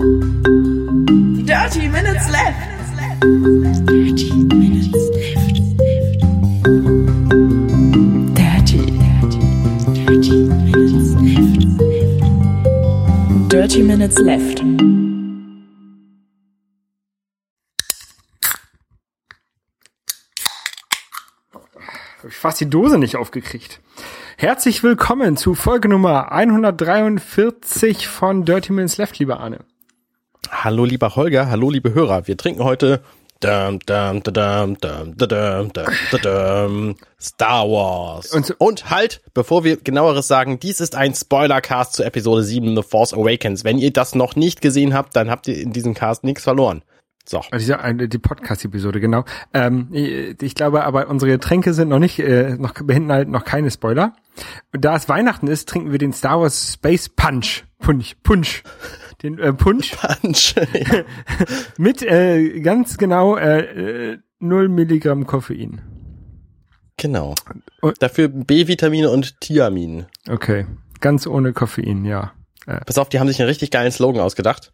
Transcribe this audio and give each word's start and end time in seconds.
Dirty 0.00 1.88
Minutes 1.90 2.30
Left. 2.30 2.56
Dirty 3.86 4.32
Minutes 4.32 4.94
Left. 5.12 5.60
Dirty, 8.34 8.80
dirty, 8.96 9.40
dirty 9.92 10.36
Minutes 10.62 11.12
Left. 11.20 11.60
Dirty 13.50 13.82
Minutes 13.82 14.18
Left. 14.20 14.64
Ich 22.26 22.36
fast 22.36 22.58
die 22.62 22.70
Dose 22.70 22.96
nicht 22.96 23.16
aufgekriegt. 23.16 23.80
Herzlich 24.38 24.82
willkommen 24.82 25.36
zu 25.36 25.54
Folge 25.54 25.90
Nummer 25.90 26.32
143 26.32 28.08
von 28.08 28.46
Dirty 28.46 28.72
Minutes 28.72 28.96
Left, 28.96 29.18
lieber 29.18 29.40
Arne. 29.40 29.66
Hallo 30.50 30.84
lieber 30.84 31.14
Holger, 31.14 31.48
hallo 31.48 31.70
liebe 31.70 31.94
Hörer. 31.94 32.26
Wir 32.26 32.36
trinken 32.36 32.64
heute 32.64 33.02
Dum, 33.38 33.78
dum, 33.86 34.22
dum, 34.22 34.76
Star 37.18 37.64
Wars. 37.66 38.34
Und, 38.34 38.54
und, 38.58 38.90
halt, 38.90 39.22
bevor 39.32 39.64
wir 39.64 39.78
genaueres 39.78 40.28
sagen, 40.28 40.60
dies 40.60 40.80
ist 40.80 40.94
ein 40.94 41.14
Spoilercast 41.14 41.94
zu 41.94 42.02
Episode 42.04 42.42
7 42.42 42.76
The 42.76 42.82
Force 42.82 43.14
Awakens. 43.14 43.64
Wenn 43.64 43.78
ihr 43.78 43.94
das 43.94 44.14
noch 44.14 44.36
nicht 44.36 44.60
gesehen 44.60 44.92
habt, 44.92 45.16
dann 45.16 45.30
habt 45.30 45.48
ihr 45.48 45.56
in 45.56 45.72
diesem 45.72 45.94
Cast 45.94 46.22
nichts 46.22 46.42
verloren. 46.42 46.82
So. 47.24 47.40
Also 47.50 47.74
die 47.92 48.18
Podcast-Episode, 48.18 49.00
genau. 49.00 49.24
Ähm, 49.54 49.88
ich 49.92 50.54
glaube 50.54 50.84
aber, 50.84 51.08
unsere 51.08 51.30
Getränke 51.30 51.72
sind 51.72 51.88
noch 51.88 51.98
nicht, 51.98 52.18
äh, 52.18 52.56
noch 52.58 52.74
halt 52.74 53.28
noch 53.28 53.44
keine 53.44 53.70
Spoiler. 53.70 54.14
Da 54.72 54.96
es 54.96 55.08
Weihnachten 55.08 55.46
ist, 55.46 55.68
trinken 55.68 55.92
wir 55.92 55.98
den 55.98 56.12
Star 56.12 56.40
Wars 56.40 56.74
Space 56.74 57.08
Punch. 57.08 57.64
Punch, 57.78 58.16
Punch. 58.22 58.64
Den 59.22 59.38
äh, 59.38 59.52
Punch 59.52 59.92
Punch. 60.00 60.54
mit 61.78 62.02
äh, 62.02 62.60
ganz 62.60 62.96
genau 62.98 63.36
äh, 63.36 64.12
äh, 64.12 64.18
0 64.38 64.68
Milligramm 64.68 65.26
Koffein. 65.26 65.82
genau. 66.96 67.34
Und- 67.80 68.02
Dafür 68.02 68.28
B-Vitamine 68.28 69.10
und 69.10 69.40
Thiamin. 69.40 70.06
Okay. 70.28 70.66
Ganz 71.00 71.26
ohne 71.26 71.52
Koffein, 71.52 72.04
ja. 72.04 72.32
Pass 72.86 72.98
auf, 72.98 73.08
die 73.08 73.18
haben 73.18 73.26
sich 73.26 73.40
einen 73.40 73.48
richtig 73.48 73.70
geilen 73.70 73.90
Slogan 73.90 74.20
ausgedacht. 74.22 74.72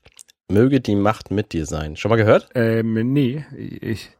Möge 0.50 0.80
die 0.80 0.94
Macht 0.96 1.30
mit 1.30 1.52
dir 1.52 1.66
sein. 1.66 1.96
Schon 1.96 2.08
mal 2.10 2.16
gehört? 2.16 2.48
Ähm, 2.54 3.12
nee, 3.12 3.44
ich 3.56 4.10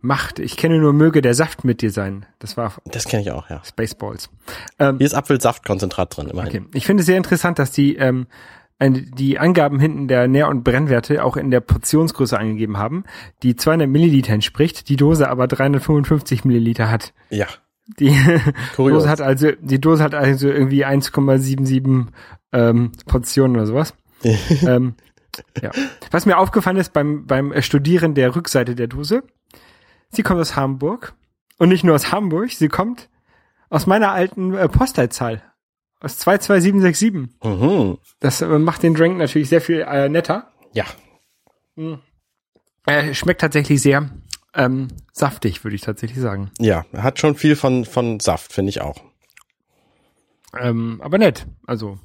Macht, 0.00 0.38
ich 0.38 0.56
kenne 0.56 0.78
nur 0.78 0.92
möge 0.92 1.22
der 1.22 1.34
Saft 1.34 1.64
mit 1.64 1.82
dir 1.82 1.90
sein. 1.90 2.24
Das 2.38 2.56
war 2.56 2.72
Das 2.86 3.04
kenne 3.06 3.22
ich 3.22 3.30
auch, 3.32 3.50
ja. 3.50 3.62
Spaceballs. 3.64 4.30
Ähm, 4.78 4.98
Hier 4.98 5.06
ist 5.06 5.14
Apfelsaftkonzentrat 5.14 6.16
drin, 6.16 6.28
immerhin. 6.28 6.62
okay. 6.64 6.70
Ich 6.74 6.86
finde 6.86 7.02
es 7.02 7.06
sehr 7.06 7.16
interessant, 7.16 7.58
dass 7.58 7.70
die 7.72 7.96
ähm, 7.96 8.26
die 8.80 9.38
Angaben 9.38 9.80
hinten 9.80 10.06
der 10.06 10.28
Nähr- 10.28 10.48
und 10.48 10.62
Brennwerte 10.62 11.24
auch 11.24 11.36
in 11.36 11.50
der 11.50 11.60
Portionsgröße 11.60 12.38
angegeben 12.38 12.76
haben, 12.76 13.04
die 13.42 13.56
200 13.56 13.88
Milliliter 13.88 14.34
entspricht, 14.34 14.88
die 14.88 14.96
Dose 14.96 15.30
aber 15.30 15.46
355 15.46 16.44
Milliliter 16.44 16.90
hat. 16.90 17.14
Ja. 17.30 17.46
Die 17.98 18.14
Kurios. 18.76 19.04
Dose 19.04 19.08
hat 19.08 19.20
also, 19.22 19.52
die 19.60 19.80
Dose 19.80 20.02
hat 20.02 20.14
also 20.14 20.48
irgendwie 20.48 20.84
1,77 20.84 22.08
ähm, 22.52 22.92
Portionen 23.06 23.56
oder 23.56 23.66
sowas. 23.66 23.94
ähm, 24.66 24.94
ja. 25.62 25.70
Was 26.10 26.26
mir 26.26 26.36
aufgefallen 26.36 26.76
ist 26.76 26.92
beim, 26.92 27.26
beim 27.26 27.54
Studieren 27.62 28.14
der 28.14 28.36
Rückseite 28.36 28.74
der 28.74 28.88
Dose, 28.88 29.22
sie 30.10 30.22
kommt 30.22 30.40
aus 30.40 30.56
Hamburg. 30.56 31.14
Und 31.58 31.70
nicht 31.70 31.84
nur 31.84 31.94
aus 31.94 32.12
Hamburg, 32.12 32.50
sie 32.50 32.68
kommt 32.68 33.08
aus 33.70 33.86
meiner 33.86 34.12
alten 34.12 34.54
äh, 34.54 34.68
Postleitzahl. 34.68 35.42
Aus 36.06 36.18
22767. 36.18 37.36
Mhm. 37.42 37.98
Das 38.20 38.40
äh, 38.40 38.46
macht 38.46 38.84
den 38.84 38.94
Drink 38.94 39.18
natürlich 39.18 39.48
sehr 39.48 39.60
viel 39.60 39.80
äh, 39.80 40.08
netter. 40.08 40.52
Ja. 40.72 40.84
Äh, 42.86 43.12
schmeckt 43.12 43.40
tatsächlich 43.40 43.82
sehr 43.82 44.08
ähm, 44.54 44.86
saftig, 45.12 45.64
würde 45.64 45.74
ich 45.74 45.80
tatsächlich 45.80 46.20
sagen. 46.20 46.52
Ja, 46.60 46.84
hat 46.96 47.18
schon 47.18 47.34
viel 47.34 47.56
von, 47.56 47.84
von 47.84 48.20
Saft, 48.20 48.52
finde 48.52 48.70
ich 48.70 48.82
auch. 48.82 49.02
Ähm, 50.56 51.00
aber 51.02 51.18
nett. 51.18 51.44
Also 51.66 51.98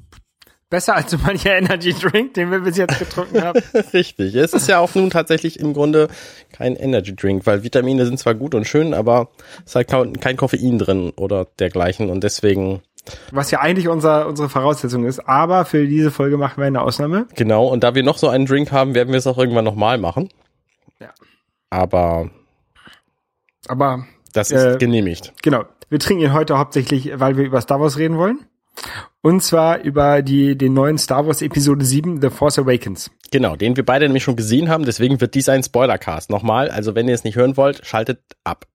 besser 0.71 0.95
als 0.95 1.11
so 1.11 1.19
mancher 1.19 1.55
Energy 1.57 1.93
Drink, 1.93 2.33
den 2.33 2.49
wir 2.49 2.61
bis 2.61 2.77
jetzt 2.77 2.97
getrunken 2.97 3.43
haben. 3.43 3.61
Richtig. 3.93 4.33
Es 4.33 4.53
ist 4.53 4.67
ja 4.67 4.79
auch 4.79 4.95
nun 4.95 5.11
tatsächlich 5.11 5.59
im 5.59 5.73
Grunde 5.73 6.07
kein 6.51 6.75
Energy 6.75 7.15
Drink, 7.15 7.45
weil 7.45 7.61
Vitamine 7.61 8.07
sind 8.07 8.17
zwar 8.17 8.33
gut 8.33 8.55
und 8.55 8.65
schön, 8.65 8.95
aber 8.95 9.29
es 9.59 9.71
ist 9.71 9.75
halt 9.75 9.89
kein 9.89 10.19
kein 10.19 10.37
Koffein 10.37 10.79
drin 10.79 11.11
oder 11.15 11.45
dergleichen 11.59 12.09
und 12.09 12.23
deswegen, 12.23 12.81
Was 13.31 13.49
ja 13.51 13.59
eigentlich 13.59 13.87
unser, 13.87 14.27
unsere 14.27 14.47
Voraussetzung 14.49 15.05
ist. 15.05 15.19
Aber 15.27 15.65
für 15.65 15.87
diese 15.87 16.11
Folge 16.11 16.37
machen 16.37 16.57
wir 16.57 16.65
eine 16.65 16.81
Ausnahme. 16.81 17.27
genau. 17.35 17.67
Und 17.67 17.83
da 17.83 17.95
wir 17.95 18.03
noch 18.03 18.17
so 18.17 18.29
einen 18.29 18.45
Drink 18.45 18.71
haben, 18.71 18.93
werden 18.95 19.09
wir 19.11 19.17
es 19.17 19.27
auch 19.27 19.37
irgendwann 19.37 19.65
nochmal 19.65 19.97
machen. 19.97 20.29
Ja. 20.99 21.09
Aber 21.69 22.29
Aber 23.67 24.05
das 24.33 24.51
ist 24.51 24.63
Äh, 24.63 24.77
genehmigt. 24.77 25.33
genau, 25.41 25.63
wir 25.89 25.99
trinken 25.99 26.23
ihn 26.23 26.33
heute 26.33 26.57
hauptsächlich, 26.57 27.11
weil 27.19 27.37
wir 27.37 27.45
über 27.45 27.59
Star 27.61 27.79
Wars 27.81 27.97
reden 27.97 28.17
wollen. 28.17 28.39
Und 29.21 29.43
zwar 29.43 29.79
über 29.81 30.21
die, 30.21 30.57
den 30.57 30.73
neuen 30.73 30.97
Star 30.97 31.27
Wars 31.27 31.41
Episode 31.41 31.83
7, 31.85 32.21
The 32.21 32.29
Force 32.29 32.57
Awakens. 32.57 33.11
Genau, 33.31 33.55
den 33.55 33.75
wir 33.75 33.85
beide 33.85 34.05
nämlich 34.05 34.23
schon 34.23 34.35
gesehen 34.35 34.69
haben, 34.69 34.85
deswegen 34.85 35.19
wird 35.21 35.35
dies 35.35 35.49
ein 35.49 35.61
Spoilercast. 35.63 36.29
Nochmal, 36.29 36.69
also 36.69 36.95
wenn 36.95 37.07
ihr 37.07 37.13
es 37.13 37.23
nicht 37.23 37.35
hören 37.35 37.57
wollt, 37.57 37.85
schaltet 37.85 38.19
ab. 38.43 38.65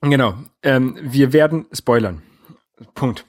Genau. 0.00 0.34
Ähm, 0.62 0.98
wir 1.02 1.32
werden 1.32 1.66
spoilern. 1.72 2.22
Punkt. 2.94 3.24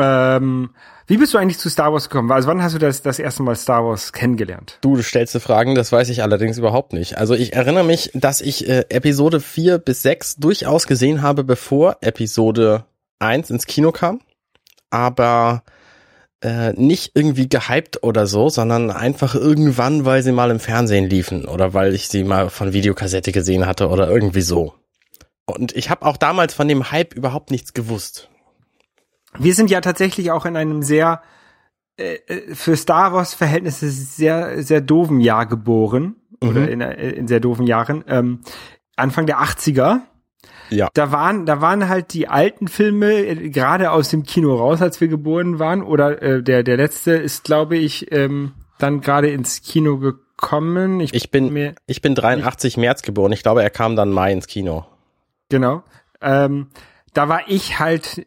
Ähm, 0.00 0.70
wie 1.06 1.16
bist 1.16 1.34
du 1.34 1.38
eigentlich 1.38 1.58
zu 1.58 1.68
Star 1.68 1.92
Wars 1.92 2.08
gekommen? 2.08 2.30
Also 2.30 2.48
wann 2.48 2.62
hast 2.62 2.74
du 2.74 2.78
das, 2.78 3.02
das 3.02 3.18
erste 3.18 3.42
Mal 3.42 3.56
Star 3.56 3.84
Wars 3.84 4.12
kennengelernt? 4.12 4.78
Du, 4.80 4.96
du 4.96 5.02
stellst 5.02 5.34
dir 5.34 5.40
Fragen, 5.40 5.74
das 5.74 5.92
weiß 5.92 6.08
ich 6.08 6.22
allerdings 6.22 6.56
überhaupt 6.56 6.92
nicht. 6.92 7.18
Also 7.18 7.34
ich 7.34 7.52
erinnere 7.52 7.84
mich, 7.84 8.10
dass 8.14 8.40
ich 8.40 8.68
äh, 8.68 8.84
Episode 8.88 9.40
4 9.40 9.78
bis 9.78 10.02
6 10.02 10.36
durchaus 10.36 10.86
gesehen 10.86 11.20
habe, 11.20 11.44
bevor 11.44 11.98
Episode 12.00 12.84
1 13.18 13.50
ins 13.50 13.66
Kino 13.66 13.92
kam. 13.92 14.20
Aber 14.90 15.62
äh, 16.42 16.72
nicht 16.72 17.12
irgendwie 17.14 17.48
gehypt 17.48 18.02
oder 18.02 18.26
so, 18.26 18.48
sondern 18.48 18.90
einfach 18.90 19.34
irgendwann, 19.34 20.04
weil 20.04 20.22
sie 20.22 20.32
mal 20.32 20.50
im 20.50 20.60
Fernsehen 20.60 21.10
liefen 21.10 21.44
oder 21.44 21.74
weil 21.74 21.94
ich 21.94 22.08
sie 22.08 22.24
mal 22.24 22.48
von 22.48 22.72
Videokassette 22.72 23.32
gesehen 23.32 23.66
hatte 23.66 23.88
oder 23.88 24.08
irgendwie 24.08 24.40
so. 24.40 24.74
Und 25.44 25.76
ich 25.76 25.90
habe 25.90 26.06
auch 26.06 26.16
damals 26.16 26.54
von 26.54 26.68
dem 26.68 26.90
Hype 26.92 27.14
überhaupt 27.14 27.50
nichts 27.50 27.74
gewusst. 27.74 28.29
Wir 29.38 29.54
sind 29.54 29.70
ja 29.70 29.80
tatsächlich 29.80 30.30
auch 30.30 30.46
in 30.46 30.56
einem 30.56 30.82
sehr 30.82 31.22
äh, 31.96 32.14
äh, 32.26 32.54
für 32.54 32.76
Star 32.76 33.12
Wars 33.12 33.34
Verhältnisse 33.34 33.90
sehr 33.90 34.62
sehr 34.62 34.80
doofen 34.80 35.20
Jahr 35.20 35.46
geboren 35.46 36.16
oder 36.40 36.68
in, 36.68 36.80
äh, 36.80 37.10
in 37.10 37.28
sehr 37.28 37.40
doofen 37.40 37.66
Jahren. 37.66 38.04
Ähm, 38.08 38.40
Anfang 38.96 39.26
der 39.26 39.40
80er. 39.40 40.00
Ja. 40.70 40.88
Da 40.94 41.12
waren 41.12 41.46
da 41.46 41.60
waren 41.60 41.88
halt 41.88 42.12
die 42.14 42.28
alten 42.28 42.68
Filme 42.68 43.12
äh, 43.12 43.50
gerade 43.50 43.90
aus 43.90 44.08
dem 44.08 44.22
Kino 44.22 44.54
raus, 44.54 44.80
als 44.82 45.00
wir 45.00 45.08
geboren 45.08 45.58
waren. 45.58 45.82
Oder 45.82 46.22
äh, 46.22 46.42
der 46.42 46.62
der 46.62 46.76
letzte 46.76 47.12
ist, 47.12 47.44
glaube 47.44 47.76
ich, 47.76 48.10
ähm, 48.12 48.52
dann 48.78 49.00
gerade 49.00 49.30
ins 49.30 49.62
Kino 49.62 49.98
gekommen. 49.98 51.00
Ich 51.00 51.30
bin, 51.30 51.52
mir 51.52 51.74
ich 51.86 52.00
bin 52.00 52.14
83 52.14 52.76
März 52.76 53.02
geboren. 53.02 53.32
Ich 53.32 53.42
glaube, 53.42 53.62
er 53.62 53.70
kam 53.70 53.96
dann 53.96 54.10
Mai 54.10 54.32
ins 54.32 54.46
Kino. 54.46 54.86
Genau. 55.50 55.82
Ähm, 56.22 56.68
da 57.12 57.28
war 57.28 57.42
ich 57.48 57.78
halt 57.78 58.26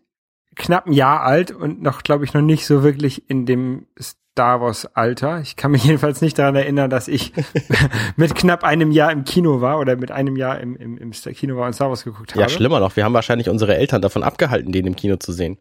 knapp 0.56 0.88
ein 0.88 0.94
Jahr 0.94 1.22
alt 1.22 1.52
und 1.52 1.82
noch, 1.82 2.04
glaube 2.04 2.26
ich, 2.26 2.34
noch 2.34 2.42
nicht 2.42 2.66
so 2.66 2.84
wirklich 2.84 3.30
in 3.30 3.46
dem 3.46 3.88
Star 4.00 4.62
Wars 4.62 4.88
Alter. 4.96 5.42
Ich 5.42 5.56
kann 5.56 5.72
mich 5.72 5.84
jedenfalls 5.86 6.22
nicht 6.22 6.38
daran 6.40 6.56
erinnern, 6.56 6.90
dass 6.90 7.08
ich 7.08 7.34
mit 8.16 8.36
knapp 8.36 8.64
einem 8.64 8.92
Jahr 8.92 9.12
im 9.12 9.24
Kino 9.24 9.62
war 9.62 9.80
oder 9.80 9.96
mit 9.96 10.12
einem 10.12 10.36
Jahr 10.36 10.60
im, 10.60 10.76
im, 10.76 10.98
im 10.98 11.12
Kino 11.12 11.56
war 11.56 11.68
und 11.68 11.74
Star 11.74 11.90
Wars 11.90 12.04
geguckt 12.04 12.32
habe. 12.32 12.42
Ja, 12.42 12.50
schlimmer 12.50 12.80
noch. 12.80 12.96
Wir 12.96 13.04
haben 13.04 13.14
wahrscheinlich 13.14 13.50
unsere 13.50 13.76
Eltern 13.76 14.02
davon 14.02 14.24
abgehalten, 14.24 14.72
den 14.72 14.88
im 14.88 14.96
Kino 14.96 15.18
zu 15.18 15.32
sehen. 15.32 15.58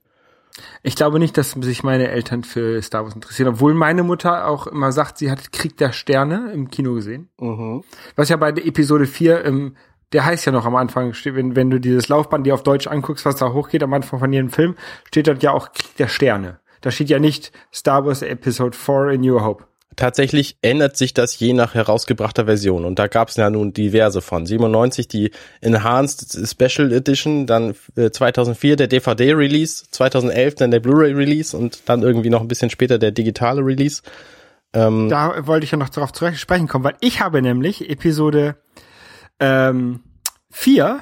Ich 0.82 0.96
glaube 0.96 1.18
nicht, 1.18 1.36
dass 1.38 1.52
sich 1.52 1.82
meine 1.82 2.08
Eltern 2.08 2.44
für 2.44 2.80
Star 2.82 3.04
Wars 3.04 3.14
interessieren, 3.14 3.48
obwohl 3.48 3.72
meine 3.72 4.02
Mutter 4.02 4.46
auch 4.46 4.66
immer 4.66 4.92
sagt, 4.92 5.18
sie 5.18 5.30
hat 5.30 5.52
Krieg 5.52 5.76
der 5.78 5.92
Sterne 5.92 6.52
im 6.52 6.70
Kino 6.70 6.94
gesehen. 6.94 7.30
Was 8.16 8.28
ja 8.28 8.36
bei 8.36 8.52
der 8.52 8.66
Episode 8.66 9.06
4, 9.06 9.44
ähm, 9.44 9.76
der 10.12 10.24
heißt 10.24 10.46
ja 10.46 10.52
noch 10.52 10.66
am 10.66 10.76
Anfang, 10.76 11.14
wenn, 11.24 11.56
wenn 11.56 11.70
du 11.70 11.78
dieses 11.78 12.08
Laufband 12.08 12.46
dir 12.46 12.54
auf 12.54 12.62
Deutsch 12.62 12.86
anguckst, 12.86 13.24
was 13.24 13.36
da 13.36 13.52
hochgeht 13.52 13.82
am 13.82 13.92
Anfang 13.94 14.18
von 14.18 14.32
jedem 14.32 14.50
Film, 14.50 14.76
steht 15.08 15.26
dort 15.26 15.42
ja 15.42 15.52
auch 15.52 15.72
Krieg 15.72 15.96
der 15.96 16.08
Sterne. 16.08 16.58
Da 16.80 16.90
steht 16.90 17.08
ja 17.10 17.18
nicht 17.18 17.52
Star 17.72 18.04
Wars 18.04 18.22
Episode 18.22 18.76
4 18.76 19.10
in 19.12 19.20
New 19.22 19.40
Hope. 19.40 19.64
Tatsächlich 19.94 20.56
ändert 20.62 20.96
sich 20.96 21.12
das 21.12 21.38
je 21.38 21.52
nach 21.52 21.74
herausgebrachter 21.74 22.46
Version. 22.46 22.86
Und 22.86 22.98
da 22.98 23.08
gab 23.08 23.28
es 23.28 23.36
ja 23.36 23.50
nun 23.50 23.74
diverse 23.74 24.22
von. 24.22 24.46
97 24.46 25.06
die 25.06 25.30
Enhanced 25.60 26.48
Special 26.48 26.92
Edition, 26.92 27.46
dann 27.46 27.74
äh, 27.96 28.10
2004 28.10 28.76
der 28.76 28.86
DVD-Release, 28.86 29.84
2011 29.90 30.54
dann 30.54 30.70
der 30.70 30.80
Blu-ray-Release 30.80 31.56
und 31.56 31.88
dann 31.88 32.02
irgendwie 32.02 32.30
noch 32.30 32.40
ein 32.40 32.48
bisschen 32.48 32.70
später 32.70 32.98
der 32.98 33.10
digitale 33.10 33.60
Release. 33.60 34.02
Ähm, 34.72 35.10
Da 35.10 35.46
wollte 35.46 35.64
ich 35.64 35.72
ja 35.72 35.78
noch 35.78 35.90
darauf 35.90 36.12
zu 36.12 36.32
sprechen 36.34 36.68
kommen, 36.68 36.84
weil 36.84 36.96
ich 37.00 37.20
habe 37.20 37.42
nämlich 37.42 37.90
Episode 37.90 38.56
ähm, 39.42 40.00
4 40.50 41.00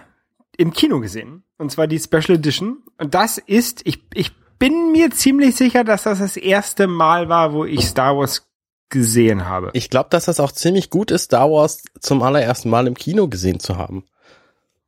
im 0.57 0.73
Kino 0.73 1.01
gesehen. 1.01 1.45
Und 1.59 1.71
zwar 1.71 1.87
die 1.87 1.99
Special 1.99 2.37
Edition. 2.39 2.79
Und 2.99 3.15
das 3.15 3.37
ist, 3.39 3.83
ich, 3.85 4.03
ich 4.15 4.33
bin 4.59 4.93
mir 4.93 5.11
ziemlich 5.11 5.57
sicher, 5.57 5.85
dass 5.85 6.05
das 6.05 6.19
das 6.21 6.37
erste 6.37 6.87
Mal 6.87 7.29
war, 7.29 7.53
wo 7.53 7.65
ich 7.67 7.87
Star 7.87 8.17
Wars 8.17 8.47
gesehen 8.89 9.47
habe. 9.47 9.71
Ich 9.75 9.91
glaube, 9.91 10.09
dass 10.11 10.25
das 10.25 10.41
auch 10.41 10.53
ziemlich 10.53 10.91
gut 10.91 11.11
ist, 11.11 11.25
Star 11.25 11.51
Wars 11.51 11.83
zum 12.01 12.23
allerersten 12.23 12.71
Mal 12.71 12.87
im 12.87 12.95
Kino 12.95 13.29
gesehen 13.29 13.61
zu 13.61 13.77
haben. 13.77 14.05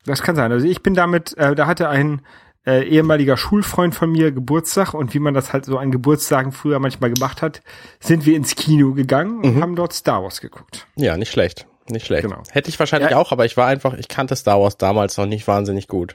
Das 0.04 0.22
kann 0.22 0.34
sein. 0.34 0.50
Also 0.50 0.66
ich 0.66 0.82
bin 0.82 0.94
damit, 0.94 1.36
äh, 1.36 1.54
da 1.54 1.66
hatte 1.66 1.88
ein 1.88 2.22
äh, 2.66 2.84
ehemaliger 2.88 3.36
Schulfreund 3.36 3.94
von 3.94 4.10
mir 4.10 4.32
Geburtstag 4.32 4.94
und 4.94 5.14
wie 5.14 5.18
man 5.20 5.34
das 5.34 5.52
halt 5.52 5.64
so 5.66 5.78
an 5.78 5.90
Geburtstagen 5.92 6.52
früher 6.52 6.78
manchmal 6.78 7.12
gemacht 7.12 7.42
hat, 7.42 7.60
sind 8.00 8.24
wir 8.26 8.34
ins 8.36 8.56
Kino 8.56 8.94
gegangen 8.94 9.44
und 9.44 9.56
Mhm. 9.56 9.62
haben 9.62 9.76
dort 9.76 9.92
Star 9.92 10.22
Wars 10.22 10.40
geguckt. 10.40 10.86
Ja, 10.96 11.16
nicht 11.16 11.30
schlecht. 11.30 11.66
Nicht 11.90 12.06
schlecht. 12.06 12.22
Genau. 12.22 12.42
Hätte 12.50 12.68
ich 12.70 12.78
wahrscheinlich 12.78 13.10
Ja. 13.10 13.16
auch, 13.18 13.32
aber 13.32 13.44
ich 13.44 13.56
war 13.56 13.66
einfach, 13.66 13.94
ich 13.94 14.08
kannte 14.08 14.36
Star 14.36 14.60
Wars 14.60 14.76
damals 14.76 15.16
noch 15.16 15.26
nicht 15.26 15.46
wahnsinnig 15.48 15.88
gut. 15.88 16.14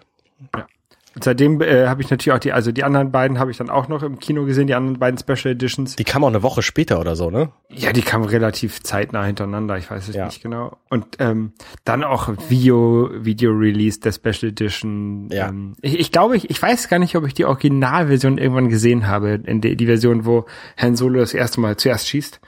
Und 1.15 1.23
seitdem 1.23 1.61
äh, 1.61 1.87
habe 1.87 2.03
ich 2.03 2.11
natürlich 2.11 2.31
auch 2.35 2.39
die, 2.39 2.53
also 2.53 2.71
die 2.71 2.83
anderen 2.83 3.11
beiden 3.11 3.39
habe 3.39 3.49
ich 3.49 3.57
dann 3.57 3.71
auch 3.71 3.87
noch 3.87 4.03
im 4.03 4.19
Kino 4.19 4.45
gesehen, 4.45 4.67
die 4.67 4.75
anderen 4.75 4.99
beiden 4.99 5.17
Special 5.17 5.53
Editions. 5.55 5.95
Die 5.95 6.03
kam 6.03 6.23
auch 6.23 6.27
eine 6.27 6.43
Woche 6.43 6.61
später 6.61 6.99
oder 6.99 7.15
so, 7.15 7.31
ne? 7.31 7.49
Ja, 7.69 7.91
die 7.91 8.03
kamen 8.03 8.23
relativ 8.25 8.83
zeitnah 8.83 9.23
hintereinander, 9.25 9.77
ich 9.79 9.89
weiß 9.89 10.07
es 10.09 10.15
Ja. 10.15 10.27
nicht 10.27 10.43
genau. 10.43 10.77
Und 10.91 11.05
ähm, 11.17 11.53
dann 11.85 12.03
auch 12.03 12.29
Video, 12.49 13.09
Video 13.13 13.51
Release 13.51 13.99
der 13.99 14.11
Special 14.11 14.51
Edition. 14.51 15.27
Ja. 15.31 15.49
Ähm, 15.49 15.73
ich, 15.81 15.97
ich 15.99 16.11
glaube, 16.11 16.37
ich, 16.37 16.51
ich 16.51 16.61
weiß 16.61 16.87
gar 16.87 16.99
nicht, 16.99 17.15
ob 17.15 17.25
ich 17.25 17.33
die 17.33 17.45
Originalversion 17.45 18.37
irgendwann 18.37 18.69
gesehen 18.69 19.07
habe, 19.07 19.39
in 19.43 19.59
die, 19.59 19.75
die 19.75 19.87
Version, 19.87 20.23
wo 20.25 20.45
Han 20.77 20.95
Solo 20.95 21.19
das 21.19 21.33
erste 21.33 21.59
Mal 21.59 21.77
zuerst 21.77 22.07
schießt. 22.07 22.39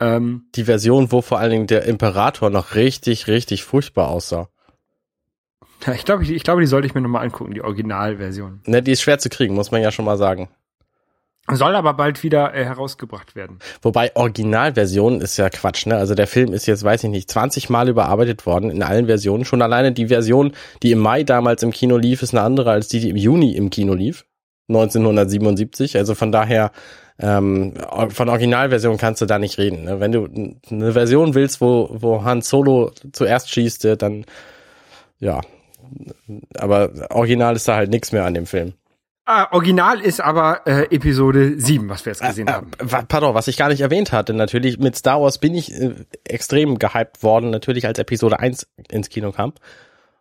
Ähm, 0.00 0.46
Die 0.54 0.64
Version, 0.64 1.12
wo 1.12 1.20
vor 1.22 1.38
allen 1.38 1.50
Dingen 1.50 1.66
der 1.66 1.84
Imperator 1.84 2.50
noch 2.50 2.74
richtig, 2.74 3.26
richtig 3.26 3.64
furchtbar 3.64 4.08
aussah. 4.08 4.48
ja, 5.86 5.92
ich 5.92 6.04
glaube, 6.04 6.22
ich, 6.22 6.30
ich 6.30 6.42
glaube, 6.42 6.60
die 6.62 6.66
sollte 6.66 6.86
ich 6.86 6.94
mir 6.94 7.00
nochmal 7.02 7.24
angucken, 7.24 7.54
die 7.54 7.62
Originalversion. 7.62 8.60
Ne, 8.64 8.82
die 8.82 8.92
ist 8.92 9.02
schwer 9.02 9.18
zu 9.18 9.28
kriegen, 9.28 9.54
muss 9.54 9.70
man 9.70 9.82
ja 9.82 9.92
schon 9.92 10.04
mal 10.04 10.16
sagen. 10.18 10.48
Soll 11.52 11.74
aber 11.74 11.94
bald 11.94 12.22
wieder 12.22 12.54
äh, 12.54 12.64
herausgebracht 12.64 13.34
werden. 13.34 13.58
Wobei 13.82 14.14
Originalversion 14.14 15.20
ist 15.20 15.36
ja 15.36 15.50
Quatsch, 15.50 15.86
ne? 15.86 15.96
Also 15.96 16.14
der 16.14 16.28
Film 16.28 16.52
ist 16.52 16.66
jetzt, 16.66 16.84
weiß 16.84 17.02
ich 17.04 17.10
nicht, 17.10 17.28
20 17.30 17.70
Mal 17.70 17.88
überarbeitet 17.88 18.46
worden 18.46 18.70
in 18.70 18.82
allen 18.84 19.06
Versionen. 19.06 19.44
Schon 19.44 19.62
alleine 19.62 19.90
die 19.92 20.06
Version, 20.08 20.52
die 20.82 20.92
im 20.92 21.00
Mai 21.00 21.24
damals 21.24 21.62
im 21.62 21.72
Kino 21.72 21.96
lief, 21.96 22.22
ist 22.22 22.34
eine 22.34 22.42
andere 22.42 22.70
als 22.70 22.88
die, 22.88 23.00
die 23.00 23.10
im 23.10 23.16
Juni 23.16 23.56
im 23.56 23.70
Kino 23.70 23.94
lief. 23.94 24.26
1977. 24.68 25.96
Also 25.96 26.14
von 26.14 26.30
daher, 26.30 26.70
ähm, 27.20 27.74
von 28.10 28.28
Originalversion 28.28 28.96
kannst 28.98 29.20
du 29.20 29.26
da 29.26 29.38
nicht 29.38 29.58
reden. 29.58 29.84
Ne? 29.84 30.00
Wenn 30.00 30.12
du 30.12 30.28
eine 30.70 30.92
Version 30.92 31.34
willst, 31.34 31.60
wo, 31.60 31.88
wo 31.92 32.24
Han 32.24 32.42
Solo 32.42 32.92
zuerst 33.12 33.50
schießt, 33.50 33.84
äh, 33.84 33.96
dann 33.96 34.24
ja. 35.18 35.40
Aber 36.58 36.90
original 37.10 37.56
ist 37.56 37.66
da 37.68 37.76
halt 37.76 37.90
nichts 37.90 38.12
mehr 38.12 38.24
an 38.24 38.34
dem 38.34 38.46
Film. 38.46 38.74
Ah, 39.26 39.48
Original 39.52 40.00
ist 40.00 40.20
aber 40.20 40.66
äh, 40.66 40.84
Episode 40.94 41.54
7, 41.60 41.88
was 41.88 42.04
wir 42.04 42.12
jetzt 42.12 42.22
gesehen 42.22 42.48
Äh, 42.48 42.52
haben. 42.52 42.70
wa- 42.80 43.04
pardon, 43.06 43.34
was 43.34 43.46
ich 43.48 43.56
gar 43.56 43.68
nicht 43.68 43.80
erwähnt 43.80 44.10
hatte, 44.12 44.32
natürlich 44.32 44.78
mit 44.78 44.96
Star 44.96 45.20
Wars 45.20 45.38
bin 45.38 45.54
ich 45.54 45.72
äh, 45.72 45.94
extrem 46.24 46.78
gehypt 46.78 47.22
worden, 47.22 47.50
natürlich 47.50 47.86
als 47.86 47.98
Episode 47.98 48.40
1 48.40 48.66
ins 48.90 49.08
Kino 49.08 49.30
kam. 49.30 49.52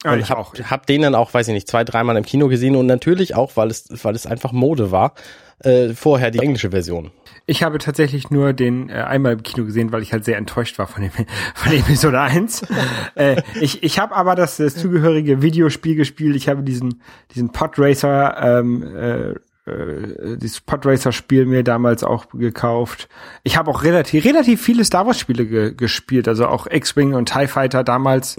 Ja, 0.03 0.13
und 0.13 0.19
ich 0.19 0.29
hab, 0.29 0.37
auch. 0.37 0.53
hab 0.55 0.85
den 0.85 1.01
dann 1.01 1.15
auch, 1.15 1.33
weiß 1.33 1.47
ich 1.47 1.53
nicht, 1.53 1.67
zwei, 1.67 1.83
dreimal 1.83 2.17
im 2.17 2.25
Kino 2.25 2.47
gesehen 2.49 2.75
und 2.75 2.85
natürlich 2.85 3.35
auch, 3.35 3.57
weil 3.57 3.69
es, 3.69 3.87
weil 4.03 4.15
es 4.15 4.25
einfach 4.27 4.51
Mode 4.51 4.91
war, 4.91 5.13
äh, 5.59 5.93
vorher 5.93 6.31
die 6.31 6.39
englische 6.39 6.71
Version. 6.71 7.11
Ich 7.45 7.63
habe 7.63 7.79
tatsächlich 7.79 8.29
nur 8.29 8.53
den 8.53 8.89
äh, 8.89 8.93
einmal 8.93 9.33
im 9.33 9.43
Kino 9.43 9.65
gesehen, 9.65 9.91
weil 9.91 10.01
ich 10.01 10.13
halt 10.13 10.23
sehr 10.23 10.37
enttäuscht 10.37 10.77
war 10.79 10.87
von 10.87 11.01
dem 11.01 11.11
von 11.55 11.71
Episode 11.71 12.21
1. 12.21 12.65
äh, 13.15 13.41
ich 13.59 13.83
ich 13.83 13.99
habe 13.99 14.15
aber 14.15 14.35
das, 14.35 14.57
das 14.57 14.75
zugehörige 14.75 15.41
Videospiel 15.41 15.95
gespielt. 15.95 16.35
Ich 16.35 16.47
habe 16.47 16.63
diesen 16.63 17.01
diesen 17.33 17.51
Podracer 17.51 18.59
ähm, 18.59 18.83
äh, 18.83 19.33
äh, 19.65 20.37
dieses 20.37 20.61
Podracer-Spiel 20.61 21.45
mir 21.45 21.63
damals 21.63 22.03
auch 22.03 22.29
gekauft. 22.29 23.09
Ich 23.43 23.57
habe 23.57 23.69
auch 23.71 23.83
relativ 23.83 24.25
relativ 24.25 24.61
viele 24.61 24.83
Star 24.85 25.05
Wars-Spiele 25.05 25.45
ge 25.45 25.73
gespielt, 25.73 26.27
also 26.27 26.47
auch 26.47 26.67
X-Wing 26.67 27.13
und 27.13 27.31
Tie 27.31 27.47
Fighter 27.47 27.83
damals. 27.83 28.37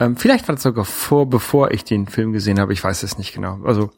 Ähm, 0.00 0.16
vielleicht 0.16 0.48
war 0.48 0.54
das 0.54 0.64
sogar 0.64 0.84
vor, 0.84 1.28
bevor 1.28 1.70
ich 1.70 1.84
den 1.84 2.06
Film 2.06 2.32
gesehen 2.32 2.58
habe. 2.58 2.72
Ich 2.72 2.82
weiß 2.82 3.02
es 3.02 3.18
nicht 3.18 3.34
genau. 3.34 3.60
Also 3.64 3.90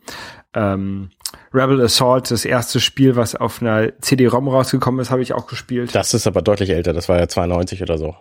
ähm, 0.55 1.11
Rebel 1.52 1.81
Assault, 1.82 2.31
das 2.31 2.44
erste 2.44 2.81
Spiel, 2.81 3.17
was 3.17 3.34
auf 3.34 3.61
einer 3.61 3.99
CD-ROM 4.00 4.49
rausgekommen 4.49 5.00
ist, 5.00 5.11
habe 5.11 5.23
ich 5.23 5.32
auch 5.32 5.46
gespielt. 5.46 5.94
Das 5.94 6.14
ist 6.14 6.26
aber 6.26 6.43
deutlich 6.43 6.70
älter, 6.70 6.93
das 6.93 7.08
war 7.08 7.19
ja 7.19 7.29
92 7.29 7.82
oder 7.82 7.99
so. 7.99 8.17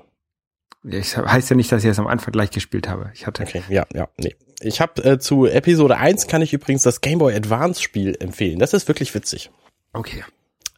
Ich 0.83 1.15
heißt 1.15 1.49
ja 1.49 1.55
nicht, 1.55 1.71
dass 1.71 1.83
ich 1.83 1.89
es 1.89 1.99
am 1.99 2.07
Anfang 2.07 2.31
gleich 2.31 2.49
gespielt 2.49 2.89
habe. 2.89 3.11
Ich 3.13 3.27
hatte 3.27 3.43
Okay, 3.43 3.61
ja, 3.69 3.85
ja, 3.93 4.07
nee. 4.17 4.35
Ich 4.61 4.81
habe 4.81 5.03
äh, 5.03 5.19
zu 5.19 5.45
Episode 5.45 5.97
1 5.97 6.27
kann 6.27 6.41
ich 6.41 6.53
übrigens 6.53 6.83
das 6.83 7.01
Game 7.01 7.19
Boy 7.19 7.35
Advance 7.35 7.81
Spiel 7.81 8.15
empfehlen. 8.19 8.59
Das 8.59 8.73
ist 8.73 8.87
wirklich 8.87 9.13
witzig. 9.13 9.51
okay. 9.93 10.23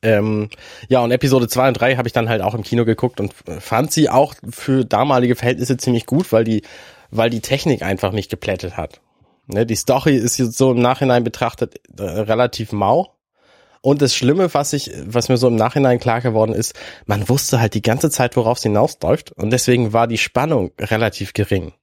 Ähm, 0.01 0.50
ja, 0.89 1.00
und 1.00 1.12
Episode 1.12 1.47
2 1.47 1.69
und 1.69 1.74
3 1.79 1.95
habe 1.95 2.09
ich 2.09 2.13
dann 2.13 2.27
halt 2.27 2.41
auch 2.41 2.53
im 2.53 2.63
Kino 2.63 2.83
geguckt 2.83 3.21
und 3.21 3.33
fand 3.33 3.94
sie 3.94 4.09
auch 4.09 4.36
für 4.51 4.83
damalige 4.83 5.36
Verhältnisse 5.36 5.77
ziemlich 5.77 6.06
gut, 6.06 6.33
weil 6.33 6.44
die, 6.44 6.63
weil 7.09 7.29
die 7.29 7.39
Technik 7.39 7.83
einfach 7.83 8.12
nicht 8.12 8.29
geplättet 8.29 8.75
hat. 8.75 9.00
Ne, 9.48 9.66
die 9.66 9.75
Story 9.75 10.16
ist 10.16 10.38
jetzt 10.38 10.57
so 10.57 10.72
im 10.72 10.81
Nachhinein 10.81 11.24
betrachtet 11.24 11.81
äh, 11.98 12.04
relativ 12.04 12.72
mau. 12.72 13.16
Und 13.81 14.01
das 14.01 14.16
Schlimme, 14.16 14.54
was 14.54 14.72
ich, 14.72 14.92
was 15.06 15.28
mir 15.28 15.36
so 15.36 15.50
im 15.50 15.57
Nachhinein 15.57 16.00
klar 16.00 16.22
geworden 16.22 16.54
ist, 16.54 16.74
man 17.06 17.28
wusste 17.28 17.60
halt 17.60 17.74
die 17.74 17.81
ganze 17.81 18.10
Zeit, 18.10 18.38
worauf 18.38 18.57
es 18.57 18.63
hinausläuft. 18.63 19.34
Und 19.34 19.50
deswegen 19.50 19.92
war 19.92 20.07
die 20.07 20.18
Spannung 20.18 20.72
relativ 20.80 21.34
gering. 21.34 21.74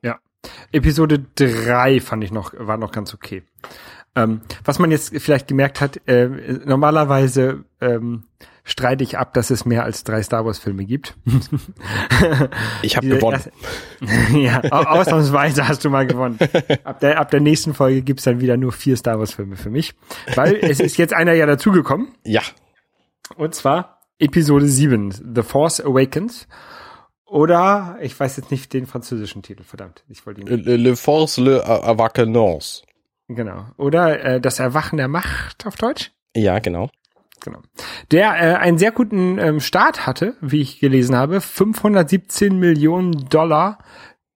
Ja. 0.00 0.18
Episode 0.72 1.26
3 1.34 2.00
fand 2.00 2.24
ich 2.24 2.32
noch, 2.32 2.54
war 2.56 2.78
noch 2.78 2.90
ganz 2.90 3.12
okay. 3.12 3.42
Ähm, 4.14 4.40
was 4.64 4.78
man 4.78 4.90
jetzt 4.90 5.12
vielleicht 5.18 5.46
gemerkt 5.46 5.82
hat, 5.82 6.00
äh, 6.08 6.26
normalerweise 6.64 7.64
ähm, 7.82 8.24
streite 8.68 9.04
ich 9.04 9.16
ab, 9.16 9.32
dass 9.32 9.50
es 9.50 9.64
mehr 9.64 9.84
als 9.84 10.02
drei 10.04 10.22
Star 10.22 10.44
Wars 10.44 10.58
Filme 10.58 10.84
gibt. 10.84 11.16
Ich 12.82 12.96
habe 12.96 13.06
gewonnen. 13.08 13.40
erste- 13.40 13.52
ja, 14.38 14.60
au- 14.64 14.98
ausnahmsweise 14.98 15.66
hast 15.68 15.84
du 15.84 15.90
mal 15.90 16.06
gewonnen. 16.06 16.38
Ab 16.84 17.00
der, 17.00 17.18
ab 17.18 17.30
der 17.30 17.40
nächsten 17.40 17.74
Folge 17.74 18.02
gibt's 18.02 18.24
dann 18.24 18.40
wieder 18.40 18.56
nur 18.56 18.72
vier 18.72 18.96
Star 18.96 19.18
Wars 19.18 19.34
Filme 19.34 19.56
für 19.56 19.70
mich. 19.70 19.94
Weil 20.34 20.56
es 20.56 20.80
ist 20.80 20.96
jetzt 20.98 21.14
einer 21.14 21.32
ja 21.32 21.46
dazugekommen. 21.46 22.08
Ja, 22.24 22.42
Und 23.36 23.54
zwar 23.54 24.00
Episode 24.18 24.66
7, 24.66 25.12
The 25.34 25.42
Force 25.42 25.80
Awakens. 25.80 26.46
Oder, 27.24 27.98
ich 28.00 28.18
weiß 28.18 28.36
jetzt 28.36 28.50
nicht 28.50 28.72
den 28.72 28.86
französischen 28.86 29.42
Titel, 29.42 29.64
verdammt. 29.64 30.04
Ich 30.08 30.24
wollte 30.26 30.40
ihn. 30.42 30.46
Le, 30.46 30.76
le 30.76 30.96
Force 30.96 31.38
le 31.38 31.64
Avacanance. 31.66 32.82
Genau. 33.28 33.66
Oder 33.78 34.24
äh, 34.24 34.40
Das 34.40 34.60
Erwachen 34.60 34.96
der 34.96 35.08
Macht 35.08 35.66
auf 35.66 35.74
Deutsch. 35.76 36.12
Ja, 36.36 36.60
genau. 36.60 36.88
Genau. 37.42 37.58
Der 38.10 38.30
äh, 38.34 38.54
einen 38.56 38.78
sehr 38.78 38.92
guten 38.92 39.38
ähm, 39.38 39.60
Start 39.60 40.06
hatte, 40.06 40.34
wie 40.40 40.60
ich 40.62 40.80
gelesen 40.80 41.14
habe. 41.16 41.40
517 41.40 42.58
Millionen 42.58 43.28
Dollar 43.28 43.78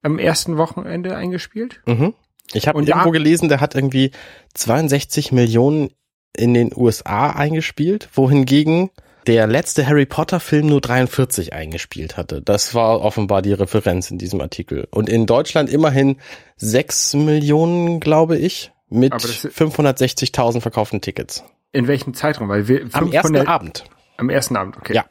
am 0.02 0.18
ersten 0.18 0.56
Wochenende 0.56 1.16
eingespielt. 1.16 1.80
Mhm. 1.86 2.14
Ich 2.52 2.66
habe 2.68 2.80
irgendwo 2.80 3.04
da- 3.04 3.10
gelesen, 3.10 3.48
der 3.48 3.60
hat 3.60 3.75
irgendwie 3.75 4.10
62 4.54 5.32
Millionen 5.32 5.90
in 6.36 6.54
den 6.54 6.72
USA 6.75 7.30
eingespielt, 7.30 8.08
wohingegen 8.14 8.90
der 9.26 9.46
letzte 9.46 9.86
Harry 9.86 10.06
Potter 10.06 10.40
Film 10.40 10.66
nur 10.68 10.80
43 10.80 11.52
eingespielt 11.52 12.16
hatte. 12.16 12.40
Das 12.40 12.75
war 12.75 13.00
offenbar 13.02 13.42
die 13.42 13.52
Referenz 13.52 14.10
in 14.10 14.18
diesem 14.18 14.40
Artikel. 14.40 14.88
Und 14.90 15.08
in 15.08 15.26
Deutschland 15.26 15.68
immerhin 15.70 16.16
6 16.56 17.14
Millionen, 17.14 18.00
glaube 18.00 18.38
ich, 18.38 18.72
mit 18.90 19.12
Aber 19.12 19.23
das- 19.23 19.47
560.000 19.47 20.61
verkauften 20.61 21.00
Tickets. 21.00 21.44
In 21.73 21.87
welchem 21.87 22.14
Zeitraum? 22.14 22.49
Weil 22.49 22.68
wir 22.68 22.82
Am 22.92 23.11
ersten 23.12 23.35
500 23.35 23.49
Abend. 23.49 23.85
Am 24.16 24.28
ersten 24.28 24.56
Abend, 24.56 24.76
okay. 24.76 24.94
Ja. 24.94 25.04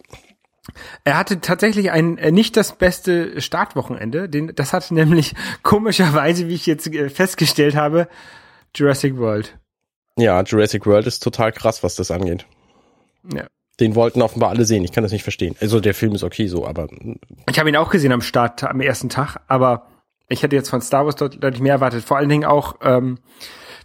Er 1.03 1.17
hatte 1.17 1.41
tatsächlich 1.41 1.89
ein 1.91 2.17
äh, 2.17 2.31
nicht 2.31 2.55
das 2.55 2.74
beste 2.77 3.41
Startwochenende. 3.41 4.29
Den, 4.29 4.53
das 4.53 4.74
hatte 4.74 4.93
nämlich 4.93 5.33
komischerweise, 5.63 6.48
wie 6.48 6.53
ich 6.53 6.65
jetzt 6.65 6.88
äh, 6.88 7.09
festgestellt 7.09 7.75
habe, 7.75 8.07
Jurassic 8.75 9.17
World. 9.17 9.57
Ja, 10.17 10.41
Jurassic 10.43 10.86
World 10.86 11.07
ist 11.07 11.21
total 11.24 11.51
krass, 11.51 11.81
was 11.81 11.95
das 11.95 12.12
angeht. 12.12 12.45
Ja. 13.33 13.48
Den 13.79 13.95
wollten 13.95 14.21
offenbar 14.21 14.50
alle 14.50 14.65
sehen. 14.65 14.83
Ich 14.83 14.91
kann 14.91 15.03
das 15.03 15.13
nicht 15.13 15.24
verstehen. 15.24 15.55
Also 15.62 15.79
der 15.79 15.93
Film 15.93 16.13
ist 16.13 16.24
okay 16.24 16.48
so, 16.48 16.67
aber 16.67 16.88
Ich 17.50 17.57
habe 17.57 17.69
ihn 17.69 17.77
auch 17.77 17.89
gesehen 17.89 18.12
am 18.12 18.21
Start, 18.21 18.63
am 18.63 18.81
ersten 18.81 19.07
Tag, 19.09 19.38
aber 19.48 19.88
ich 20.27 20.43
hätte 20.43 20.55
jetzt 20.57 20.69
von 20.69 20.81
Star 20.81 21.05
Wars 21.05 21.15
deut- 21.15 21.41
deutlich 21.41 21.62
mehr 21.62 21.74
erwartet. 21.75 22.03
Vor 22.03 22.17
allen 22.17 22.29
Dingen 22.29 22.43
auch, 22.45 22.75
ähm, 22.83 23.17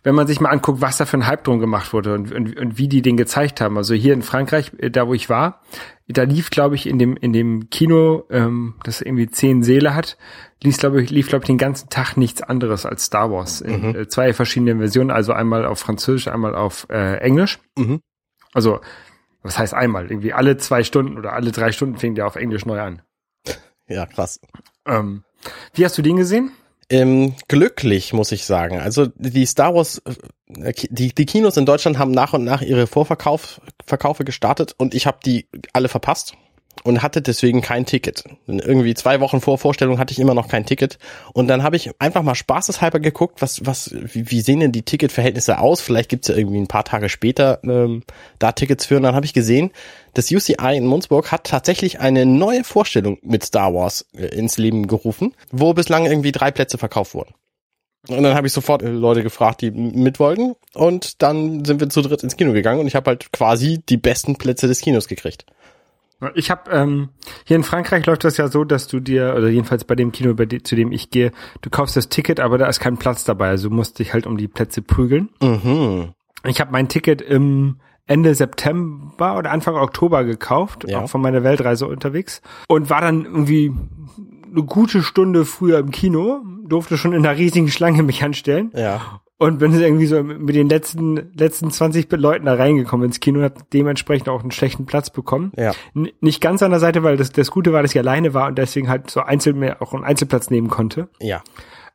wenn 0.04 0.14
man 0.14 0.26
sich 0.26 0.40
mal 0.40 0.50
anguckt, 0.50 0.80
was 0.80 0.98
da 0.98 1.06
für 1.06 1.16
ein 1.16 1.26
Hype 1.26 1.44
drum 1.44 1.58
gemacht 1.58 1.92
wurde 1.92 2.14
und, 2.14 2.30
und, 2.30 2.56
und 2.56 2.78
wie 2.78 2.88
die 2.88 3.02
den 3.02 3.16
gezeigt 3.16 3.60
haben. 3.60 3.76
Also 3.76 3.94
hier 3.94 4.12
in 4.12 4.22
Frankreich, 4.22 4.70
äh, 4.78 4.90
da 4.90 5.08
wo 5.08 5.14
ich 5.14 5.28
war, 5.28 5.62
da 6.06 6.22
lief, 6.22 6.50
glaube 6.50 6.74
ich, 6.74 6.86
in 6.86 6.98
dem 6.98 7.16
in 7.16 7.32
dem 7.32 7.70
Kino, 7.70 8.24
ähm, 8.30 8.74
das 8.84 9.00
irgendwie 9.00 9.28
zehn 9.28 9.62
Säle 9.62 9.94
hat, 9.94 10.18
lief, 10.62 10.76
glaube 10.76 11.02
ich, 11.02 11.10
lief, 11.10 11.28
glaube 11.28 11.44
ich, 11.44 11.46
den 11.46 11.58
ganzen 11.58 11.88
Tag 11.88 12.16
nichts 12.16 12.42
anderes 12.42 12.86
als 12.86 13.06
Star 13.06 13.30
Wars 13.30 13.62
in 13.62 13.94
äh, 13.94 14.06
zwei 14.06 14.34
verschiedenen 14.34 14.78
Versionen, 14.78 15.10
also 15.10 15.32
einmal 15.32 15.64
auf 15.64 15.80
Französisch, 15.80 16.28
einmal 16.28 16.54
auf 16.54 16.86
äh, 16.90 17.16
Englisch. 17.16 17.58
Mhm. 17.76 18.00
Also 18.52 18.80
was 19.42 19.58
heißt 19.58 19.74
einmal? 19.74 20.10
Irgendwie 20.10 20.32
alle 20.32 20.56
zwei 20.58 20.82
Stunden 20.84 21.18
oder 21.18 21.32
alle 21.32 21.52
drei 21.52 21.72
Stunden 21.72 21.98
fing 21.98 22.14
der 22.14 22.26
auf 22.26 22.36
Englisch 22.36 22.66
neu 22.66 22.80
an. 22.80 23.02
ja, 23.88 24.06
krass. 24.06 24.40
Ähm, 24.86 25.24
wie 25.74 25.84
hast 25.84 25.96
du 25.96 26.02
den 26.02 26.16
gesehen? 26.16 26.52
Ähm, 26.90 27.34
glücklich, 27.48 28.12
muss 28.12 28.32
ich 28.32 28.44
sagen. 28.44 28.80
Also 28.80 29.06
die 29.16 29.46
Star 29.46 29.74
Wars, 29.74 30.02
äh, 30.46 30.72
die, 30.90 31.14
die 31.14 31.26
Kinos 31.26 31.56
in 31.56 31.66
Deutschland 31.66 31.98
haben 31.98 32.10
nach 32.10 32.32
und 32.32 32.44
nach 32.44 32.62
ihre 32.62 32.86
Vorverkauf, 32.86 33.60
Verkaufe 33.86 34.24
gestartet 34.24 34.74
und 34.76 34.94
ich 34.94 35.06
habe 35.06 35.18
die 35.24 35.46
alle 35.72 35.88
verpasst. 35.88 36.34
Und 36.82 37.02
hatte 37.02 37.22
deswegen 37.22 37.60
kein 37.60 37.86
Ticket. 37.86 38.24
Und 38.46 38.60
irgendwie 38.60 38.94
zwei 38.94 39.20
Wochen 39.20 39.40
vor 39.40 39.58
Vorstellung 39.58 39.98
hatte 39.98 40.12
ich 40.12 40.18
immer 40.18 40.34
noch 40.34 40.48
kein 40.48 40.66
Ticket. 40.66 40.98
Und 41.32 41.48
dann 41.48 41.62
habe 41.62 41.76
ich 41.76 41.90
einfach 42.00 42.22
mal 42.22 42.34
spaßeshalber 42.34 43.00
geguckt, 43.00 43.40
was, 43.40 43.64
was, 43.64 43.94
wie, 43.94 44.30
wie 44.30 44.40
sehen 44.40 44.60
denn 44.60 44.72
die 44.72 44.82
Ticketverhältnisse 44.82 45.58
aus? 45.58 45.80
Vielleicht 45.80 46.08
gibt's 46.08 46.28
ja 46.28 46.36
irgendwie 46.36 46.58
ein 46.58 46.66
paar 46.66 46.84
Tage 46.84 47.08
später 47.08 47.60
ähm, 47.64 48.02
da 48.38 48.52
Tickets 48.52 48.86
für. 48.86 48.96
Und 48.96 49.04
dann 49.04 49.14
habe 49.14 49.26
ich 49.26 49.32
gesehen, 49.32 49.70
das 50.14 50.30
UCI 50.30 50.76
in 50.76 50.86
Munzburg 50.86 51.32
hat 51.32 51.44
tatsächlich 51.44 52.00
eine 52.00 52.26
neue 52.26 52.64
Vorstellung 52.64 53.18
mit 53.22 53.44
Star 53.44 53.72
Wars 53.74 54.06
äh, 54.14 54.26
ins 54.26 54.58
Leben 54.58 54.86
gerufen, 54.86 55.34
wo 55.50 55.74
bislang 55.74 56.06
irgendwie 56.06 56.32
drei 56.32 56.50
Plätze 56.50 56.78
verkauft 56.78 57.14
wurden. 57.14 57.34
Und 58.08 58.22
dann 58.22 58.34
habe 58.34 58.46
ich 58.46 58.52
sofort 58.52 58.82
äh, 58.82 58.88
Leute 58.88 59.22
gefragt, 59.22 59.62
die 59.62 59.70
mit 59.70 60.20
wollten. 60.20 60.54
Und 60.74 61.22
dann 61.22 61.64
sind 61.64 61.80
wir 61.80 61.88
zu 61.88 62.02
dritt 62.02 62.22
ins 62.22 62.36
Kino 62.36 62.52
gegangen 62.52 62.80
und 62.80 62.86
ich 62.86 62.94
habe 62.94 63.08
halt 63.08 63.32
quasi 63.32 63.80
die 63.88 63.96
besten 63.96 64.36
Plätze 64.36 64.66
des 64.68 64.80
Kinos 64.80 65.08
gekriegt. 65.08 65.46
Ich 66.34 66.50
habe 66.50 66.70
ähm, 66.70 67.10
hier 67.44 67.56
in 67.56 67.64
Frankreich 67.64 68.06
läuft 68.06 68.24
das 68.24 68.36
ja 68.36 68.48
so, 68.48 68.64
dass 68.64 68.86
du 68.86 69.00
dir 69.00 69.34
oder 69.36 69.48
jedenfalls 69.48 69.84
bei 69.84 69.94
dem 69.94 70.12
Kino, 70.12 70.32
bei 70.34 70.46
de, 70.46 70.62
zu 70.62 70.74
dem 70.76 70.90
ich 70.92 71.10
gehe, 71.10 71.32
du 71.60 71.70
kaufst 71.70 71.96
das 71.96 72.08
Ticket, 72.08 72.40
aber 72.40 72.56
da 72.56 72.66
ist 72.66 72.80
kein 72.80 72.96
Platz 72.96 73.24
dabei, 73.24 73.48
also 73.48 73.68
du 73.68 73.74
musst 73.74 73.98
dich 73.98 74.12
halt 74.14 74.26
um 74.26 74.36
die 74.36 74.48
Plätze 74.48 74.80
prügeln. 74.80 75.28
Mhm. 75.42 76.12
Ich 76.46 76.60
habe 76.60 76.72
mein 76.72 76.88
Ticket 76.88 77.20
im 77.20 77.76
Ende 78.06 78.34
September 78.34 79.36
oder 79.38 79.50
Anfang 79.50 79.76
Oktober 79.76 80.24
gekauft, 80.24 80.84
Ja. 80.88 81.00
auch 81.00 81.10
von 81.10 81.20
meiner 81.20 81.42
Weltreise 81.42 81.86
unterwegs 81.86 82.42
und 82.68 82.90
war 82.90 83.00
dann 83.00 83.24
irgendwie 83.24 83.72
eine 84.50 84.62
gute 84.62 85.02
Stunde 85.02 85.44
früher 85.44 85.78
im 85.78 85.90
Kino, 85.90 86.42
durfte 86.66 86.96
schon 86.96 87.12
in 87.12 87.26
einer 87.26 87.36
riesigen 87.36 87.68
Schlange 87.68 88.02
mich 88.02 88.22
anstellen 88.22 88.70
Ja. 88.74 89.20
Und 89.38 89.58
bin 89.58 89.72
irgendwie 89.78 90.06
so 90.06 90.22
mit 90.22 90.54
den 90.54 90.68
letzten 90.68 91.32
letzten 91.34 91.70
20 91.70 92.10
Leuten 92.12 92.46
da 92.46 92.54
reingekommen 92.54 93.06
ins 93.06 93.20
Kino 93.20 93.40
und 93.40 93.44
hab 93.44 93.70
dementsprechend 93.70 94.28
auch 94.28 94.42
einen 94.42 94.52
schlechten 94.52 94.86
Platz 94.86 95.10
bekommen. 95.10 95.52
Ja. 95.56 95.72
N 95.94 96.10
nicht 96.20 96.40
ganz 96.40 96.62
an 96.62 96.70
der 96.70 96.80
Seite, 96.80 97.02
weil 97.02 97.16
das, 97.16 97.32
das 97.32 97.50
Gute 97.50 97.72
war, 97.72 97.82
dass 97.82 97.92
ich 97.92 97.98
alleine 97.98 98.34
war 98.34 98.48
und 98.48 98.58
deswegen 98.58 98.88
halt 98.88 99.10
so 99.10 99.20
einzeln 99.20 99.58
mehr 99.58 99.82
auch 99.82 99.92
einen 99.92 100.04
Einzelplatz 100.04 100.50
nehmen 100.50 100.68
konnte. 100.68 101.08
Ja. 101.20 101.42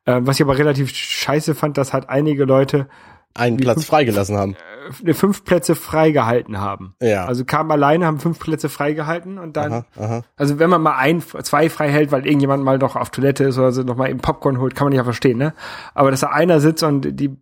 Äh, 0.05 0.21
was 0.23 0.37
ich 0.37 0.43
aber 0.43 0.57
relativ 0.57 0.89
scheiße 0.93 1.55
fand, 1.55 1.77
dass 1.77 1.93
halt 1.93 2.09
einige 2.09 2.43
Leute 2.45 2.87
Einen 3.35 3.57
Platz 3.57 3.85
freigelassen 3.85 4.37
haben. 4.37 4.55
äh, 5.05 5.13
fünf 5.13 5.43
Plätze 5.45 5.75
freigehalten 5.75 6.59
haben. 6.59 6.95
Ja. 7.01 7.25
Also 7.25 7.45
kamen 7.45 7.71
alleine, 7.71 8.05
haben 8.05 8.19
fünf 8.19 8.39
Plätze 8.39 8.69
freigehalten 8.69 9.37
und 9.37 9.55
dann, 9.55 9.71
Aha, 9.71 9.85
aha. 9.97 10.21
also 10.35 10.59
wenn 10.59 10.69
man 10.69 10.81
mal 10.81 10.95
ein, 10.97 11.21
zwei 11.21 11.69
frei 11.69 11.89
hält, 11.89 12.11
weil 12.11 12.25
irgendjemand 12.25 12.63
mal 12.63 12.77
noch 12.79 12.95
auf 12.95 13.11
Toilette 13.11 13.45
ist 13.45 13.57
oder 13.57 13.71
so 13.71 13.83
noch 13.83 13.95
mal 13.95 14.09
eben 14.09 14.19
Popcorn 14.19 14.59
holt, 14.59 14.75
kann 14.75 14.85
man 14.87 14.93
ja 14.93 15.03
verstehen, 15.03 15.37
ne? 15.37 15.53
Aber 15.93 16.11
dass 16.11 16.21
da 16.21 16.27
einer 16.27 16.59
sitzt 16.59 16.83
und 16.83 17.19
die 17.19 17.37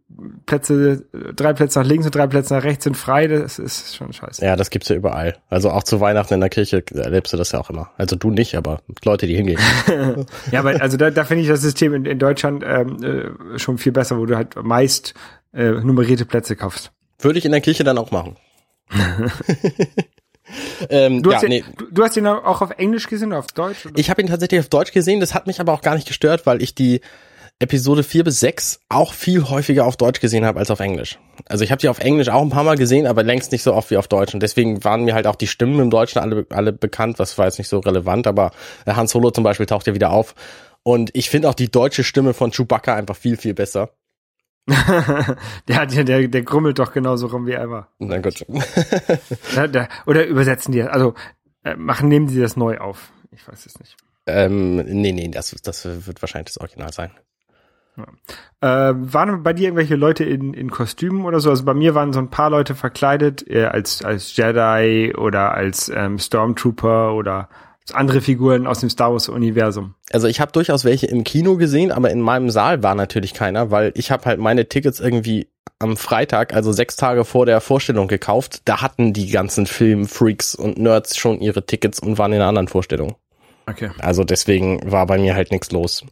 Plätze, 0.46 1.06
drei 1.36 1.54
Plätze 1.54 1.80
nach 1.80 1.88
links 1.88 2.06
und 2.06 2.16
drei 2.16 2.28
Plätze 2.28 2.54
nach 2.56 2.64
rechts 2.64 2.84
sind 2.84 2.98
frei, 2.98 3.28
das 3.28 3.60
ist 3.60 3.96
schon 3.96 4.12
scheiße. 4.14 4.44
Ja, 4.44 4.56
das 4.56 4.70
gibt's 4.72 4.90
ja 4.90 4.96
überall. 4.96 5.38
Also 5.50 5.70
auch 5.70 5.84
zu 5.84 6.02
Weihnachten 6.02 6.34
in 6.34 6.40
der 6.40 6.50
Kirche 6.50 6.84
erlebst 6.94 7.34
du 7.34 7.38
das 7.38 7.52
ja 7.52 7.60
auch 7.60 7.70
immer. 7.70 7.92
Also 7.98 8.16
du 8.16 8.32
nicht, 8.32 8.56
aber 8.56 8.82
Leute, 9.06 9.28
die 9.28 9.36
hingehen. 9.36 9.60
Ja, 10.52 10.60
aber 10.62 10.82
also 10.82 10.98
da, 10.98 11.12
da 11.12 11.24
finde 11.24 11.44
ich 11.44 11.50
das 11.50 11.62
System 11.62 11.94
in, 11.94 12.06
in 12.06 12.20
Deutschland 12.20 12.64
ähm, 12.66 12.98
äh, 13.04 13.60
schon 13.60 13.78
viel 13.78 13.92
besser, 13.92 14.18
wo 14.18 14.26
du 14.26 14.36
halt 14.36 14.56
meist 14.64 15.14
äh, 15.54 15.72
nummerierte 15.72 16.26
Plätze 16.26 16.56
kaufst. 16.56 16.92
Würde 17.20 17.40
ich 17.40 17.46
in 17.46 17.52
der 17.52 17.62
Kirche 17.62 17.84
dann 17.84 17.98
auch 17.98 18.12
machen. 18.12 18.38
ähm, 20.90 21.24
Du, 21.24 21.32
ja, 21.32 21.36
hast 21.36 21.42
den, 21.44 21.50
nee. 21.50 21.64
du, 21.78 21.86
du 21.92 22.04
hast 22.04 22.16
den 22.16 22.28
auch 22.28 22.62
auf 22.62 22.72
Englisch 22.78 23.08
gesehen 23.08 23.30
oder 23.30 23.40
auf 23.40 23.48
Deutsch? 23.48 23.86
Oder? 23.86 23.98
Ich 23.98 24.10
habe 24.10 24.22
ihn 24.22 24.28
tatsächlich 24.28 24.60
auf 24.60 24.70
Deutsch 24.70 24.92
gesehen, 24.92 25.20
das 25.20 25.34
hat 25.34 25.48
mich 25.48 25.60
aber 25.60 25.74
auch 25.74 25.82
gar 25.82 25.96
nicht 25.96 26.08
gestört, 26.08 26.46
weil 26.46 26.62
ich 26.62 26.76
die 26.76 27.02
Episode 27.60 28.04
4 28.04 28.24
bis 28.24 28.40
6 28.42 28.82
auch 28.88 29.14
viel 29.14 29.50
häufiger 29.50 29.86
auf 29.86 29.98
Deutsch 29.98 30.20
gesehen 30.20 30.46
habe 30.46 30.60
als 30.60 30.70
auf 30.70 30.80
Englisch. 30.80 31.18
Also 31.48 31.64
ich 31.64 31.72
habe 31.72 31.82
sie 31.82 31.90
auf 31.90 31.98
Englisch 31.98 32.30
auch 32.30 32.44
ein 32.44 32.52
paar 32.52 32.64
Mal 32.64 32.78
gesehen, 32.78 33.08
aber 33.08 33.24
längst 33.24 33.52
nicht 33.52 33.64
so 33.64 33.74
oft 33.74 33.90
wie 33.90 33.98
auf 33.98 34.08
Deutsch. 34.08 34.36
Und 34.36 34.44
deswegen 34.44 34.84
waren 34.84 35.06
mir 35.06 35.16
halt 35.16 35.26
auch 35.26 35.36
die 35.36 35.48
Stimmen 35.48 35.80
im 35.80 35.90
Deutschen 35.90 36.22
alle, 36.22 36.46
alle 36.52 36.72
bekannt, 36.72 37.18
was 37.18 37.36
war 37.40 37.46
jetzt 37.46 37.58
nicht 37.58 37.68
so 37.68 37.80
relevant, 37.80 38.28
aber 38.28 38.52
äh, 38.86 38.94
Han 38.94 39.08
Solo 39.08 39.32
zum 39.32 39.44
Beispiel 39.44 39.66
taucht 39.66 39.88
ja 39.88 39.96
wieder 39.96 40.12
auf. 40.12 40.36
Und 40.84 41.10
ich 41.14 41.32
finde 41.32 41.50
auch 41.50 41.56
die 41.56 41.72
deutsche 41.72 42.04
Stimme 42.04 42.36
von 42.36 42.52
Chewbacca 42.52 42.96
einfach 42.96 43.16
viel, 43.16 43.38
viel 43.38 43.56
besser. 43.56 43.90
der, 45.68 45.86
der, 45.86 46.04
der, 46.04 46.28
der 46.28 46.42
grummelt 46.44 46.80
doch 46.80 46.92
genauso 46.92 47.28
rum 47.28 47.48
wie 47.48 47.54
er. 47.54 47.88
Na 48.00 48.18
gut. 48.20 48.46
Da, 49.72 49.88
oder 50.06 50.26
übersetzen 50.28 50.72
die, 50.72 50.84
also 50.84 51.14
äh, 51.64 51.76
machen, 51.76 52.10
nehmen 52.10 52.28
die 52.28 52.40
das 52.40 52.58
neu 52.58 52.78
auf. 52.78 53.12
Ich 53.32 53.48
weiß 53.48 53.66
es 53.66 53.80
nicht. 53.80 53.96
ähm, 54.26 54.78
nee, 54.78 55.12
nee, 55.14 55.30
das, 55.30 55.56
das 55.64 55.86
wird 55.86 56.22
wahrscheinlich 56.22 56.54
das 56.54 56.58
Original 56.60 56.92
sein. 56.92 57.12
Äh, 58.62 58.94
waren 58.96 59.42
bei 59.42 59.54
dir 59.54 59.66
irgendwelche 59.66 59.96
Leute 59.96 60.24
in, 60.24 60.54
in 60.54 60.70
Kostümen 60.70 61.26
oder 61.26 61.40
so? 61.40 61.50
Also 61.50 61.66
bei 61.66 61.74
mir 61.74 61.96
waren 61.96 62.14
so 62.14 62.20
ein 62.20 62.30
paar 62.30 62.50
Leute 62.50 62.76
verkleidet 62.76 63.48
äh, 63.50 63.66
als, 63.66 64.04
als 64.04 64.36
Jedi 64.36 65.16
oder 65.16 65.54
als 65.54 65.90
ähm, 65.90 66.20
Stormtrooper 66.20 67.16
oder 67.16 67.50
andere 67.94 68.22
Figuren 68.22 68.68
aus 68.68 68.80
dem 68.80 68.90
Star 68.90 69.12
Wars-Universum. 69.12 69.94
Also 70.12 70.28
ich 70.28 70.40
habe 70.42 70.52
durchaus 70.52 70.84
welche 70.86 71.08
im 71.08 71.24
Kino 71.24 71.58
gesehen, 71.58 71.92
aber 71.92 72.12
in 72.12 72.22
meinem 72.22 72.50
Saal 72.50 72.84
war 72.84 72.96
natürlich 72.96 73.34
keiner, 73.34 73.72
weil 73.72 73.92
ich 73.96 74.12
habe 74.12 74.26
halt 74.26 74.40
meine 74.40 74.68
Tickets 74.68 75.00
irgendwie 75.00 75.48
am 75.80 75.96
Freitag, 75.96 76.54
also 76.54 76.72
sechs 76.72 76.96
Tage 76.96 77.24
vor 77.24 77.46
der 77.46 77.62
Vorstellung 77.62 78.08
gekauft. 78.08 78.62
Da 78.66 78.82
hatten 78.82 79.14
die 79.14 79.30
ganzen 79.30 79.66
Filmfreaks 79.68 80.56
und 80.56 80.78
Nerds 80.78 81.18
schon 81.18 81.40
ihre 81.40 81.66
Tickets 81.66 82.00
und 82.00 82.18
waren 82.18 82.34
in 82.34 82.40
einer 82.40 82.50
anderen 82.50 82.68
Vorstellung. 82.68 83.16
Okay. 83.70 83.90
Also 84.00 84.24
deswegen 84.24 84.80
war 84.92 85.06
bei 85.06 85.18
mir 85.18 85.36
halt 85.36 85.52
nichts 85.52 85.72
los. 85.72 86.04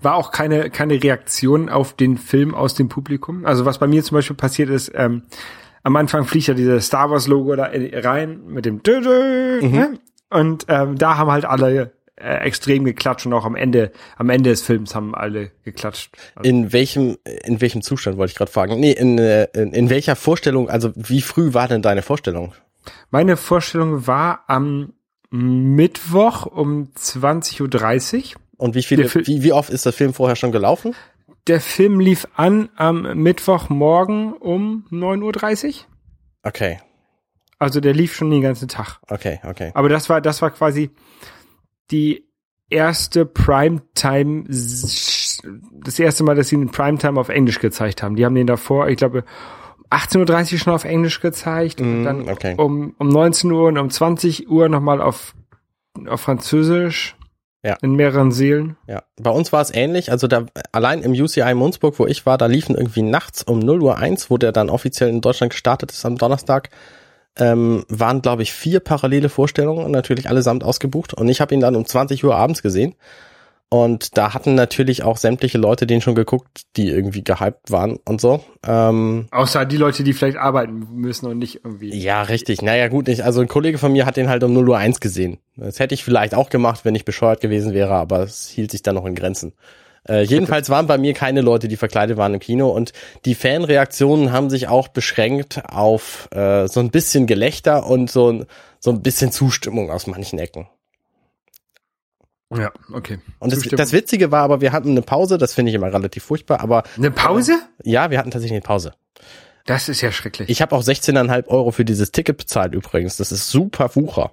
War 0.00 0.14
auch 0.16 0.30
keine, 0.32 0.70
keine 0.70 1.02
Reaktion 1.02 1.68
auf 1.68 1.92
den 1.92 2.16
Film 2.16 2.54
aus 2.54 2.74
dem 2.74 2.88
Publikum. 2.88 3.44
Also 3.44 3.64
was 3.66 3.78
bei 3.78 3.86
mir 3.86 4.02
zum 4.02 4.16
Beispiel 4.16 4.36
passiert 4.36 4.70
ist, 4.70 4.90
ähm, 4.94 5.22
am 5.82 5.94
Anfang 5.96 6.24
fliegt 6.24 6.46
ja 6.46 6.54
dieses 6.54 6.86
Star 6.86 7.10
Wars 7.10 7.28
Logo 7.28 7.54
da 7.56 7.66
in- 7.66 7.94
rein 7.94 8.40
mit 8.46 8.64
dem 8.64 8.82
Dö 8.82 8.98
-Dö, 9.00 9.62
ne? 9.68 9.98
Und 10.34 10.66
ähm, 10.68 10.98
da 10.98 11.16
haben 11.16 11.30
halt 11.30 11.44
alle 11.44 11.92
äh, 12.16 12.36
extrem 12.44 12.84
geklatscht 12.84 13.26
und 13.26 13.32
auch 13.32 13.44
am 13.44 13.56
Ende, 13.56 13.90
am 14.16 14.30
Ende 14.30 14.50
des 14.50 14.62
Films 14.62 14.94
haben 14.94 15.14
alle 15.14 15.50
geklatscht. 15.64 16.14
Also, 16.34 16.48
In 16.48 16.72
welchem, 16.72 17.16
in 17.44 17.60
welchem 17.60 17.82
Zustand 17.82 18.16
wollte 18.18 18.32
ich 18.32 18.36
gerade 18.36 18.52
fragen? 18.52 18.78
Nee, 18.78 18.92
in, 18.92 19.18
äh, 19.18 19.48
in, 19.54 19.72
in 19.72 19.90
welcher 19.90 20.14
Vorstellung, 20.14 20.68
also 20.68 20.92
wie 20.94 21.22
früh 21.22 21.54
war 21.54 21.68
denn 21.68 21.82
deine 21.82 22.02
Vorstellung? 22.02 22.52
meine 23.10 23.36
Vorstellung 23.36 24.06
war 24.06 24.44
am 24.46 24.92
Mittwoch 25.30 26.46
um 26.46 26.90
20.30 26.96 28.34
Uhr. 28.34 28.40
Und 28.56 28.74
wie 28.74 28.82
viele, 28.82 29.12
wie, 29.12 29.42
wie 29.42 29.52
oft 29.52 29.70
ist 29.70 29.84
der 29.84 29.92
Film 29.92 30.14
vorher 30.14 30.36
schon 30.36 30.52
gelaufen? 30.52 30.94
Der 31.46 31.60
Film 31.60 32.00
lief 32.00 32.26
an 32.36 32.68
am 32.76 33.02
Mittwochmorgen 33.22 34.32
um 34.32 34.86
9.30 34.90 35.66
Uhr. 35.66 35.74
Okay, 36.42 36.78
Also 37.58 37.80
der 37.80 37.94
lief 37.94 38.14
schon 38.14 38.30
den 38.30 38.42
ganzen 38.42 38.68
Tag. 38.68 38.98
okay, 39.08 39.40
okay. 39.44 39.70
Aber 39.74 39.88
das 39.88 40.08
war, 40.08 40.20
das 40.20 40.42
war 40.42 40.50
quasi 40.50 40.90
die 41.90 42.26
erste 42.70 43.26
Primetime, 43.26 44.44
das 44.48 45.98
erste 45.98 46.24
Mal, 46.24 46.34
dass 46.34 46.48
sie 46.48 46.56
den 46.56 46.70
Primetime 46.70 47.20
auf 47.20 47.28
Englisch 47.28 47.60
gezeigt 47.60 48.02
haben. 48.02 48.16
Die 48.16 48.24
haben 48.24 48.34
den 48.34 48.46
davor, 48.46 48.88
ich 48.88 48.96
glaube, 48.96 49.24
um 49.90 49.98
18.30 49.98 50.52
Uhr 50.54 50.58
schon 50.58 50.72
auf 50.72 50.84
Englisch 50.84 51.20
gezeigt 51.20 51.80
und 51.80 52.02
Mm, 52.02 52.04
dann 52.04 52.28
okay. 52.28 52.54
um, 52.56 52.94
um 52.98 53.08
19 53.08 53.50
Uhr 53.52 53.68
und 53.68 53.78
um 53.78 53.90
20 53.90 54.48
Uhr 54.48 54.68
nochmal 54.68 55.00
auf, 55.00 55.34
auf 56.06 56.20
Französisch. 56.20 57.16
Ja. 57.66 57.78
In 57.80 57.94
mehreren 57.94 58.30
Seelen. 58.30 58.76
Ja, 58.86 59.04
bei 59.18 59.30
uns 59.30 59.50
war 59.50 59.62
es 59.62 59.72
ähnlich. 59.74 60.10
Also 60.10 60.26
da 60.26 60.44
allein 60.72 61.00
im 61.00 61.12
UCI 61.12 61.54
Munzburg, 61.54 61.98
wo 61.98 62.04
ich 62.06 62.26
war, 62.26 62.36
da 62.36 62.44
liefen 62.44 62.74
irgendwie 62.76 63.00
nachts 63.00 63.42
um 63.42 63.58
0 63.58 63.82
Uhr 63.82 63.96
1, 63.96 64.28
wo 64.28 64.36
der 64.36 64.52
dann 64.52 64.68
offiziell 64.68 65.08
in 65.08 65.22
Deutschland 65.22 65.50
gestartet 65.50 65.90
ist 65.90 66.04
am 66.04 66.18
Donnerstag, 66.18 66.68
ähm, 67.38 67.84
waren 67.88 68.22
glaube 68.22 68.42
ich 68.42 68.52
vier 68.52 68.80
parallele 68.80 69.28
Vorstellungen 69.28 69.90
natürlich 69.90 70.28
allesamt 70.28 70.64
ausgebucht. 70.64 71.14
Und 71.14 71.28
ich 71.28 71.40
habe 71.40 71.54
ihn 71.54 71.60
dann 71.60 71.76
um 71.76 71.84
20 71.84 72.24
Uhr 72.24 72.36
abends 72.36 72.62
gesehen. 72.62 72.94
Und 73.70 74.16
da 74.16 74.34
hatten 74.34 74.54
natürlich 74.54 75.02
auch 75.02 75.16
sämtliche 75.16 75.58
Leute 75.58 75.86
den 75.86 76.00
schon 76.00 76.14
geguckt, 76.14 76.62
die 76.76 76.90
irgendwie 76.90 77.24
gehypt 77.24 77.72
waren 77.72 77.98
und 78.04 78.20
so. 78.20 78.44
Ähm, 78.64 79.26
Außer 79.32 79.64
die 79.64 79.78
Leute, 79.78 80.04
die 80.04 80.12
vielleicht 80.12 80.36
arbeiten 80.36 80.86
müssen 80.92 81.26
und 81.26 81.38
nicht 81.38 81.64
irgendwie. 81.64 81.92
ja, 81.92 82.22
richtig. 82.22 82.62
Naja, 82.62 82.86
gut, 82.86 83.08
nicht. 83.08 83.22
Also 83.22 83.40
ein 83.40 83.48
Kollege 83.48 83.78
von 83.78 83.90
mir 83.90 84.06
hat 84.06 84.16
den 84.16 84.28
halt 84.28 84.44
um 84.44 84.52
0 84.52 84.68
Uhr 84.68 84.78
1 84.78 85.00
gesehen. 85.00 85.38
Das 85.56 85.80
hätte 85.80 85.94
ich 85.94 86.04
vielleicht 86.04 86.36
auch 86.36 86.50
gemacht, 86.50 86.84
wenn 86.84 86.94
ich 86.94 87.04
bescheuert 87.04 87.40
gewesen 87.40 87.72
wäre, 87.74 87.94
aber 87.94 88.20
es 88.20 88.48
hielt 88.48 88.70
sich 88.70 88.82
dann 88.82 88.94
noch 88.94 89.06
in 89.06 89.16
Grenzen. 89.16 89.54
Äh, 90.08 90.22
jedenfalls 90.22 90.68
waren 90.68 90.86
bei 90.86 90.98
mir 90.98 91.14
keine 91.14 91.40
Leute, 91.40 91.68
die 91.68 91.76
verkleidet 91.76 92.16
waren 92.16 92.34
im 92.34 92.40
Kino 92.40 92.68
und 92.68 92.92
die 93.24 93.34
Fanreaktionen 93.34 94.32
haben 94.32 94.50
sich 94.50 94.68
auch 94.68 94.88
beschränkt 94.88 95.62
auf 95.68 96.28
äh, 96.32 96.68
so 96.68 96.80
ein 96.80 96.90
bisschen 96.90 97.26
Gelächter 97.26 97.86
und 97.86 98.10
so 98.10 98.30
ein, 98.30 98.46
so 98.80 98.90
ein 98.90 99.02
bisschen 99.02 99.32
Zustimmung 99.32 99.90
aus 99.90 100.06
manchen 100.06 100.38
Ecken. 100.38 100.68
Ja, 102.54 102.70
okay. 102.92 103.18
Und 103.38 103.52
das, 103.52 103.62
das 103.62 103.92
Witzige 103.92 104.30
war 104.30 104.42
aber, 104.42 104.60
wir 104.60 104.72
hatten 104.72 104.90
eine 104.90 105.02
Pause, 105.02 105.38
das 105.38 105.54
finde 105.54 105.70
ich 105.70 105.74
immer 105.74 105.92
relativ 105.92 106.24
furchtbar, 106.24 106.60
aber 106.60 106.84
Eine 106.96 107.10
Pause? 107.10 107.58
ja, 107.82 108.10
wir 108.10 108.18
hatten 108.18 108.30
tatsächlich 108.30 108.56
eine 108.56 108.66
Pause. 108.66 108.92
Das 109.66 109.88
ist 109.88 110.02
ja 110.02 110.12
schrecklich. 110.12 110.50
Ich 110.50 110.60
habe 110.60 110.76
auch 110.76 110.82
16,5 110.82 111.46
Euro 111.48 111.70
für 111.70 111.86
dieses 111.86 112.12
Ticket 112.12 112.36
bezahlt 112.36 112.74
übrigens. 112.74 113.16
Das 113.16 113.32
ist 113.32 113.48
super 113.48 113.96
Wucher. 113.96 114.32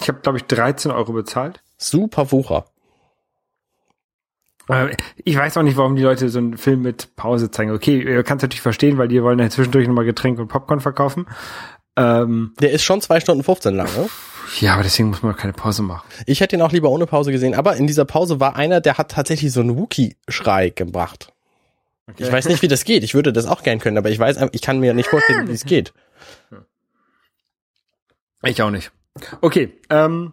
Ich 0.00 0.08
habe, 0.08 0.18
glaube 0.20 0.38
ich, 0.38 0.44
13 0.44 0.90
Euro 0.90 1.12
bezahlt. 1.12 1.62
Super 1.78 2.32
Wucher. 2.32 2.66
Ich 5.24 5.36
weiß 5.36 5.56
auch 5.56 5.62
nicht, 5.62 5.76
warum 5.76 5.94
die 5.96 6.02
Leute 6.02 6.28
so 6.28 6.38
einen 6.38 6.56
Film 6.58 6.82
mit 6.82 7.14
Pause 7.14 7.50
zeigen. 7.50 7.70
Okay, 7.70 8.02
ihr 8.02 8.22
kannst 8.24 8.42
natürlich 8.42 8.62
verstehen, 8.62 8.98
weil 8.98 9.08
die 9.08 9.22
wollen 9.22 9.38
ja 9.38 9.48
zwischendurch 9.48 9.86
nochmal 9.86 10.04
Getränke 10.04 10.42
und 10.42 10.48
Popcorn 10.48 10.80
verkaufen. 10.80 11.26
Ähm, 11.96 12.52
Der 12.60 12.72
ist 12.72 12.82
schon 12.82 13.00
zwei 13.00 13.20
Stunden 13.20 13.42
15 13.44 13.74
lang, 13.74 13.86
ne? 13.96 14.08
Ja, 14.60 14.74
aber 14.74 14.82
deswegen 14.82 15.08
muss 15.08 15.22
man 15.22 15.36
keine 15.36 15.52
Pause 15.52 15.82
machen. 15.82 16.06
Ich 16.26 16.40
hätte 16.40 16.56
ihn 16.56 16.62
auch 16.62 16.72
lieber 16.72 16.90
ohne 16.90 17.06
Pause 17.06 17.32
gesehen, 17.32 17.54
aber 17.54 17.76
in 17.76 17.86
dieser 17.86 18.04
Pause 18.04 18.38
war 18.38 18.56
einer, 18.56 18.80
der 18.80 18.98
hat 18.98 19.10
tatsächlich 19.12 19.52
so 19.52 19.60
einen 19.60 19.76
Wookie-Schrei 19.76 20.70
gebracht. 20.70 21.32
Okay. 22.08 22.24
Ich 22.24 22.32
weiß 22.32 22.46
nicht, 22.48 22.62
wie 22.62 22.68
das 22.68 22.84
geht. 22.84 23.02
Ich 23.02 23.14
würde 23.14 23.32
das 23.32 23.46
auch 23.46 23.62
gern 23.62 23.78
können, 23.80 23.98
aber 23.98 24.10
ich 24.10 24.18
weiß, 24.18 24.38
ich 24.52 24.62
kann 24.62 24.78
mir 24.78 24.94
nicht 24.94 25.08
vorstellen, 25.08 25.48
wie 25.48 25.52
es 25.52 25.64
geht. 25.64 25.92
Ich 28.42 28.62
auch 28.62 28.70
nicht. 28.70 28.92
Okay, 29.40 29.72
ähm, 29.90 30.32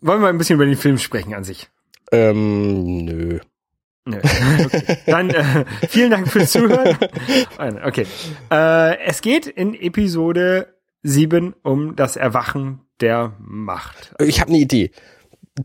wollen 0.00 0.20
wir 0.20 0.28
ein 0.28 0.38
bisschen 0.38 0.54
über 0.54 0.66
den 0.66 0.76
Film 0.76 0.98
sprechen 0.98 1.34
an 1.34 1.42
sich? 1.44 1.68
Ähm, 2.12 3.04
nö. 3.04 3.38
Nö. 4.04 4.18
Okay. 4.64 4.98
Dann 5.06 5.30
äh, 5.30 5.64
vielen 5.88 6.10
Dank 6.10 6.28
fürs 6.28 6.52
Zuhören. 6.52 6.96
Okay. 7.84 8.06
Äh, 8.50 8.98
es 9.00 9.20
geht 9.20 9.46
in 9.46 9.74
Episode 9.74 10.74
7 11.02 11.54
um 11.62 11.94
das 11.96 12.16
Erwachen 12.16 12.80
der 13.00 13.36
Macht. 13.38 14.14
Ich 14.20 14.40
habe 14.40 14.50
eine 14.50 14.58
Idee. 14.58 14.90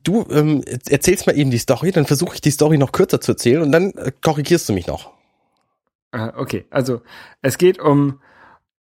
Du 0.03 0.25
ähm, 0.29 0.63
erzählst 0.89 1.27
mal 1.27 1.37
eben 1.37 1.51
die 1.51 1.57
Story, 1.59 1.91
dann 1.91 2.05
versuche 2.05 2.35
ich 2.35 2.41
die 2.41 2.51
Story 2.51 2.77
noch 2.77 2.91
kürzer 2.91 3.21
zu 3.21 3.33
erzählen 3.33 3.61
und 3.61 3.71
dann 3.71 3.91
äh, 3.91 4.11
korrigierst 4.21 4.67
du 4.67 4.73
mich 4.73 4.87
noch. 4.87 5.11
Äh, 6.11 6.31
okay, 6.35 6.65
also 6.69 7.01
es 7.41 7.57
geht 7.57 7.79
um 7.79 8.19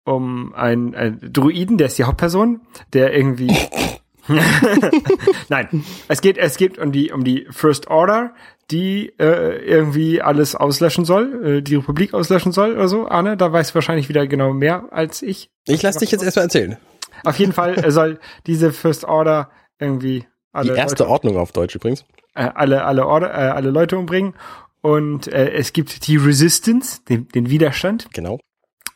um 0.05 0.53
einen, 0.55 0.95
einen 0.95 1.33
Druiden, 1.33 1.79
der 1.79 1.87
ist 1.87 1.99
die 1.99 2.05
Hauptperson, 2.05 2.61
der 2.93 3.15
irgendwie 3.15 3.57
Nein, 5.49 5.85
es 6.09 6.21
geht 6.21 6.39
es 6.39 6.57
geht 6.57 6.79
um 6.79 6.93
die 6.93 7.11
um 7.11 7.25
die 7.25 7.47
First 7.51 7.89
Order, 7.89 8.35
die 8.71 9.13
äh, 9.19 9.65
irgendwie 9.65 10.23
alles 10.23 10.55
auslöschen 10.55 11.05
soll, 11.05 11.59
äh, 11.59 11.63
die 11.63 11.75
Republik 11.75 12.15
auslöschen 12.15 12.53
soll 12.53 12.73
oder 12.73 12.89
so. 12.89 13.09
Arne, 13.09 13.37
da 13.37 13.53
weiß 13.53 13.75
wahrscheinlich 13.75 14.09
wieder 14.09 14.27
genau 14.27 14.53
mehr 14.53 14.87
als 14.91 15.23
ich. 15.23 15.51
Ich 15.67 15.83
lass 15.83 15.97
dich 15.97 16.11
jetzt 16.11 16.23
erstmal 16.23 16.45
erzählen. 16.45 16.77
Auf 17.25 17.39
jeden 17.39 17.53
Fall 17.53 17.91
soll 17.91 18.19
diese 18.47 18.73
First 18.73 19.05
Order 19.05 19.51
irgendwie 19.79 20.27
alle 20.53 20.73
die 20.73 20.79
erste 20.79 21.03
Leute, 21.03 21.11
Ordnung 21.13 21.37
auf 21.37 21.53
Deutsch 21.53 21.75
übrigens. 21.75 22.05
Äh, 22.35 22.49
alle 22.55 22.85
alle 22.85 23.07
Order, 23.07 23.31
äh, 23.31 23.51
alle 23.51 23.71
Leute 23.71 23.99
umbringen 23.99 24.35
und 24.83 25.29
äh, 25.29 25.51
es 25.53 25.73
gibt 25.73 26.07
die 26.07 26.17
Resistance, 26.17 27.01
den, 27.09 27.29
den 27.29 27.51
Widerstand. 27.51 28.09
Genau. 28.13 28.39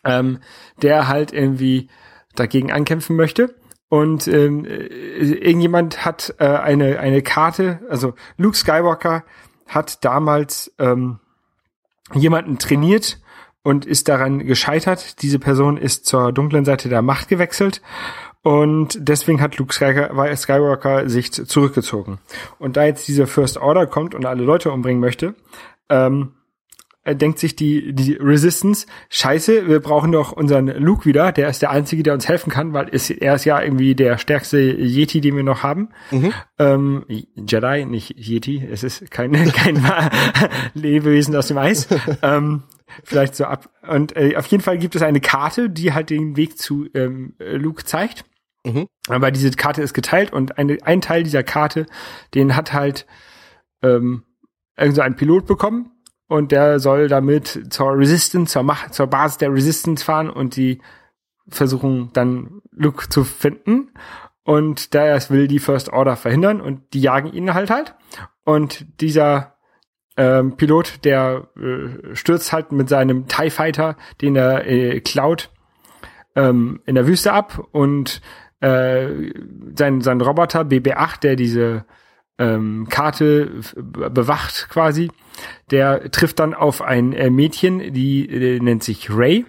Ähm, 0.05 0.39
der 0.83 1.09
halt 1.09 1.33
irgendwie 1.33 1.89
dagegen 2.35 2.71
ankämpfen 2.71 3.17
möchte. 3.17 3.57
Und 3.89 4.27
ähm, 4.27 4.65
äh, 4.65 4.87
irgendjemand 5.27 6.05
hat 6.05 6.35
äh, 6.39 6.47
eine 6.47 6.99
eine 6.99 7.23
Karte, 7.23 7.81
also 7.89 8.15
Luke 8.37 8.57
Skywalker 8.57 9.25
hat 9.69 10.05
damals 10.05 10.73
ähm, 10.79 11.21
jemanden 12.15 12.59
trainiert 12.59 13.21
und 13.63 13.85
ist 13.85 14.09
daran 14.09 14.47
gescheitert. 14.47 15.23
Diese 15.23 15.39
Person 15.39 15.77
ist 15.77 16.07
zur 16.07 16.33
dunklen 16.33 16.65
Seite 16.65 16.89
der 16.89 17.03
Macht 17.03 17.29
gewechselt 17.29 17.81
und 18.43 18.97
deswegen 19.01 19.41
hat 19.41 19.59
Luke 19.59 19.75
Skywalker 19.75 21.09
sich 21.09 21.33
zurückgezogen. 21.33 22.19
Und 22.61 22.77
da 22.77 22.85
jetzt 22.85 23.09
diese 23.09 23.27
First 23.27 23.57
Order 23.59 23.89
kommt 23.89 24.15
und 24.15 24.25
alle 24.25 24.45
Leute 24.45 24.71
umbringen 24.71 25.01
möchte, 25.01 25.35
ähm, 25.89 26.36
denkt 27.15 27.39
sich 27.39 27.57
die, 27.57 27.93
die 27.93 28.15
Resistance, 28.15 28.87
scheiße, 29.11 29.69
wir 29.69 29.81
brauchen 29.81 30.13
doch 30.13 30.33
unseren 30.33 30.67
Luke 30.67 31.05
wieder, 31.05 31.33
der 31.33 31.49
ist 31.49 31.63
der 31.63 31.71
Einzige, 31.71 32.03
der 32.03 32.15
uns 32.15 32.29
helfen 32.29 32.51
kann, 32.51 32.73
weil 32.73 32.89
ist, 32.89 33.11
er 33.11 33.35
ist 33.35 33.45
ja 33.45 33.61
irgendwie 33.61 33.95
der 33.95 34.19
stärkste 34.19 34.59
Yeti, 34.59 35.21
den 35.21 35.37
wir 35.37 35.45
noch 35.45 35.63
haben. 35.63 35.91
Mhm. 36.11 36.33
Ähm, 36.59 37.05
Jedi, 37.09 37.85
nicht 37.87 38.17
Yeti, 38.19 38.67
es 38.71 38.83
ist 38.83 39.11
kein, 39.11 39.33
kein 39.53 39.83
Lebewesen 40.75 41.37
aus 41.37 41.49
dem 41.49 41.59
Eis. 41.59 41.89
ähm, 42.23 42.65
vielleicht 43.05 43.35
so 43.35 43.45
ab. 43.45 43.71
Und 43.89 44.17
äh, 44.17 44.37
auf 44.37 44.47
jeden 44.47 44.63
Fall 44.63 44.79
gibt 44.79 44.97
es 44.97 45.03
eine 45.03 45.21
Karte, 45.21 45.71
die 45.71 45.93
halt 45.93 46.11
den 46.11 46.37
Weg 46.37 46.59
zu 46.59 46.87
ähm, 46.95 47.35
Luke 47.39 47.85
zeigt. 47.85 48.25
Mhm. 48.65 48.87
Aber 49.09 49.31
diese 49.31 49.51
Karte 49.53 49.83
ist 49.83 49.95
geteilt 49.95 50.33
und 50.33 50.59
eine, 50.59 50.79
ein 50.83 51.01
Teil 51.01 51.23
dieser 51.23 51.45
Karte, 51.45 51.87
den 52.35 52.57
hat 52.57 52.73
halt 52.73 53.07
ähm, 53.83 54.25
irgend 54.77 54.97
so 54.97 55.03
ein 55.03 55.17
Pilot 55.17 55.47
bekommen, 55.47 55.93
und 56.29 56.53
der 56.53 56.81
soll 56.81 57.09
damit 57.09 57.73
zur 57.73 57.97
Resistance, 57.97 58.53
zur 58.53 58.63
Macht, 58.63 58.95
zur 58.95 59.07
Basis 59.07 59.39
der 59.39 59.53
Resistance 59.53 60.05
fahren 60.05 60.31
und 60.31 60.57
die 60.57 60.81
versuchen 61.49 62.11
dann 62.13 62.63
Luke 62.73 63.09
zu 63.09 63.25
finden. 63.25 63.93
Und 64.43 64.95
der 64.95 65.19
will 65.31 65.49
die 65.49 65.59
First 65.59 65.93
Order 65.93 66.17
verhindern 66.17 66.61
und 66.61 66.95
die 66.95 67.01
jagen 67.01 67.33
ihn 67.33 67.53
halt 67.53 67.71
halt. 67.71 67.95
Und 68.45 69.01
dieser 69.01 69.57
ähm, 70.17 70.57
Pilot, 70.57 71.05
der 71.05 71.49
äh, 71.57 72.15
stürzt 72.15 72.53
halt 72.53 72.71
mit 72.71 72.89
seinem 72.89 73.27
TIE 73.27 73.51
Fighter, 73.51 73.97
den 74.21 74.37
er 74.37 74.67
äh, 74.67 75.01
klaut, 75.01 75.51
ähm, 76.37 76.81
in 76.87 76.95
der 76.95 77.07
Wüste 77.07 77.33
ab 77.33 77.67
und 77.73 78.21
äh, 78.61 79.33
sein, 79.75 80.01
sein 80.01 80.21
Roboter 80.21 80.61
BB-8, 80.63 81.21
der 81.21 81.37
diese 81.37 81.85
ähm, 82.39 82.87
Karte 82.91 83.61
bewacht 83.83 84.69
quasi. 84.69 85.11
Der 85.71 86.11
trifft 86.11 86.39
dann 86.39 86.55
auf 86.55 86.83
ein 86.83 87.13
äh, 87.13 87.31
Mädchen, 87.31 87.93
die 87.93 88.29
äh, 88.29 88.61
nennt 88.61 88.83
sich 88.83 89.11
Ray 89.11 89.45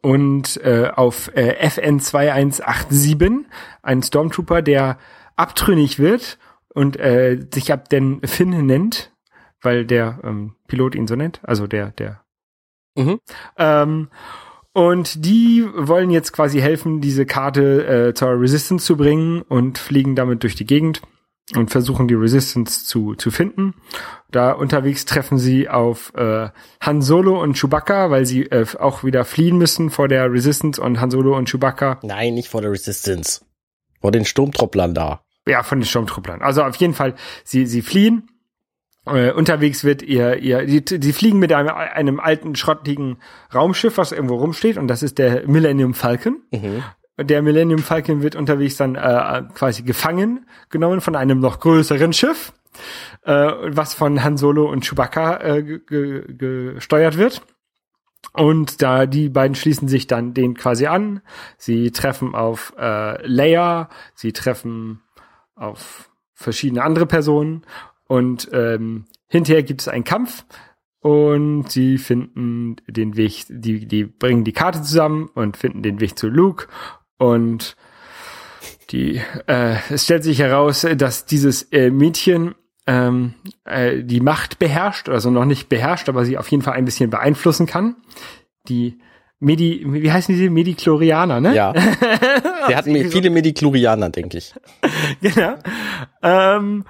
und 0.00 0.56
äh, 0.64 0.90
auf 0.94 1.30
äh, 1.34 1.56
FN 1.68 2.00
2187 2.00 3.46
ein 3.82 4.02
Stormtrooper, 4.02 4.62
der 4.62 4.98
abtrünnig 5.36 5.98
wird 5.98 6.38
und 6.74 6.98
äh, 6.98 7.38
sich 7.52 7.72
ab 7.72 7.88
den 7.88 8.20
Finn 8.22 8.66
nennt, 8.66 9.12
weil 9.60 9.84
der 9.84 10.20
ähm, 10.24 10.54
Pilot 10.68 10.94
ihn 10.94 11.06
so 11.06 11.16
nennt, 11.16 11.40
also 11.42 11.66
der 11.66 11.90
der 11.92 12.22
mhm. 12.96 13.20
ähm, 13.58 14.08
und 14.72 15.24
die 15.24 15.64
wollen 15.72 16.10
jetzt 16.10 16.32
quasi 16.32 16.60
helfen, 16.60 17.00
diese 17.00 17.26
Karte 17.26 18.08
äh, 18.08 18.14
zur 18.14 18.40
Resistance 18.40 18.84
zu 18.84 18.96
bringen 18.96 19.42
und 19.42 19.78
fliegen 19.78 20.16
damit 20.16 20.42
durch 20.42 20.56
die 20.56 20.66
Gegend 20.66 21.00
und 21.54 21.70
versuchen 21.70 22.08
die 22.08 22.14
Resistance 22.14 22.84
zu, 22.84 23.14
zu 23.14 23.30
finden. 23.30 23.74
Da 24.30 24.52
unterwegs 24.52 25.04
treffen 25.04 25.38
sie 25.38 25.68
auf 25.68 26.12
äh, 26.14 26.48
Han 26.80 27.02
Solo 27.02 27.42
und 27.42 27.58
Chewbacca, 27.58 28.10
weil 28.10 28.24
sie 28.24 28.44
äh, 28.44 28.66
auch 28.78 29.04
wieder 29.04 29.24
fliehen 29.24 29.58
müssen 29.58 29.90
vor 29.90 30.08
der 30.08 30.32
Resistance 30.32 30.80
und 30.80 31.00
Han 31.00 31.10
Solo 31.10 31.36
und 31.36 31.50
Chewbacca. 31.50 32.00
Nein, 32.02 32.34
nicht 32.34 32.48
vor 32.48 32.62
der 32.62 32.70
Resistance. 32.70 33.44
Vor 34.00 34.10
den 34.10 34.24
Sturmtrupplern 34.24 34.94
da. 34.94 35.22
Ja, 35.46 35.62
von 35.62 35.80
den 35.80 35.86
Sturmtrupplern. 35.86 36.40
Also 36.40 36.62
auf 36.62 36.76
jeden 36.76 36.94
Fall, 36.94 37.14
sie, 37.44 37.66
sie 37.66 37.82
fliehen. 37.82 38.30
Äh, 39.06 39.32
unterwegs 39.32 39.84
wird 39.84 40.00
ihr, 40.02 40.38
ihr, 40.38 40.64
die, 40.64 40.98
die 40.98 41.12
fliegen 41.12 41.38
mit 41.38 41.52
einem, 41.52 41.68
einem 41.68 42.20
alten, 42.20 42.56
schrottigen 42.56 43.18
Raumschiff, 43.54 43.98
was 43.98 44.12
irgendwo 44.12 44.36
rumsteht, 44.36 44.78
und 44.78 44.88
das 44.88 45.02
ist 45.02 45.18
der 45.18 45.46
Millennium 45.46 45.92
Falcon. 45.92 46.40
Mhm 46.50 46.82
der 47.18 47.42
Millennium 47.42 47.80
Falcon 47.80 48.22
wird 48.22 48.36
unterwegs 48.36 48.76
dann 48.76 48.96
äh, 48.96 49.42
quasi 49.54 49.82
gefangen 49.82 50.46
genommen 50.70 51.00
von 51.00 51.16
einem 51.16 51.40
noch 51.40 51.60
größeren 51.60 52.12
Schiff, 52.12 52.52
äh, 53.22 53.32
was 53.32 53.94
von 53.94 54.22
Han 54.24 54.36
Solo 54.36 54.70
und 54.70 54.84
Chewbacca 54.84 55.36
äh, 55.40 55.62
gesteuert 55.62 57.16
wird. 57.16 57.42
Und 58.32 58.82
da 58.82 59.06
die 59.06 59.28
beiden 59.28 59.54
schließen 59.54 59.86
sich 59.86 60.06
dann 60.06 60.34
den 60.34 60.54
quasi 60.54 60.86
an. 60.86 61.20
Sie 61.56 61.92
treffen 61.92 62.34
auf 62.34 62.72
äh, 62.76 63.24
Leia, 63.26 63.88
sie 64.14 64.32
treffen 64.32 65.02
auf 65.54 66.10
verschiedene 66.32 66.82
andere 66.82 67.06
Personen 67.06 67.64
und 68.08 68.48
ähm, 68.52 69.06
hinterher 69.28 69.62
gibt 69.62 69.82
es 69.82 69.88
einen 69.88 70.04
Kampf 70.04 70.44
und 71.00 71.70
sie 71.70 71.98
finden 71.98 72.76
den 72.86 73.16
Weg, 73.16 73.44
die, 73.48 73.86
die 73.86 74.04
bringen 74.04 74.42
die 74.42 74.52
Karte 74.52 74.82
zusammen 74.82 75.28
und 75.34 75.56
finden 75.56 75.82
den 75.82 76.00
Weg 76.00 76.18
zu 76.18 76.28
Luke 76.28 76.66
und 77.18 77.76
die, 78.90 79.20
äh, 79.46 79.76
es 79.90 80.04
stellt 80.04 80.24
sich 80.24 80.38
heraus, 80.38 80.86
dass 80.96 81.26
dieses 81.26 81.62
äh, 81.72 81.90
Mädchen 81.90 82.54
ähm, 82.86 83.34
äh, 83.64 84.02
die 84.02 84.20
Macht 84.20 84.58
beherrscht, 84.58 85.08
also 85.08 85.30
noch 85.30 85.44
nicht 85.44 85.68
beherrscht, 85.68 86.08
aber 86.08 86.24
sie 86.24 86.38
auf 86.38 86.48
jeden 86.48 86.62
Fall 86.62 86.74
ein 86.74 86.84
bisschen 86.84 87.10
beeinflussen 87.10 87.66
kann. 87.66 87.96
Die 88.68 88.98
Medi, 89.40 89.84
wie 89.86 90.12
heißen 90.12 90.34
diese 90.34 90.50
Mediklorianer, 90.50 91.40
ne? 91.40 91.54
Ja. 91.54 91.72
Der 92.68 92.76
hat 92.76 92.84
viele 92.84 93.30
Mediklorianer, 93.30 94.10
denke 94.10 94.38
ich. 94.38 94.54
genau. 95.20 95.56
Ähm, 96.22 96.84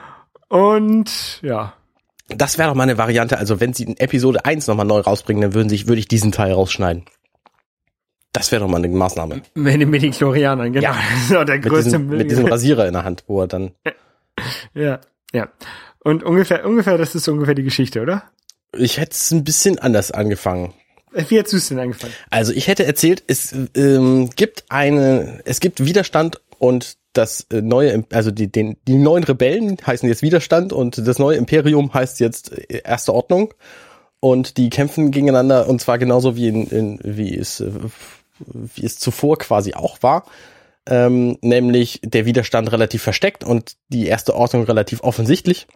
und 0.49 1.41
ja. 1.43 1.75
Das 2.29 2.59
wäre 2.59 2.69
doch 2.69 2.77
mal 2.77 2.85
eine 2.85 2.99
Variante. 2.99 3.39
Also 3.39 3.61
wenn 3.61 3.73
sie 3.73 3.85
in 3.85 3.97
Episode 3.97 4.45
1 4.45 4.67
nochmal 4.67 4.87
neu 4.87 5.01
rausbringen, 5.01 5.43
dann 5.43 5.55
würden 5.55 5.69
sich, 5.69 5.89
würde 5.89 5.99
ich 5.99 6.09
diesen 6.09 6.33
Teil 6.33 6.53
rausschneiden. 6.53 7.05
Das 8.35 8.51
wäre 8.51 8.63
doch 8.63 8.69
mal 8.69 8.79
eine 8.79 8.89
Maßnahme. 8.89 9.43
Mit 9.55 9.81
den 9.81 9.89
Mediklorianern, 9.89 10.73
genau. 10.73 10.89
Ja, 10.89 10.97
so 11.29 11.45
der 11.45 11.61
größte 11.61 11.99
mit 11.99 12.09
diesem, 12.09 12.19
mit 12.19 12.31
diesem 12.31 12.47
Rasierer 12.53 12.87
in 12.87 12.93
der 12.93 13.05
Hand, 13.05 13.25
wo 13.29 13.41
er 13.41 13.47
dann. 13.47 13.71
Ja, 14.75 15.01
ja. 15.33 15.49
Und 16.01 16.25
ungefähr, 16.25 16.67
ungefähr, 16.67 16.99
das 16.99 17.15
ist 17.15 17.29
ungefähr 17.29 17.55
die 17.55 17.63
Geschichte, 17.63 18.03
oder? 18.03 18.25
Ich 18.77 18.99
hätte 18.99 19.13
es 19.13 19.31
ein 19.31 19.45
bisschen 19.45 19.79
anders 19.79 20.11
angefangen. 20.11 20.75
Wie 21.13 21.39
hättest 21.39 21.53
du 21.53 21.57
es 21.59 21.69
denn 21.69 21.79
angefangen? 21.79 22.13
Also 22.31 22.53
ich 22.53 22.67
hätte 22.67 22.85
erzählt, 22.85 23.23
es 23.29 23.55
ähm, 23.77 24.31
gibt 24.35 24.65
eine, 24.69 25.41
es 25.45 25.61
gibt 25.61 25.85
Widerstand 25.85 26.41
und 26.59 26.97
das 27.13 27.47
äh, 27.53 27.63
neue, 27.63 28.05
also 28.11 28.33
die, 28.33 28.51
den, 28.51 28.77
die 28.89 28.97
neuen 28.97 29.23
Rebellen 29.23 29.77
heißen 29.87 30.09
jetzt 30.09 30.23
Widerstand 30.23 30.73
und 30.73 31.07
das 31.07 31.21
neue 31.21 31.37
Imperium 31.37 31.95
heißt 31.95 32.19
jetzt 32.19 32.53
äh, 32.53 32.83
Erste 32.85 33.15
Ordnung 33.15 33.55
und 34.19 34.57
die 34.57 34.71
kämpfen 34.71 35.13
gegeneinander 35.13 35.69
und 35.69 35.81
zwar 35.81 35.99
genauso 35.99 36.35
wie 36.35 36.49
in, 36.49 36.67
in 36.67 36.99
wie 37.05 37.37
es 37.39 37.61
äh, 37.61 37.71
wie 38.39 38.85
es 38.85 38.99
zuvor 38.99 39.39
quasi 39.39 39.75
auch 39.75 40.03
war. 40.03 40.25
ähm, 40.87 41.39
nämlich 41.41 42.01
der 42.05 42.27
Widerstand 42.27 42.71
relativ 42.71 43.03
versteckt 43.03 43.45
und 43.45 43.77
die 43.89 44.07
erste 44.07 44.35
Ordnung 44.35 44.65
relativ 44.65 45.03
offensichtlich. 45.03 45.67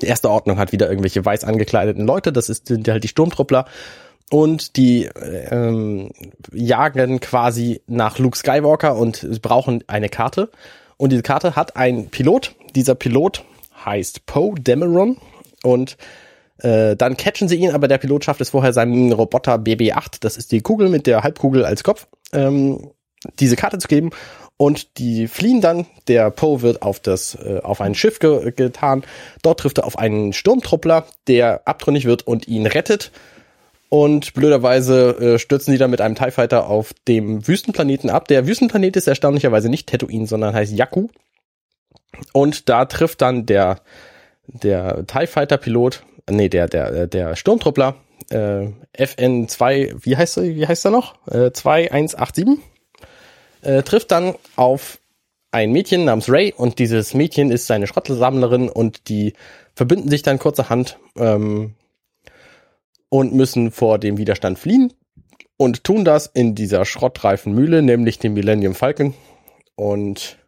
Die 0.00 0.06
erste 0.06 0.30
Ordnung 0.30 0.58
hat 0.58 0.72
wieder 0.72 0.88
irgendwelche 0.88 1.24
weiß 1.24 1.44
angekleideten 1.44 2.06
Leute, 2.06 2.32
das 2.32 2.48
ist, 2.48 2.66
sind 2.68 2.88
halt 2.88 3.04
die 3.04 3.08
Sturmtruppler. 3.08 3.66
Und 4.30 4.76
die 4.76 5.10
ähm, 5.50 6.12
jagen 6.52 7.18
quasi 7.18 7.82
nach 7.88 8.20
Luke 8.20 8.38
Skywalker 8.38 8.94
und 8.94 9.42
brauchen 9.42 9.82
eine 9.88 10.08
Karte. 10.08 10.50
Und 10.96 11.10
diese 11.10 11.22
Karte 11.22 11.56
hat 11.56 11.74
ein 11.74 12.10
Pilot. 12.10 12.54
Dieser 12.76 12.94
Pilot 12.94 13.44
heißt 13.84 14.26
Poe 14.26 14.54
Dameron. 14.54 15.16
Und 15.64 15.96
äh, 16.62 16.96
dann 16.96 17.16
catchen 17.16 17.48
sie 17.48 17.56
ihn, 17.56 17.72
aber 17.72 17.88
der 17.88 17.98
Pilot 17.98 18.24
schafft 18.24 18.40
es 18.40 18.50
vorher, 18.50 18.72
seinem 18.72 19.12
Roboter 19.12 19.54
BB-8, 19.56 20.18
das 20.20 20.36
ist 20.36 20.52
die 20.52 20.60
Kugel 20.60 20.88
mit 20.88 21.06
der 21.06 21.22
Halbkugel 21.22 21.64
als 21.64 21.84
Kopf, 21.84 22.06
ähm, 22.32 22.90
diese 23.38 23.56
Karte 23.56 23.78
zu 23.78 23.88
geben 23.88 24.10
und 24.60 24.98
die 24.98 25.26
fliehen 25.26 25.62
dann. 25.62 25.86
Der 26.06 26.30
Poe 26.30 26.60
wird 26.60 26.82
auf 26.82 27.00
das 27.00 27.34
äh, 27.34 27.60
auf 27.62 27.80
ein 27.80 27.94
Schiff 27.94 28.18
ge 28.18 28.52
getan. 28.52 29.04
Dort 29.42 29.60
trifft 29.60 29.78
er 29.78 29.86
auf 29.86 29.98
einen 29.98 30.34
Sturmtruppler, 30.34 31.06
der 31.28 31.62
abtrünnig 31.66 32.04
wird 32.04 32.26
und 32.26 32.46
ihn 32.46 32.66
rettet. 32.66 33.10
Und 33.88 34.34
blöderweise 34.34 35.16
äh, 35.18 35.38
stürzen 35.38 35.72
die 35.72 35.78
dann 35.78 35.90
mit 35.90 36.02
einem 36.02 36.14
TIE 36.14 36.30
Fighter 36.30 36.68
auf 36.68 36.92
dem 37.08 37.48
Wüstenplaneten 37.48 38.10
ab. 38.10 38.28
Der 38.28 38.46
Wüstenplanet 38.46 38.96
ist 38.96 39.08
erstaunlicherweise 39.08 39.70
nicht 39.70 39.88
Tatooine, 39.88 40.26
sondern 40.26 40.54
heißt 40.54 40.74
Jakku. 40.74 41.08
Und 42.34 42.68
da 42.68 42.84
trifft 42.84 43.22
dann 43.22 43.46
der 43.46 43.80
der 44.46 45.06
TIE 45.06 45.26
Fighter 45.26 45.56
Pilot, 45.56 46.02
nee, 46.30 46.48
der 46.48 46.68
der 46.68 47.06
der 47.06 47.36
Sturmtruppler 47.36 47.96
äh, 48.30 48.68
FN2, 48.96 50.04
wie 50.04 50.16
heißt 50.16 50.38
er, 50.38 50.42
wie 50.44 50.66
heißt 50.66 50.84
er 50.84 50.90
noch? 50.90 51.14
Äh, 51.26 51.52
2187 51.52 52.58
äh, 53.62 53.82
trifft 53.82 54.10
dann 54.10 54.34
auf 54.56 54.98
ein 55.52 55.72
Mädchen 55.72 56.04
namens 56.04 56.30
Ray 56.30 56.52
und 56.56 56.78
dieses 56.78 57.14
Mädchen 57.14 57.50
ist 57.50 57.66
seine 57.66 57.86
Schrottsammlerin 57.86 58.68
und 58.68 59.08
die 59.08 59.34
verbinden 59.74 60.08
sich 60.08 60.22
dann 60.22 60.38
kurzerhand 60.38 60.98
ähm, 61.16 61.74
und 63.08 63.34
müssen 63.34 63.72
vor 63.72 63.98
dem 63.98 64.16
Widerstand 64.16 64.58
fliehen 64.58 64.92
und 65.56 65.84
tun 65.84 66.04
das 66.04 66.26
in 66.26 66.54
dieser 66.54 66.84
schrottreifen 66.84 67.52
Mühle, 67.52 67.82
nämlich 67.82 68.18
dem 68.18 68.34
Millennium 68.34 68.74
Falcon. 68.74 69.12
Und 69.74 70.38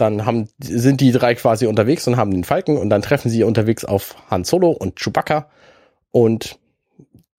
dann 0.00 0.26
haben, 0.26 0.48
sind 0.58 1.00
die 1.00 1.12
drei 1.12 1.34
quasi 1.34 1.66
unterwegs 1.66 2.06
und 2.06 2.16
haben 2.16 2.30
den 2.30 2.44
Falken 2.44 2.76
und 2.76 2.90
dann 2.90 3.02
treffen 3.02 3.30
sie 3.30 3.44
unterwegs 3.44 3.84
auf 3.84 4.16
Han 4.30 4.44
Solo 4.44 4.70
und 4.70 4.96
Chewbacca 4.96 5.48
und 6.10 6.58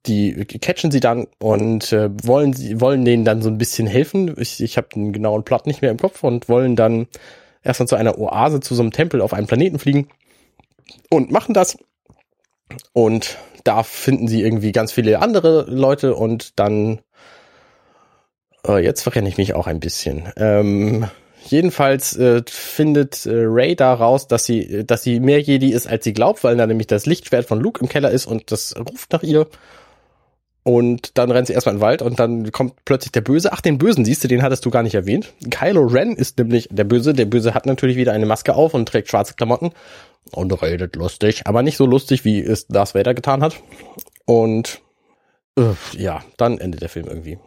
die 0.08 0.45
catchen 0.45 0.89
sie 0.89 1.00
dann 1.00 1.28
und 1.39 1.93
äh, 1.93 2.10
wollen 2.24 2.54
sie 2.54 2.82
wollen 2.82 3.06
denen 3.06 3.24
dann 3.24 3.41
so 3.41 3.50
ein 3.50 3.58
bisschen 3.58 3.86
helfen. 3.86 4.34
Ich, 4.39 4.62
ich 4.62 4.78
habe 4.78 4.88
den 4.93 5.13
genauen 5.13 5.43
Plot 5.43 5.67
nicht 5.67 5.82
mehr 5.82 5.91
im 5.91 5.97
Kopf 5.97 6.24
und 6.24 6.50
wollen 6.50 6.76
dann 6.76 7.08
erstmal 7.63 7.88
zu 7.88 7.95
einer 7.95 8.17
Oase, 8.17 8.62
zu 8.62 8.74
so 8.74 8.82
einem 8.82 8.91
Tempel 8.91 9.21
auf 9.21 9.34
einem 9.34 9.47
Planeten 9.47 9.78
fliegen 9.78 10.08
und 11.10 11.32
machen 11.32 11.54
das. 11.54 11.78
Und 12.93 13.38
da 13.63 13.84
finden 13.84 14.28
sie 14.28 14.41
irgendwie 14.41 14.71
ganz 14.71 14.91
viele 14.91 15.19
andere 15.21 15.65
Leute 15.69 16.15
und 16.15 16.60
dann 16.60 17.02
äh, 18.67 18.84
jetzt 18.84 19.02
verrenne 19.04 19.30
ich 19.30 19.38
mich 19.38 19.54
auch 19.54 19.67
ein 19.67 19.80
bisschen. 19.80 20.32
Ähm, 20.38 21.08
jedenfalls 21.48 22.16
äh, 22.18 22.42
findet 22.48 23.26
äh, 23.26 23.32
Ray 23.34 23.76
da 23.76 23.94
raus, 23.94 24.28
dass 24.28 24.46
sie, 24.46 24.86
dass 24.86 25.04
sie 25.04 25.20
mehr 25.20 25.40
Jedi 25.40 25.72
ist, 25.72 25.88
als 25.88 26.04
sie 26.04 26.14
glaubt, 26.14 26.44
weil 26.44 26.58
da 26.58 26.68
nämlich 26.68 26.88
das 26.88 27.06
Lichtschwert 27.06 27.46
von 27.46 27.60
Luke 27.60 27.82
im 27.82 27.90
Keller 27.90 28.12
ist 28.12 28.26
und 28.26 28.52
das 28.52 28.76
ruft 28.78 29.12
nach 29.12 29.24
ihr. 29.24 29.48
Und 30.64 31.18
dann 31.18 31.32
rennt 31.32 31.48
sie 31.48 31.54
erstmal 31.54 31.74
in 31.74 31.80
den 31.80 31.86
Wald 31.86 32.02
und 32.04 32.20
dann 32.20 32.52
kommt 32.52 32.86
plötzlich 32.86 33.12
der 33.12 33.22
Böse. 33.22 33.52
Ach, 33.52 33.62
den 33.62 33.80
Bösen 33.80 34.06
siehst 34.06 34.24
du, 34.24 34.28
den 34.28 34.44
hattest 34.44 34.64
du 34.64 34.70
gar 34.70 34.84
nicht 34.84 34.94
erwähnt. 34.94 35.34
Kylo 35.50 35.82
Ren 35.82 36.16
ist 36.16 36.38
nämlich 36.38 36.68
der 36.72 36.84
Böse. 36.84 37.14
Der 37.14 37.26
Böse 37.26 37.56
hat 37.56 37.66
natürlich 37.66 37.98
wieder 37.98 38.14
eine 38.14 38.28
Maske 38.28 38.54
auf 38.54 38.76
und 38.76 38.88
trägt 38.88 39.10
schwarze 39.10 39.34
Klamotten 39.34 39.72
und 40.32 40.62
redet 40.62 40.96
lustig, 40.96 41.48
aber 41.48 41.64
nicht 41.64 41.78
so 41.78 41.88
lustig, 41.88 42.26
wie 42.26 42.40
es 42.40 42.68
Darth 42.68 42.94
Vader 42.94 43.16
getan 43.16 43.42
hat. 43.42 43.56
Und 44.26 44.82
äh, 45.58 45.74
ja, 45.98 46.24
dann 46.38 46.60
endet 46.60 46.84
der 46.84 46.90
Film 46.90 47.08
irgendwie. 47.08 47.40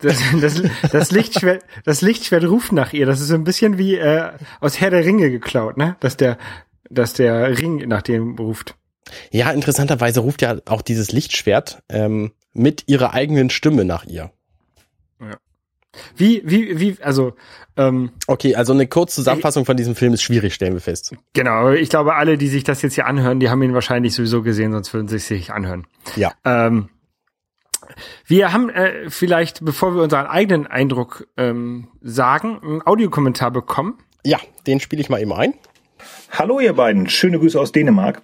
Das, 0.00 0.18
das, 0.40 0.62
das, 0.92 1.10
Lichtschwert, 1.10 1.64
das 1.84 2.02
Lichtschwert 2.02 2.44
ruft 2.44 2.72
nach 2.72 2.92
ihr. 2.92 3.06
Das 3.06 3.20
ist 3.20 3.28
so 3.28 3.34
ein 3.34 3.44
bisschen 3.44 3.78
wie 3.78 3.96
äh, 3.96 4.30
aus 4.60 4.80
Herr 4.80 4.90
der 4.90 5.04
Ringe 5.04 5.30
geklaut, 5.30 5.76
ne? 5.76 5.96
Dass 6.00 6.16
der, 6.16 6.38
dass 6.88 7.14
der 7.14 7.58
Ring 7.58 7.88
nach 7.88 8.02
dem 8.02 8.36
ruft. 8.36 8.76
Ja, 9.30 9.50
interessanterweise 9.50 10.20
ruft 10.20 10.42
ja 10.42 10.58
auch 10.66 10.82
dieses 10.82 11.12
Lichtschwert 11.12 11.82
ähm, 11.88 12.32
mit 12.52 12.84
ihrer 12.86 13.14
eigenen 13.14 13.50
Stimme 13.50 13.84
nach 13.84 14.04
ihr. 14.04 14.30
Ja. 15.20 15.38
Wie, 16.16 16.42
wie, 16.44 16.78
wie, 16.78 16.96
also, 17.02 17.34
ähm, 17.76 18.10
Okay, 18.26 18.54
also 18.54 18.72
eine 18.72 18.86
Kurzzusammenfassung 18.86 19.64
von 19.64 19.76
diesem 19.76 19.94
Film 19.94 20.12
ist 20.12 20.22
schwierig, 20.22 20.54
stellen 20.54 20.74
wir 20.74 20.80
fest. 20.80 21.14
genau, 21.32 21.70
ich 21.70 21.88
glaube, 21.88 22.14
alle, 22.14 22.38
die 22.38 22.48
sich 22.48 22.64
das 22.64 22.82
jetzt 22.82 22.94
hier 22.94 23.06
anhören, 23.06 23.40
die 23.40 23.48
haben 23.50 23.62
ihn 23.62 23.74
wahrscheinlich 23.74 24.14
sowieso 24.14 24.42
gesehen, 24.42 24.72
sonst 24.72 24.92
würden 24.92 25.08
sie 25.08 25.16
es 25.16 25.26
sich 25.26 25.50
anhören. 25.52 25.86
Ja. 26.16 26.32
Ähm, 26.44 26.88
wir 28.26 28.52
haben 28.52 28.70
äh, 28.70 29.10
vielleicht, 29.10 29.64
bevor 29.64 29.94
wir 29.94 30.02
unseren 30.02 30.26
eigenen 30.26 30.66
Eindruck 30.66 31.26
ähm, 31.36 31.88
sagen, 32.02 32.58
einen 32.62 32.86
Audiokommentar 32.86 33.50
bekommen. 33.50 33.98
Ja, 34.24 34.38
den 34.66 34.80
spiele 34.80 35.00
ich 35.00 35.08
mal 35.08 35.20
eben 35.20 35.32
ein. 35.32 35.54
Hallo 36.30 36.60
ihr 36.60 36.74
beiden, 36.74 37.08
schöne 37.08 37.38
Grüße 37.38 37.58
aus 37.58 37.72
Dänemark. 37.72 38.22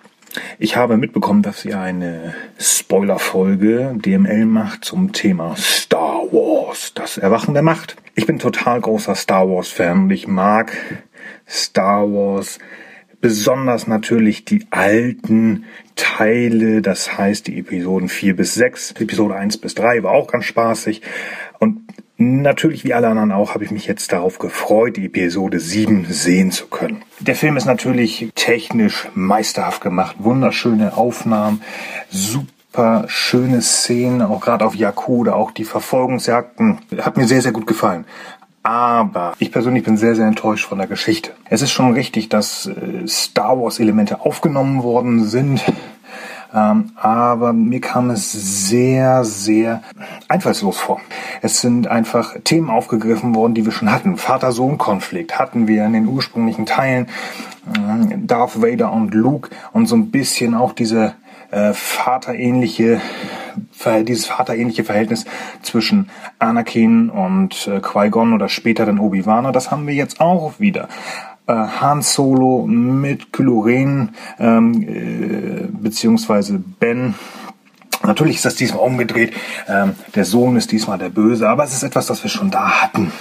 Ich 0.58 0.76
habe 0.76 0.96
mitbekommen, 0.96 1.42
dass 1.42 1.64
ihr 1.64 1.78
eine 1.78 2.34
Spoilerfolge 2.58 3.94
DML 3.96 4.46
macht 4.46 4.84
zum 4.84 5.12
Thema 5.12 5.54
Star 5.56 6.22
Wars, 6.32 6.92
das 6.94 7.18
Erwachen 7.18 7.54
der 7.54 7.62
Macht. 7.62 7.96
Ich 8.14 8.26
bin 8.26 8.38
total 8.38 8.80
großer 8.80 9.14
Star 9.14 9.48
Wars 9.48 9.68
Fan 9.68 10.04
und 10.04 10.10
ich 10.10 10.26
mag 10.26 10.72
Star 11.48 12.02
Wars 12.02 12.58
besonders 13.24 13.86
natürlich 13.86 14.44
die 14.44 14.66
alten 14.68 15.64
Teile, 15.96 16.82
das 16.82 17.16
heißt 17.16 17.46
die 17.46 17.58
Episoden 17.58 18.10
4 18.10 18.36
bis 18.36 18.52
6, 18.52 18.92
Episode 19.00 19.34
1 19.34 19.56
bis 19.56 19.74
3 19.74 20.02
war 20.02 20.12
auch 20.12 20.30
ganz 20.30 20.44
spaßig 20.44 21.00
und 21.58 21.80
Natürlich, 22.16 22.84
wie 22.84 22.94
alle 22.94 23.08
anderen 23.08 23.32
auch, 23.32 23.54
habe 23.54 23.64
ich 23.64 23.72
mich 23.72 23.86
jetzt 23.86 24.12
darauf 24.12 24.38
gefreut, 24.38 24.96
die 24.96 25.06
Episode 25.06 25.58
7 25.58 26.06
sehen 26.08 26.52
zu 26.52 26.68
können. 26.68 27.02
Der 27.18 27.34
Film 27.34 27.56
ist 27.56 27.64
natürlich 27.64 28.30
technisch 28.36 29.08
meisterhaft 29.14 29.80
gemacht, 29.80 30.14
wunderschöne 30.20 30.96
Aufnahmen, 30.96 31.60
super 32.10 33.06
schöne 33.08 33.62
Szenen, 33.62 34.22
auch 34.22 34.40
gerade 34.40 34.64
auf 34.64 34.76
oder 35.08 35.34
auch 35.34 35.50
die 35.50 35.64
Verfolgungsjagden, 35.64 36.78
hat 36.98 37.16
mir 37.16 37.26
sehr, 37.26 37.42
sehr 37.42 37.50
gut 37.50 37.66
gefallen. 37.66 38.04
Aber 38.64 39.34
ich 39.38 39.52
persönlich 39.52 39.84
bin 39.84 39.98
sehr, 39.98 40.16
sehr 40.16 40.26
enttäuscht 40.26 40.66
von 40.66 40.78
der 40.78 40.86
Geschichte. 40.86 41.32
Es 41.44 41.60
ist 41.60 41.70
schon 41.70 41.92
richtig, 41.92 42.30
dass 42.30 42.66
äh, 42.66 43.06
Star 43.06 43.60
Wars 43.60 43.78
Elemente 43.78 44.22
aufgenommen 44.22 44.82
worden 44.82 45.24
sind, 45.24 45.62
ähm, 46.54 46.92
aber 46.96 47.52
mir 47.52 47.80
kam 47.82 48.08
es 48.08 48.32
sehr, 48.32 49.24
sehr 49.24 49.82
einfallslos 50.28 50.78
vor. 50.78 51.00
Es 51.42 51.60
sind 51.60 51.88
einfach 51.88 52.36
Themen 52.42 52.70
aufgegriffen 52.70 53.34
worden, 53.34 53.54
die 53.54 53.66
wir 53.66 53.72
schon 53.72 53.90
hatten. 53.90 54.16
Vater-Sohn-Konflikt 54.16 55.38
hatten 55.38 55.68
wir 55.68 55.84
in 55.84 55.92
den 55.92 56.06
ursprünglichen 56.06 56.64
Teilen. 56.64 57.08
Äh, 57.66 58.16
Darth 58.16 58.62
Vader 58.62 58.92
und 58.92 59.12
Luke 59.12 59.50
und 59.72 59.86
so 59.86 59.96
ein 59.96 60.10
bisschen 60.10 60.54
auch 60.54 60.72
diese 60.72 61.14
äh, 61.50 61.74
vaterähnliche 61.74 63.00
dieses 64.06 64.26
vaterähnliche 64.26 64.84
Verhältnis 64.84 65.24
zwischen 65.62 66.10
Anakin 66.38 67.10
und 67.10 67.66
äh, 67.66 67.80
Qui-Gon 67.80 68.32
oder 68.32 68.48
später 68.48 68.86
dann 68.86 68.98
Obi-Wan, 68.98 69.52
das 69.52 69.70
haben 69.70 69.86
wir 69.86 69.94
jetzt 69.94 70.20
auch 70.20 70.58
wieder 70.58 70.88
äh, 71.46 71.52
Han 71.52 72.02
Solo 72.02 72.66
mit 72.66 73.32
Kylo 73.32 73.60
Ren 73.60 74.10
ähm, 74.38 74.82
äh, 74.82 75.68
beziehungsweise 75.70 76.62
Ben. 76.80 77.14
Natürlich 78.02 78.36
ist 78.36 78.44
das 78.44 78.56
diesmal 78.56 78.84
umgedreht. 78.84 79.32
Ähm, 79.68 79.94
der 80.14 80.24
Sohn 80.24 80.56
ist 80.56 80.72
diesmal 80.72 80.98
der 80.98 81.08
Böse, 81.08 81.48
aber 81.48 81.64
es 81.64 81.72
ist 81.72 81.82
etwas, 81.82 82.06
das 82.06 82.22
wir 82.22 82.30
schon 82.30 82.50
da 82.50 82.82
hatten 82.82 83.12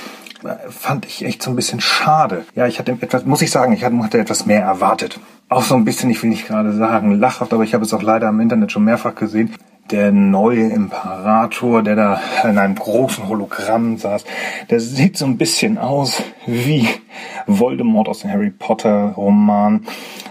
äh, 0.44 0.70
fand 0.70 1.06
ich 1.06 1.24
echt 1.24 1.42
so 1.42 1.52
ein 1.52 1.56
bisschen 1.56 1.80
schade. 1.80 2.46
Ja, 2.56 2.68
ich 2.68 2.80
hatte 2.80 2.98
etwas, 3.00 3.26
muss 3.26 3.42
ich 3.42 3.52
sagen, 3.52 3.74
ich 3.74 3.84
hatte 3.84 4.20
etwas 4.20 4.46
mehr 4.46 4.62
erwartet. 4.62 5.20
Auch 5.48 5.64
so 5.64 5.76
ein 5.76 5.86
bisschen, 5.86 6.10
ich 6.10 6.22
will 6.22 6.30
nicht 6.30 6.48
gerade 6.48 6.74
sagen 6.74 7.12
lachhaft, 7.20 7.54
aber 7.54 7.64
ich 7.64 7.74
habe 7.74 7.86
es 7.86 7.94
auch 7.94 8.02
leider 8.02 8.28
im 8.30 8.40
Internet 8.40 8.72
schon 8.72 8.84
mehrfach 8.84 9.16
gesehen 9.16 9.54
der 9.92 10.12
neue 10.12 10.70
Imperator, 10.70 11.84
der 11.84 11.96
da 11.96 12.22
in 12.44 12.58
einem 12.58 12.76
großen 12.76 13.28
Hologramm 13.28 13.98
saß, 13.98 14.24
der 14.70 14.80
sieht 14.80 15.18
so 15.18 15.26
ein 15.26 15.38
bisschen 15.38 15.78
aus 15.78 16.24
wie 16.46 16.88
Voldemort 17.48 18.08
aus 18.08 18.20
dem 18.20 18.32
Harry 18.32 18.50
Potter 18.50 19.14
Roman, 19.16 19.86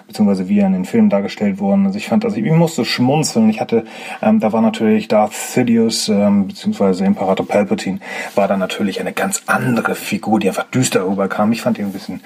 beziehungsweise 0.07 0.49
wie 0.49 0.59
er 0.59 0.67
in 0.67 0.73
den 0.73 0.85
Filmen 0.85 1.11
dargestellt 1.11 1.61
worden. 1.61 1.87
Also 1.87 1.99
ich 1.99 2.07
fand, 2.07 2.25
also 2.25 2.37
ich 2.37 2.51
musste 2.51 2.85
schmunzeln. 2.85 3.49
Ich 3.51 3.61
hatte, 3.61 3.85
ähm, 4.21 4.41
da 4.41 4.53
war 4.53 4.63
natürlich 4.63 5.09
Darth 5.09 5.35
Sidious, 5.35 6.09
ähm, 6.09 6.49
beziehungsweise 6.49 7.05
Imperator 7.05 7.47
Palpatine, 7.47 8.01
war 8.35 8.49
da 8.49 8.57
natürlich 8.57 9.01
eine 9.01 9.13
ganz 9.13 9.43
andere 9.47 9.95
Figur, 9.95 10.41
die 10.41 10.49
einfach 10.49 10.71
düster 10.71 11.07
rüberkam. 11.07 11.53
Ich 11.53 11.63
fand 11.63 11.79
ihn 11.79 11.87
ein 11.87 11.93
bisschen, 11.93 12.21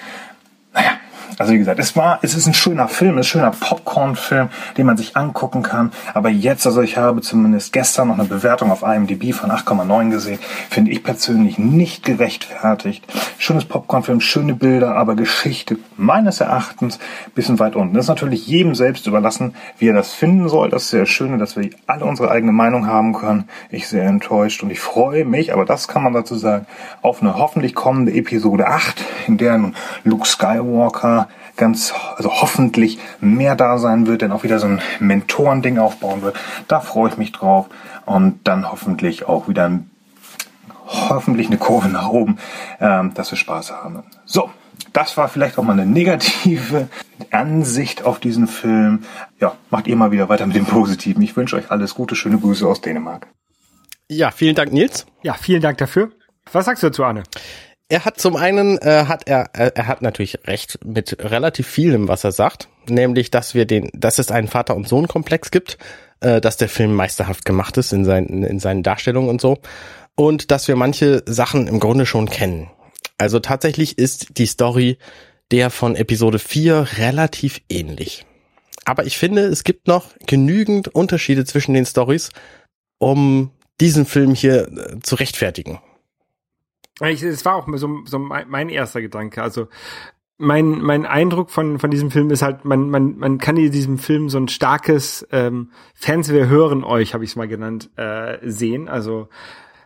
Also 1.38 1.52
wie 1.52 1.58
gesagt, 1.58 1.78
es 1.78 1.96
war, 1.96 2.18
es 2.22 2.34
ist 2.34 2.46
ein 2.46 2.54
schöner 2.54 2.88
Film, 2.88 3.18
es 3.18 3.26
ist 3.26 3.34
ein 3.34 3.40
schöner 3.40 3.50
Popcorn-Film, 3.50 4.48
den 4.78 4.86
man 4.86 4.96
sich 4.96 5.16
angucken 5.16 5.62
kann. 5.62 5.92
Aber 6.14 6.30
jetzt, 6.30 6.66
also 6.66 6.80
ich 6.80 6.96
habe 6.96 7.20
zumindest 7.20 7.72
gestern 7.72 8.08
noch 8.08 8.18
eine 8.18 8.28
Bewertung 8.28 8.70
auf 8.70 8.82
IMDb 8.82 9.34
von 9.34 9.50
8,9 9.50 10.10
gesehen, 10.10 10.38
finde 10.70 10.92
ich 10.92 11.02
persönlich 11.02 11.58
nicht 11.58 12.04
gerechtfertigt. 12.04 13.04
Schönes 13.38 13.66
Popcorn-Film, 13.66 14.20
schöne 14.20 14.54
Bilder, 14.54 14.96
aber 14.96 15.14
Geschichte 15.14 15.78
meines 15.96 16.40
Erachtens 16.40 16.98
bisschen 17.34 17.58
weit 17.58 17.76
unten. 17.76 17.94
Das 17.94 18.06
ist 18.06 18.08
natürlich 18.08 18.46
jedem 18.46 18.74
selbst 18.74 19.06
überlassen, 19.06 19.54
wie 19.78 19.88
er 19.88 19.94
das 19.94 20.12
finden 20.12 20.48
soll. 20.48 20.70
Das 20.70 20.84
ist 20.84 20.90
sehr 20.90 21.06
schön, 21.06 21.38
dass 21.38 21.56
wir 21.56 21.70
alle 21.86 22.06
unsere 22.06 22.30
eigene 22.30 22.52
Meinung 22.52 22.86
haben 22.86 23.12
können. 23.12 23.48
Ich 23.70 23.88
sehr 23.88 24.04
enttäuscht 24.04 24.62
und 24.62 24.70
ich 24.70 24.80
freue 24.80 25.24
mich, 25.26 25.52
aber 25.52 25.66
das 25.66 25.86
kann 25.86 26.02
man 26.02 26.14
dazu 26.14 26.34
sagen, 26.34 26.66
auf 27.02 27.20
eine 27.20 27.36
hoffentlich 27.36 27.74
kommende 27.74 28.12
Episode 28.12 28.68
8, 28.68 29.04
in 29.26 29.36
der 29.36 29.58
nun 29.58 29.74
Luke 30.04 30.26
Skywalker 30.26 31.25
ganz, 31.56 31.92
also 32.16 32.30
hoffentlich 32.30 32.98
mehr 33.20 33.56
da 33.56 33.78
sein 33.78 34.06
wird, 34.06 34.22
denn 34.22 34.32
auch 34.32 34.44
wieder 34.44 34.58
so 34.58 34.66
ein 34.66 34.80
Mentorending 35.00 35.78
aufbauen 35.78 36.22
wird. 36.22 36.36
Da 36.68 36.80
freue 36.80 37.10
ich 37.10 37.16
mich 37.16 37.32
drauf 37.32 37.66
und 38.04 38.40
dann 38.44 38.70
hoffentlich 38.70 39.26
auch 39.26 39.48
wieder 39.48 39.64
ein, 39.64 39.90
hoffentlich 40.86 41.48
eine 41.48 41.58
Kurve 41.58 41.88
nach 41.88 42.08
oben, 42.08 42.38
ähm, 42.80 43.14
dass 43.14 43.30
wir 43.30 43.38
Spaß 43.38 43.72
haben. 43.72 44.04
So, 44.24 44.50
das 44.92 45.16
war 45.16 45.28
vielleicht 45.28 45.58
auch 45.58 45.62
mal 45.62 45.72
eine 45.72 45.86
negative 45.86 46.88
Ansicht 47.30 48.04
auf 48.04 48.20
diesen 48.20 48.46
Film. 48.46 49.04
Ja, 49.40 49.54
macht 49.70 49.86
ihr 49.86 49.96
mal 49.96 50.10
wieder 50.10 50.28
weiter 50.28 50.46
mit 50.46 50.56
dem 50.56 50.66
Positiven. 50.66 51.22
Ich 51.22 51.36
wünsche 51.36 51.56
euch 51.56 51.70
alles 51.70 51.94
Gute, 51.94 52.16
schöne 52.16 52.38
Grüße 52.38 52.66
aus 52.66 52.80
Dänemark. 52.80 53.26
Ja, 54.08 54.30
vielen 54.30 54.54
Dank, 54.54 54.72
Nils. 54.72 55.06
Ja, 55.22 55.34
vielen 55.34 55.60
Dank 55.60 55.78
dafür. 55.78 56.10
Was 56.52 56.66
sagst 56.66 56.82
du 56.82 56.88
dazu, 56.88 57.04
Arne? 57.04 57.24
Er 57.88 58.04
hat 58.04 58.20
zum 58.20 58.34
einen, 58.34 58.78
äh, 58.78 59.04
hat 59.06 59.28
er, 59.28 59.50
äh, 59.52 59.70
er 59.74 59.86
hat 59.86 60.02
natürlich 60.02 60.40
recht 60.46 60.78
mit 60.84 61.16
relativ 61.20 61.68
vielem, 61.68 62.08
was 62.08 62.24
er 62.24 62.32
sagt, 62.32 62.68
nämlich, 62.88 63.30
dass 63.30 63.54
wir 63.54 63.64
den, 63.64 63.90
dass 63.92 64.18
es 64.18 64.32
einen 64.32 64.48
Vater- 64.48 64.74
und 64.74 64.88
Sohn-Komplex 64.88 65.52
gibt, 65.52 65.78
äh, 66.20 66.40
dass 66.40 66.56
der 66.56 66.68
Film 66.68 66.94
meisterhaft 66.94 67.44
gemacht 67.44 67.76
ist 67.76 67.92
in 67.92 68.04
seinen, 68.04 68.42
in 68.42 68.58
seinen 68.58 68.82
Darstellungen 68.82 69.30
und 69.30 69.40
so, 69.40 69.58
und 70.16 70.50
dass 70.50 70.66
wir 70.66 70.74
manche 70.74 71.22
Sachen 71.26 71.68
im 71.68 71.78
Grunde 71.78 72.06
schon 72.06 72.28
kennen. 72.28 72.68
Also 73.18 73.38
tatsächlich 73.38 73.98
ist 73.98 74.38
die 74.38 74.46
Story 74.46 74.98
der 75.52 75.70
von 75.70 75.94
Episode 75.94 76.40
4 76.40 76.88
relativ 76.98 77.60
ähnlich. 77.68 78.26
Aber 78.84 79.06
ich 79.06 79.16
finde, 79.16 79.42
es 79.42 79.62
gibt 79.62 79.86
noch 79.86 80.08
genügend 80.26 80.88
Unterschiede 80.88 81.44
zwischen 81.44 81.74
den 81.74 81.86
Stories, 81.86 82.30
um 82.98 83.52
diesen 83.80 84.06
Film 84.06 84.34
hier 84.34 84.66
äh, 84.68 85.00
zu 85.02 85.14
rechtfertigen. 85.14 85.78
Es 87.00 87.44
war 87.44 87.56
auch 87.56 87.68
so, 87.74 88.00
so 88.04 88.18
mein 88.18 88.68
erster 88.68 89.02
Gedanke. 89.02 89.42
Also 89.42 89.68
mein, 90.38 90.80
mein 90.80 91.06
Eindruck 91.06 91.50
von, 91.50 91.78
von 91.78 91.90
diesem 91.90 92.10
Film 92.10 92.30
ist 92.30 92.42
halt, 92.42 92.64
man, 92.64 92.90
man, 92.90 93.16
man 93.18 93.38
kann 93.38 93.56
in 93.56 93.70
diesem 93.70 93.98
Film 93.98 94.28
so 94.28 94.38
ein 94.38 94.48
starkes 94.48 95.26
ähm, 95.32 95.70
Fans, 95.94 96.32
wir 96.32 96.48
hören 96.48 96.84
euch, 96.84 97.14
habe 97.14 97.24
ich 97.24 97.30
es 97.30 97.36
mal 97.36 97.48
genannt, 97.48 97.90
äh, 97.96 98.38
sehen. 98.42 98.88
Also 98.88 99.28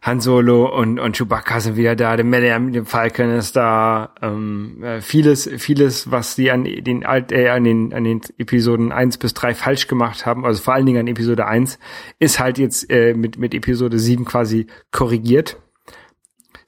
Han 0.02 0.20
Solo 0.20 0.66
und, 0.66 0.98
und 0.98 1.16
Chewbacca 1.16 1.60
sind 1.60 1.76
wieder 1.76 1.94
da, 1.94 2.16
der 2.16 2.24
Millennium, 2.24 2.72
dem 2.72 2.86
Falcon 2.86 3.30
ist 3.30 3.54
da, 3.54 4.14
ähm, 4.22 4.82
äh, 4.82 5.00
vieles, 5.02 5.48
vieles, 5.58 6.10
was 6.10 6.36
die 6.36 6.50
an 6.50 6.64
den, 6.64 7.02
äh, 7.02 7.48
an 7.48 7.64
den, 7.64 7.92
an 7.92 8.04
den 8.04 8.22
Episoden 8.38 8.92
eins 8.92 9.18
bis 9.18 9.34
drei 9.34 9.54
falsch 9.54 9.88
gemacht 9.88 10.24
haben, 10.24 10.46
also 10.46 10.62
vor 10.62 10.72
allen 10.72 10.86
Dingen 10.86 11.00
an 11.00 11.06
Episode 11.06 11.46
eins 11.46 11.78
ist 12.18 12.40
halt 12.40 12.58
jetzt 12.58 12.90
äh, 12.90 13.12
mit, 13.12 13.38
mit 13.38 13.54
Episode 13.54 13.98
sieben 13.98 14.24
quasi 14.24 14.68
korrigiert. 14.90 15.58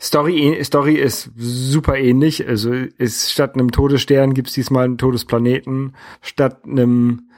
Story, 0.02 0.58
Story 0.64 0.96
ist 0.96 1.30
super 1.36 1.96
ähnlich. 1.96 2.46
Also 2.48 2.72
ist 2.72 3.30
statt 3.30 3.54
einem 3.54 3.70
Todesstern 3.70 4.34
gibt's 4.34 4.52
diesmal 4.52 4.84
einen 4.84 4.98
Todesplaneten. 4.98 5.94
Statt 6.20 6.64
einem, 6.64 7.28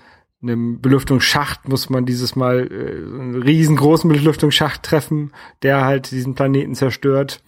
einem 0.42 0.80
Belüftungsschacht 0.80 1.68
muss 1.68 1.90
man 1.90 2.06
dieses 2.06 2.36
Mal 2.36 2.66
äh, 2.70 3.20
einen 3.20 3.42
riesengroßen 3.42 4.08
Belüftungsschacht 4.08 4.82
treffen, 4.82 5.32
der 5.62 5.84
halt 5.84 6.10
diesen 6.10 6.34
Planeten 6.34 6.74
zerstört. 6.74 7.42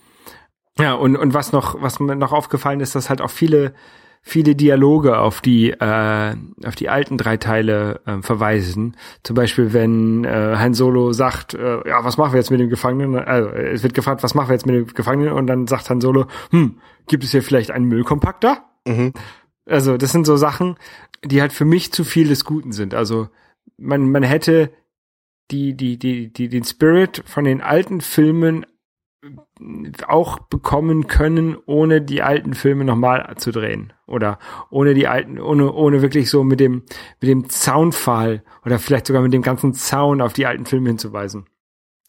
Ja, 0.79 0.93
und, 0.93 1.17
und 1.17 1.33
was 1.33 1.51
noch, 1.51 1.81
was 1.81 1.99
mir 1.99 2.15
noch 2.15 2.33
aufgefallen 2.33 2.81
ist, 2.81 2.95
dass 2.95 3.09
halt 3.09 3.23
auch 3.23 3.31
viele 3.31 3.73
viele 4.29 4.57
Dialoge 4.57 5.19
auf 5.19 5.41
die 5.41 5.71
äh, 5.71 6.35
auf 6.65 6.75
die 6.75 6.89
alten 6.89 7.17
drei 7.17 7.37
Teile 7.37 8.01
äh, 8.07 8.21
verweisen. 8.23 8.97
Zum 9.23 9.37
Beispiel, 9.37 9.73
wenn 9.73 10.25
äh, 10.25 10.57
Han 10.57 10.75
Solo 10.75 11.13
sagt, 11.13 11.55
äh, 11.55 11.89
ja, 11.89 12.05
was 12.05 12.17
machen 12.17 12.33
wir 12.33 12.41
jetzt 12.41 12.51
mit 12.51 12.59
dem 12.59 12.69
Gefangenen? 12.69 13.17
Also 13.17 13.51
es 13.51 13.85
wird 13.85 13.95
gefragt, 13.95 14.25
was 14.25 14.35
machen 14.35 14.49
wir 14.49 14.55
jetzt 14.55 14.67
mit 14.67 14.75
dem 14.75 14.87
Gefangenen? 14.89 15.33
Und 15.33 15.47
dann 15.47 15.69
sagt 15.69 15.89
Han 15.91 16.01
Solo, 16.01 16.27
hm, 16.51 16.79
gibt 17.07 17.23
es 17.23 17.31
hier 17.31 17.43
vielleicht 17.45 17.71
einen 17.71 17.85
Müllkompakter? 17.85 18.65
Mhm. 18.85 19.13
Also 19.65 19.97
das 19.97 20.11
sind 20.11 20.27
so 20.27 20.37
Sachen, 20.37 20.75
die 21.25 21.41
halt 21.41 21.53
für 21.53 21.65
mich 21.65 21.93
zu 21.93 22.03
viel 22.03 22.27
des 22.27 22.45
Guten 22.45 22.73
sind. 22.73 22.95
Also 22.95 23.29
man 23.79 24.11
man 24.11 24.25
hätte 24.25 24.73
die 25.53 25.77
die 25.77 26.01
die 26.01 26.33
die 26.33 26.49
den 26.49 26.65
Spirit 26.65 27.23
von 27.27 27.45
den 27.45 27.61
alten 27.61 28.01
Filmen 28.01 28.67
auch 30.07 30.39
bekommen 30.39 31.07
können, 31.07 31.57
ohne 31.67 32.03
die 32.03 32.23
alten 32.23 32.55
Filme 32.55 32.85
nochmal 32.85 33.35
zu 33.37 33.53
drehen. 33.53 33.93
Oder 34.07 34.39
ohne 34.71 34.95
die 34.95 35.09
alten, 35.09 35.41
ohne, 35.41 35.73
ohne 35.73 36.03
wirklich 36.03 36.31
so 36.31 36.45
mit 36.45 36.61
dem, 36.61 36.83
mit 37.21 37.31
dem 37.31 37.49
Zaunfall 37.49 38.43
oder 38.65 38.79
vielleicht 38.79 39.07
sogar 39.07 39.23
mit 39.23 39.33
dem 39.33 39.43
ganzen 39.43 39.75
Zaun 39.75 40.21
auf 40.21 40.33
die 40.33 40.47
alten 40.47 40.67
Filme 40.67 40.91
hinzuweisen. 40.91 41.47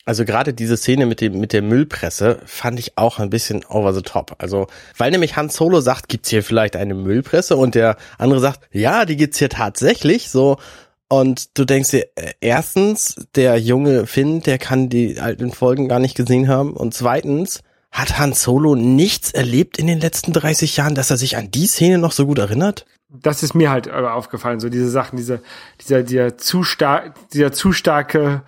Also 0.07 0.23
gerade 0.23 0.53
diese 0.53 0.77
Szene 0.77 1.05
mit 1.05 1.19
dem 1.19 1.37
mit 1.37 1.51
der 1.51 1.61
Müllpresse 1.61 2.39
fand 2.45 2.79
ich 2.79 2.97
auch 2.97 3.19
ein 3.19 3.29
bisschen 3.29 3.65
over 3.65 3.93
the 3.93 4.01
top. 4.01 4.35
Also 4.37 4.67
weil 4.97 5.11
nämlich 5.11 5.35
Han 5.35 5.49
Solo 5.49 5.81
sagt, 5.81 6.07
gibt's 6.07 6.29
hier 6.29 6.43
vielleicht 6.43 6.77
eine 6.77 6.93
Müllpresse 6.93 7.57
und 7.57 7.75
der 7.75 7.97
andere 8.17 8.39
sagt, 8.39 8.69
ja, 8.71 9.03
die 9.03 9.17
gibt's 9.17 9.39
hier 9.39 9.49
tatsächlich. 9.49 10.29
So 10.29 10.59
und 11.09 11.57
du 11.57 11.65
denkst 11.65 11.91
dir, 11.91 12.07
äh, 12.15 12.33
erstens, 12.41 13.27
der 13.35 13.57
junge 13.57 14.07
Finn, 14.07 14.41
der 14.41 14.57
kann 14.57 14.89
die 14.89 15.19
alten 15.19 15.51
Folgen 15.51 15.87
gar 15.87 15.99
nicht 15.99 16.15
gesehen 16.15 16.47
haben. 16.47 16.73
Und 16.73 16.93
zweitens, 16.93 17.61
hat 17.91 18.19
Han 18.19 18.33
Solo 18.33 18.75
nichts 18.75 19.31
erlebt 19.31 19.77
in 19.77 19.87
den 19.87 19.99
letzten 19.99 20.33
30 20.33 20.77
Jahren, 20.77 20.95
dass 20.95 21.09
er 21.09 21.17
sich 21.17 21.37
an 21.37 21.51
die 21.51 21.67
Szene 21.67 21.97
noch 21.97 22.11
so 22.11 22.25
gut 22.25 22.39
erinnert? 22.39 22.85
Das 23.09 23.41
ist 23.41 23.55
mir 23.55 23.71
halt 23.71 23.89
aufgefallen, 23.89 24.59
so 24.59 24.67
diese 24.67 24.89
Sachen, 24.89 25.15
diese, 25.15 25.41
dieser, 25.81 26.03
dieser 26.03 26.37
zu 26.37 26.63
stark, 26.63 27.15
dieser 27.31 27.53
zu 27.53 27.71
starke 27.71 28.43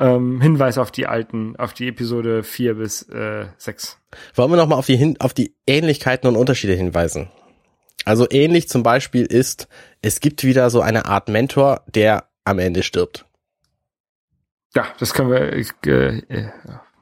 ähm, 0.00 0.40
Hinweis 0.40 0.78
auf 0.78 0.90
die 0.90 1.06
alten, 1.06 1.54
auf 1.56 1.74
die 1.74 1.86
Episode 1.86 2.42
4 2.42 2.74
bis 2.74 3.02
äh, 3.08 3.46
6. 3.58 3.98
Wollen 4.34 4.50
wir 4.50 4.56
nochmal 4.56 4.78
auf 4.78 4.86
die, 4.86 4.96
Hin 4.96 5.16
auf 5.20 5.32
die 5.32 5.54
Ähnlichkeiten 5.66 6.28
und 6.28 6.36
Unterschiede 6.36 6.74
hinweisen? 6.74 7.30
Also 8.04 8.26
ähnlich 8.30 8.68
zum 8.68 8.82
Beispiel 8.82 9.26
ist, 9.26 9.68
es 10.02 10.20
gibt 10.20 10.44
wieder 10.44 10.70
so 10.70 10.80
eine 10.80 11.06
Art 11.06 11.28
Mentor, 11.28 11.82
der 11.86 12.24
am 12.44 12.58
Ende 12.58 12.82
stirbt. 12.82 13.26
Ja, 14.74 14.86
das 14.98 15.14
können 15.14 15.30
wir. 15.30 15.52
Äh, 15.52 16.22
äh, 16.28 16.48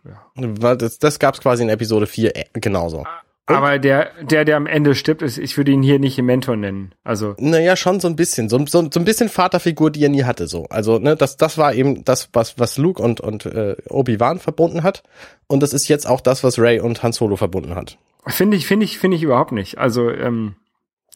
ja. 0.05 0.77
Das, 0.77 0.99
das 0.99 1.19
gab 1.19 1.35
es 1.35 1.41
quasi 1.41 1.63
in 1.63 1.69
Episode 1.69 2.07
4 2.07 2.37
äh, 2.37 2.45
genauso. 2.55 3.05
Aber 3.47 3.79
der, 3.79 4.11
der, 4.21 4.45
der 4.45 4.57
am 4.57 4.67
Ende 4.67 4.95
stirbt, 4.95 5.23
ist, 5.23 5.39
ich 5.39 5.57
würde 5.57 5.73
ihn 5.73 5.83
hier 5.83 5.99
nicht 5.99 6.19
im 6.19 6.27
Mentor 6.27 6.57
nennen. 6.57 6.93
Also. 7.03 7.35
Naja, 7.39 7.77
schon 7.77 7.99
so 7.99 8.07
ein 8.07 8.17
bisschen. 8.17 8.51
So, 8.51 8.59
so, 8.67 8.89
so 8.93 9.01
ein 9.01 9.05
bisschen 9.05 9.31
Vaterfigur, 9.31 9.91
die 9.91 10.05
er 10.05 10.11
nie 10.11 10.25
hatte, 10.25 10.47
so. 10.47 10.67
Also, 10.69 10.99
ne, 10.99 11.17
das, 11.17 11.39
das 11.39 11.57
war 11.57 11.73
eben 11.73 12.05
das, 12.05 12.29
was, 12.35 12.59
was 12.59 12.77
Luke 12.77 13.03
und, 13.03 13.21
und 13.21 13.47
äh, 13.47 13.77
Obi-Wan 13.89 14.39
verbunden 14.39 14.83
hat. 14.83 15.03
Und 15.47 15.63
das 15.63 15.73
ist 15.73 15.89
jetzt 15.89 16.07
auch 16.07 16.21
das, 16.21 16.45
was 16.45 16.59
Ray 16.59 16.81
und 16.81 17.03
Han 17.03 17.13
Solo 17.13 17.37
verbunden 17.37 17.75
hat. 17.75 17.97
Finde 18.27 18.57
ich, 18.57 18.67
finde 18.67 18.85
ich, 18.85 18.99
finde 18.99 19.17
ich 19.17 19.23
überhaupt 19.23 19.53
nicht. 19.53 19.79
Also, 19.79 20.11
ähm, 20.11 20.57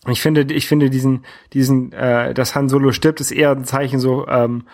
ich 0.09 0.21
finde, 0.21 0.43
ich 0.53 0.67
finde 0.67 0.91
diesen, 0.91 1.25
diesen, 1.53 1.93
äh, 1.93 2.35
dass 2.35 2.55
Han 2.55 2.69
Solo 2.69 2.93
stirbt, 2.93 3.21
ist 3.21 3.31
eher 3.31 3.53
ein 3.53 3.65
Zeichen 3.65 4.01
so 4.01 4.27
ähm, 4.27 4.67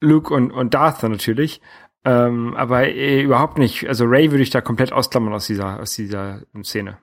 Luke 0.00 0.34
und 0.34 0.50
und 0.50 0.74
Darth 0.74 1.02
natürlich, 1.04 1.60
ähm, 2.04 2.54
aber 2.54 2.88
äh, 2.88 3.22
überhaupt 3.22 3.58
nicht. 3.58 3.86
Also 3.88 4.04
Ray 4.06 4.30
würde 4.32 4.42
ich 4.42 4.50
da 4.50 4.60
komplett 4.60 4.92
ausklammern 4.92 5.34
aus 5.34 5.46
dieser 5.46 5.80
aus 5.80 5.94
dieser 5.94 6.42
Szene, 6.62 6.98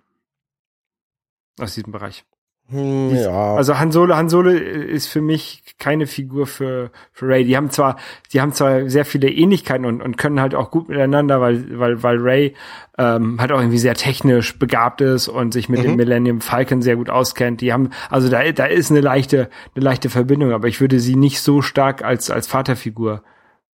aus 1.59 1.75
diesem 1.75 1.93
Bereich. 1.93 2.25
Hm, 2.69 3.15
ja. 3.15 3.55
Also 3.55 3.79
Han 3.79 3.91
Solo, 3.91 4.15
Han 4.15 4.29
Solo 4.29 4.51
ist 4.51 5.07
für 5.07 5.21
mich 5.21 5.63
keine 5.79 6.05
Figur 6.05 6.45
für, 6.45 6.91
für 7.11 7.27
Ray. 7.27 7.43
Die 7.43 7.57
haben 7.57 7.71
zwar, 7.71 7.97
die 8.31 8.41
haben 8.41 8.51
zwar 8.53 8.87
sehr 8.89 9.05
viele 9.05 9.29
Ähnlichkeiten 9.29 9.85
und, 9.85 10.01
und 10.01 10.17
können 10.17 10.39
halt 10.39 10.53
auch 10.53 10.69
gut 10.69 10.87
miteinander, 10.87 11.41
weil, 11.41 11.79
weil, 11.79 12.03
weil 12.03 12.17
Ray 12.19 12.55
ähm, 12.99 13.41
halt 13.41 13.51
auch 13.51 13.59
irgendwie 13.59 13.79
sehr 13.79 13.95
technisch 13.95 14.59
begabt 14.59 15.01
ist 15.01 15.27
und 15.29 15.51
sich 15.51 15.67
mit 15.67 15.79
mhm. 15.79 15.83
dem 15.83 15.95
Millennium 15.95 16.41
Falcon 16.41 16.83
sehr 16.83 16.95
gut 16.95 17.09
auskennt. 17.09 17.61
Die 17.61 17.73
haben, 17.73 17.89
also 18.11 18.29
da, 18.29 18.51
da 18.51 18.65
ist 18.65 18.91
eine 18.91 19.01
leichte, 19.01 19.49
eine 19.73 19.83
leichte 19.83 20.11
Verbindung, 20.11 20.51
aber 20.51 20.67
ich 20.67 20.79
würde 20.79 20.99
sie 20.99 21.15
nicht 21.15 21.41
so 21.41 21.63
stark 21.63 22.03
als, 22.03 22.29
als 22.29 22.45
Vaterfigur 22.45 23.23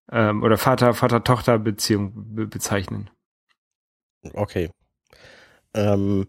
ähm, 0.10 0.42
oder 0.42 0.58
Vater, 0.58 0.94
Vater-Tochter-Beziehung 0.94 2.14
be 2.34 2.48
bezeichnen. 2.48 3.10
Okay. 4.34 4.70
Ähm 5.74 6.28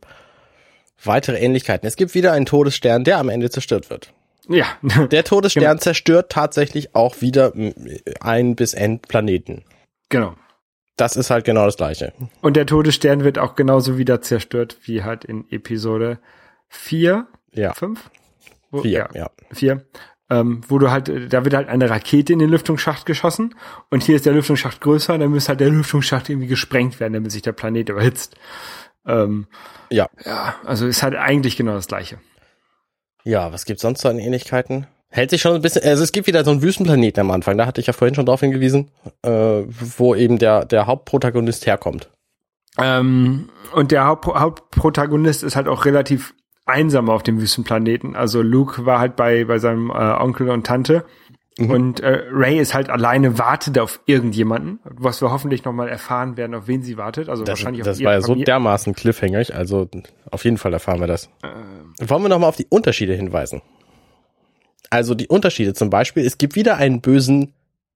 weitere 1.02 1.38
Ähnlichkeiten. 1.38 1.86
Es 1.86 1.96
gibt 1.96 2.14
wieder 2.14 2.32
einen 2.32 2.46
Todesstern, 2.46 3.04
der 3.04 3.18
am 3.18 3.28
Ende 3.28 3.50
zerstört 3.50 3.90
wird. 3.90 4.12
Ja. 4.48 4.66
Der 5.10 5.24
Todesstern 5.24 5.64
genau. 5.64 5.76
zerstört 5.76 6.30
tatsächlich 6.30 6.94
auch 6.94 7.20
wieder 7.20 7.52
ein 8.20 8.54
bis 8.54 8.74
end 8.74 9.08
Planeten. 9.08 9.64
Genau. 10.08 10.34
Das 10.96 11.16
ist 11.16 11.30
halt 11.30 11.44
genau 11.44 11.66
das 11.66 11.76
gleiche. 11.76 12.12
Und 12.42 12.56
der 12.56 12.64
Todesstern 12.64 13.24
wird 13.24 13.38
auch 13.38 13.56
genauso 13.56 13.98
wieder 13.98 14.22
zerstört 14.22 14.78
wie 14.84 15.02
halt 15.02 15.24
in 15.24 15.44
Episode 15.50 16.20
4, 16.68 17.26
ja. 17.52 17.74
5? 17.74 18.08
Wo- 18.70 18.82
Vier, 18.82 19.08
ja. 19.14 19.30
Vier. 19.52 19.84
Ähm, 20.30 20.62
wo 20.68 20.78
du 20.78 20.90
halt, 20.90 21.08
da 21.32 21.44
wird 21.44 21.54
halt 21.54 21.68
eine 21.68 21.88
Rakete 21.90 22.32
in 22.32 22.38
den 22.40 22.50
Lüftungsschacht 22.50 23.06
geschossen 23.06 23.54
und 23.90 24.02
hier 24.02 24.16
ist 24.16 24.26
der 24.26 24.32
Lüftungsschacht 24.32 24.80
größer, 24.80 25.18
dann 25.18 25.30
müsste 25.30 25.50
halt 25.50 25.60
der 25.60 25.70
Lüftungsschacht 25.70 26.28
irgendwie 26.28 26.48
gesprengt 26.48 26.98
werden, 26.98 27.12
damit 27.12 27.30
sich 27.30 27.42
der 27.42 27.52
Planet 27.52 27.88
überhitzt. 27.90 28.34
Ähm, 29.06 29.46
Ja. 29.90 30.08
ja, 30.24 30.54
also 30.64 30.86
ist 30.86 31.02
halt 31.02 31.14
eigentlich 31.14 31.56
genau 31.56 31.74
das 31.74 31.86
gleiche. 31.86 32.18
Ja, 33.24 33.52
was 33.52 33.64
gibt's 33.64 33.82
sonst 33.82 34.00
so 34.00 34.08
an 34.08 34.18
Ähnlichkeiten? 34.18 34.86
Hält 35.08 35.30
sich 35.30 35.40
schon 35.40 35.54
ein 35.54 35.62
bisschen, 35.62 35.82
also 35.84 36.02
es 36.02 36.12
gibt 36.12 36.26
wieder 36.26 36.44
so 36.44 36.50
einen 36.50 36.62
Wüstenplaneten 36.62 37.20
am 37.20 37.30
Anfang, 37.30 37.56
da 37.56 37.66
hatte 37.66 37.80
ich 37.80 37.86
ja 37.86 37.92
vorhin 37.92 38.14
schon 38.14 38.26
drauf 38.26 38.40
hingewiesen, 38.40 38.90
äh, 39.22 39.62
wo 39.68 40.14
eben 40.14 40.38
der, 40.38 40.64
der 40.64 40.86
Hauptprotagonist 40.86 41.66
herkommt. 41.66 42.10
Ähm, 42.78 43.48
und 43.72 43.92
der 43.92 44.04
Haupt 44.06 44.26
Hauptprotagonist 44.26 45.42
ist 45.42 45.56
halt 45.56 45.68
auch 45.68 45.84
relativ 45.84 46.34
einsam 46.66 47.08
auf 47.08 47.22
dem 47.22 47.40
Wüstenplaneten. 47.40 48.16
Also 48.16 48.42
Luke 48.42 48.84
war 48.84 48.98
halt 48.98 49.16
bei, 49.16 49.44
bei 49.44 49.58
seinem 49.58 49.90
äh, 49.90 49.94
Onkel 49.94 50.50
und 50.50 50.66
Tante. 50.66 51.04
Und 51.58 52.00
äh, 52.00 52.20
Ray 52.30 52.58
ist 52.58 52.74
halt 52.74 52.90
alleine, 52.90 53.38
wartet 53.38 53.78
auf 53.78 54.00
irgendjemanden, 54.04 54.78
was 54.84 55.22
wir 55.22 55.30
hoffentlich 55.30 55.64
nochmal 55.64 55.88
erfahren 55.88 56.36
werden, 56.36 56.54
auf 56.54 56.68
wen 56.68 56.82
sie 56.82 56.98
wartet. 56.98 57.30
Also 57.30 57.44
Das, 57.44 57.58
wahrscheinlich 57.58 57.82
das 57.82 57.96
auf 57.96 58.04
war 58.04 58.12
ihre 58.12 58.20
ja 58.20 58.26
so 58.26 58.34
dermaßen 58.34 58.94
cliffhangig, 58.94 59.54
also 59.54 59.88
auf 60.30 60.44
jeden 60.44 60.58
Fall 60.58 60.74
erfahren 60.74 61.00
wir 61.00 61.06
das. 61.06 61.30
Wollen 61.98 62.22
wir 62.22 62.28
nochmal 62.28 62.50
auf 62.50 62.56
die 62.56 62.66
Unterschiede 62.68 63.14
hinweisen? 63.14 63.62
Also 64.90 65.14
die 65.14 65.28
Unterschiede 65.28 65.72
zum 65.72 65.88
Beispiel, 65.88 66.26
es 66.26 66.36
gibt 66.36 66.56
wieder 66.56 66.76
einen 66.76 67.00
bösen 67.00 67.54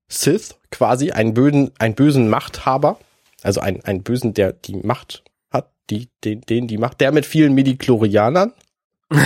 Sith, 0.08 0.56
quasi 0.70 1.10
einen 1.10 1.34
bösen, 1.34 1.70
einen 1.78 1.94
bösen 1.94 2.30
Machthaber, 2.30 2.98
also 3.42 3.60
einen, 3.60 3.84
einen 3.84 4.02
bösen, 4.02 4.32
der 4.32 4.54
die 4.54 4.76
Macht 4.76 5.22
hat, 5.52 5.70
die, 5.90 6.08
den, 6.24 6.40
den 6.40 6.66
die 6.66 6.78
Macht, 6.78 7.00
der 7.00 7.12
mit 7.12 7.26
vielen 7.26 7.54
Midichlorianern. 7.54 8.52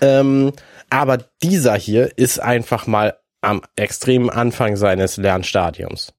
ähm, 0.00 0.52
aber 0.92 1.18
dieser 1.42 1.74
hier 1.74 2.18
ist 2.18 2.38
einfach 2.38 2.86
mal 2.86 3.16
am 3.40 3.62
extremen 3.76 4.28
Anfang 4.28 4.76
seines 4.76 5.16
Lernstadiums. 5.16 6.12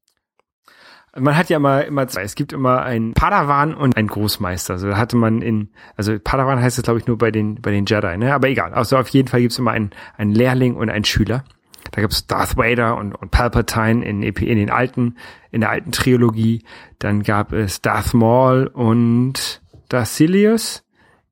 Man 1.16 1.38
hat 1.38 1.50
ja 1.50 1.58
immer, 1.58 1.86
immer 1.86 2.08
zwei. 2.08 2.24
Es 2.24 2.34
gibt 2.34 2.54
immer 2.54 2.82
einen 2.82 3.14
Padawan 3.14 3.76
und 3.76 3.96
einen 3.96 4.08
Großmeister. 4.08 4.74
Also 4.74 4.90
da 4.90 4.98
hatte 4.98 5.16
man 5.16 5.44
in, 5.44 5.70
also 5.96 6.18
Padawan 6.18 6.60
heißt 6.60 6.80
es 6.80 6.84
glaube 6.84 7.00
ich 7.00 7.06
nur 7.06 7.20
bei 7.20 7.30
den, 7.30 7.62
bei 7.62 7.70
den 7.70 7.86
Jedi, 7.86 8.18
ne? 8.18 8.34
Aber 8.34 8.50
egal. 8.50 8.74
Also 8.74 8.98
auf 8.98 9.10
jeden 9.10 9.28
Fall 9.28 9.42
gibt's 9.42 9.60
immer 9.60 9.72
einen, 9.72 9.92
einen 10.18 10.34
Lehrling 10.34 10.76
und 10.76 10.90
einen 10.90 11.06
Schüler. 11.06 11.44
Da 11.92 12.02
gibt's 12.02 12.26
Darth 12.26 12.58
Vader 12.58 12.98
und, 12.98 13.14
und 13.14 13.30
Palpatine 13.30 14.04
in, 14.04 14.24
EP 14.24 14.42
in 14.42 14.58
den 14.58 14.72
alten, 14.72 15.18
in 15.52 15.62
der 15.62 15.70
alten 15.70 15.92
Trilogie. 15.92 16.64
Dann 16.98 17.22
gab 17.22 17.54
es 17.54 17.82
Darth 17.82 18.16
Maul 18.16 18.66
und 18.66 19.62
Darth 19.90 20.08
Sidious 20.08 20.84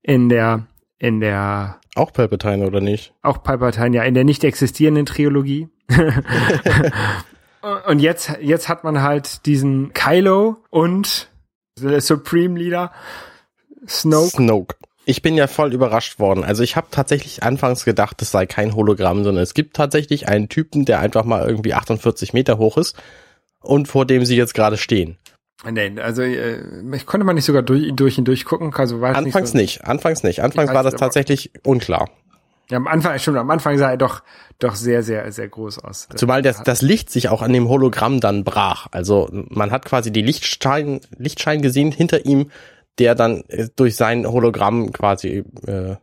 in 0.03 0.29
der, 0.29 0.67
in 0.99 1.21
der, 1.21 1.80
Auch 1.95 2.13
Palpatine, 2.13 2.65
oder 2.65 2.79
nicht? 2.79 3.13
auch 3.21 3.43
Palpatine, 3.43 3.97
ja, 3.97 4.03
in 4.03 4.13
der 4.13 4.23
nicht 4.23 4.43
existierenden 4.43 5.05
Trilogie. 5.05 5.67
und 7.87 7.99
jetzt, 7.99 8.37
jetzt 8.41 8.69
hat 8.69 8.83
man 8.83 9.01
halt 9.01 9.45
diesen 9.45 9.91
Kylo 9.93 10.57
und 10.69 11.29
der 11.79 12.01
Supreme 12.01 12.57
Leader 12.57 12.91
Snoke. 13.87 14.29
Snoke. 14.29 14.75
Ich 15.05 15.21
bin 15.21 15.35
ja 15.35 15.47
voll 15.47 15.73
überrascht 15.73 16.19
worden. 16.19 16.43
Also 16.43 16.63
ich 16.63 16.75
habe 16.75 16.87
tatsächlich 16.91 17.43
anfangs 17.43 17.83
gedacht, 17.83 18.21
es 18.21 18.31
sei 18.31 18.45
kein 18.45 18.75
Hologramm, 18.75 19.23
sondern 19.23 19.43
es 19.43 19.53
gibt 19.53 19.75
tatsächlich 19.75 20.27
einen 20.27 20.47
Typen, 20.47 20.85
der 20.85 20.99
einfach 20.99 21.25
mal 21.25 21.47
irgendwie 21.47 21.73
48 21.73 22.33
Meter 22.33 22.57
hoch 22.59 22.77
ist 22.77 22.95
und 23.61 23.87
vor 23.87 24.05
dem 24.05 24.25
sie 24.25 24.37
jetzt 24.37 24.53
gerade 24.53 24.77
stehen. 24.77 25.17
Nein, 25.63 25.99
also 25.99 26.23
äh, 26.23 26.63
ich 26.95 27.05
konnte 27.05 27.25
man 27.25 27.35
nicht 27.35 27.45
sogar 27.45 27.61
durch, 27.61 27.91
durch 27.93 28.17
ihn 28.17 28.25
durchgucken. 28.25 28.73
Also 28.73 29.01
war 29.01 29.15
Anfangs 29.15 29.51
so, 29.51 29.57
nicht, 29.57 29.85
anfangs 29.85 30.23
nicht. 30.23 30.41
Anfangs 30.41 30.73
war 30.73 30.83
das 30.83 30.95
tatsächlich 30.95 31.51
unklar. 31.63 32.09
Ja, 32.69 32.77
am 32.77 32.87
Anfang, 32.87 33.19
stimmt, 33.19 33.37
am 33.37 33.51
Anfang 33.51 33.77
sah 33.77 33.91
er 33.91 33.97
doch, 33.97 34.23
doch 34.57 34.75
sehr, 34.75 35.03
sehr, 35.03 35.31
sehr 35.31 35.49
groß 35.49 35.79
aus. 35.79 36.07
Zumal 36.15 36.41
das, 36.41 36.63
das 36.63 36.81
Licht 36.81 37.09
sich 37.09 37.29
auch 37.29 37.41
an 37.41 37.53
dem 37.53 37.67
Hologramm 37.67 38.21
dann 38.21 38.43
brach. 38.43 38.87
Also 38.91 39.29
man 39.31 39.71
hat 39.71 39.85
quasi 39.85 40.11
die 40.11 40.21
Lichtschein, 40.21 41.01
Lichtschein 41.17 41.61
gesehen 41.61 41.91
hinter 41.91 42.25
ihm, 42.25 42.49
der 42.97 43.13
dann 43.13 43.43
äh, 43.49 43.67
durch 43.75 43.95
sein 43.95 44.25
Hologramm 44.25 44.93
quasi 44.93 45.43
äh, 45.67 45.95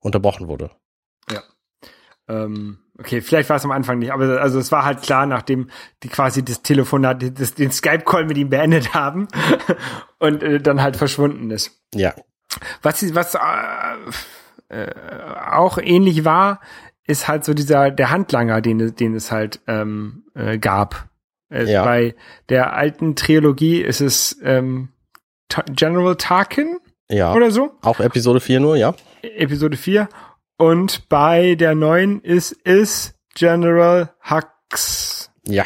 unterbrochen 0.00 0.46
wurde. 0.46 0.70
Ähm, 2.28 2.78
okay, 2.98 3.20
vielleicht 3.20 3.48
war 3.50 3.56
es 3.56 3.64
am 3.64 3.70
Anfang 3.70 3.98
nicht, 3.98 4.12
aber 4.12 4.40
also 4.40 4.58
es 4.58 4.70
war 4.72 4.84
halt 4.84 5.02
klar, 5.02 5.26
nachdem 5.26 5.68
die 6.02 6.08
quasi 6.08 6.44
das 6.44 6.62
Telefonat, 6.62 7.38
das, 7.38 7.54
den 7.54 7.70
Skype-Call 7.72 8.24
mit 8.26 8.36
ihm 8.38 8.50
beendet 8.50 8.94
haben 8.94 9.28
und 10.18 10.42
äh, 10.42 10.60
dann 10.60 10.82
halt 10.82 10.96
verschwunden 10.96 11.50
ist. 11.50 11.72
Ja, 11.94 12.14
Was, 12.82 13.00
sie- 13.00 13.14
was 13.14 13.34
äh, 13.34 13.38
äh, 14.68 14.90
auch 15.52 15.78
ähnlich 15.78 16.24
war, 16.24 16.60
ist 17.06 17.28
halt 17.28 17.44
so 17.44 17.52
dieser 17.54 17.90
der 17.90 18.10
Handlanger, 18.10 18.60
den, 18.60 18.80
es- 18.80 18.94
den 18.94 19.14
es 19.14 19.30
halt 19.30 19.60
ähm, 19.66 20.24
äh, 20.34 20.58
gab. 20.58 21.08
Äh, 21.50 21.70
Ja. 21.70 21.84
Bei 21.84 22.14
der 22.48 22.74
alten 22.74 23.14
Trilogie 23.16 23.80
ist 23.82 24.00
es 24.00 24.38
ähm, 24.42 24.88
General 25.68 26.16
Tarkin 26.16 26.78
ja. 27.10 27.32
oder 27.34 27.50
so, 27.50 27.72
Auch 27.82 28.00
Episode 28.00 28.40
4 28.40 28.60
nur, 28.60 28.76
ja. 28.76 28.94
Episode 29.22 29.76
4. 29.76 30.08
Und 30.56 31.08
bei 31.08 31.54
der 31.54 31.74
neuen 31.74 32.20
ist 32.20 32.56
es 32.64 33.14
General 33.34 34.14
Hux. 34.28 35.30
Ja. 35.46 35.64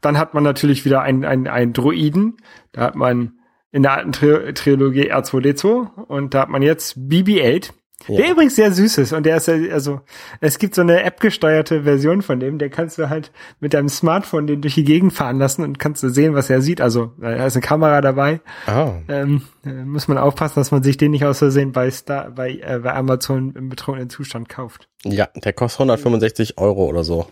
Dann 0.00 0.18
hat 0.18 0.34
man 0.34 0.42
natürlich 0.42 0.84
wieder 0.84 1.02
einen, 1.02 1.24
einen, 1.24 1.46
einen 1.46 1.72
Druiden. 1.72 2.38
Da 2.72 2.82
hat 2.82 2.94
man 2.94 3.34
in 3.70 3.82
der 3.82 3.92
alten 3.92 4.12
Tri 4.12 4.52
Trilogie 4.54 5.12
R2D2 5.12 6.04
und 6.04 6.34
da 6.34 6.42
hat 6.42 6.48
man 6.48 6.62
jetzt 6.62 6.96
BB-8. 6.96 7.72
Ja. 8.08 8.16
Der 8.16 8.30
übrigens 8.32 8.56
sehr 8.56 8.72
süß 8.72 8.98
ist 8.98 9.12
und 9.12 9.26
der 9.26 9.36
ist 9.36 9.46
ja, 9.46 9.54
also, 9.72 10.00
es 10.40 10.58
gibt 10.58 10.74
so 10.74 10.80
eine 10.80 11.02
App-gesteuerte 11.02 11.82
Version 11.82 12.22
von 12.22 12.40
dem, 12.40 12.58
der 12.58 12.70
kannst 12.70 12.98
du 12.98 13.10
halt 13.10 13.30
mit 13.60 13.74
deinem 13.74 13.88
Smartphone 13.88 14.46
den 14.46 14.62
durch 14.62 14.74
die 14.74 14.84
Gegend 14.84 15.12
fahren 15.12 15.38
lassen 15.38 15.62
und 15.62 15.78
kannst 15.78 16.02
du 16.02 16.08
sehen, 16.08 16.34
was 16.34 16.48
er 16.48 16.62
sieht. 16.62 16.80
Also, 16.80 17.12
da 17.18 17.46
ist 17.46 17.56
eine 17.56 17.62
Kamera 17.62 18.00
dabei. 18.00 18.40
Ah. 18.66 18.92
Ähm, 19.08 19.42
äh, 19.64 19.84
muss 19.84 20.08
man 20.08 20.18
aufpassen, 20.18 20.60
dass 20.60 20.70
man 20.70 20.82
sich 20.82 20.96
den 20.96 21.10
nicht 21.10 21.24
aus 21.24 21.38
Versehen 21.38 21.72
bei, 21.72 21.90
Star, 21.90 22.30
bei, 22.30 22.52
äh, 22.52 22.80
bei 22.82 22.94
Amazon 22.94 23.54
im 23.54 23.68
betrunkenen 23.68 24.08
Zustand 24.08 24.48
kauft. 24.48 24.88
Ja, 25.04 25.28
der 25.34 25.52
kostet 25.52 25.80
165 25.80 26.58
Euro 26.58 26.86
oder 26.86 27.04
so. 27.04 27.26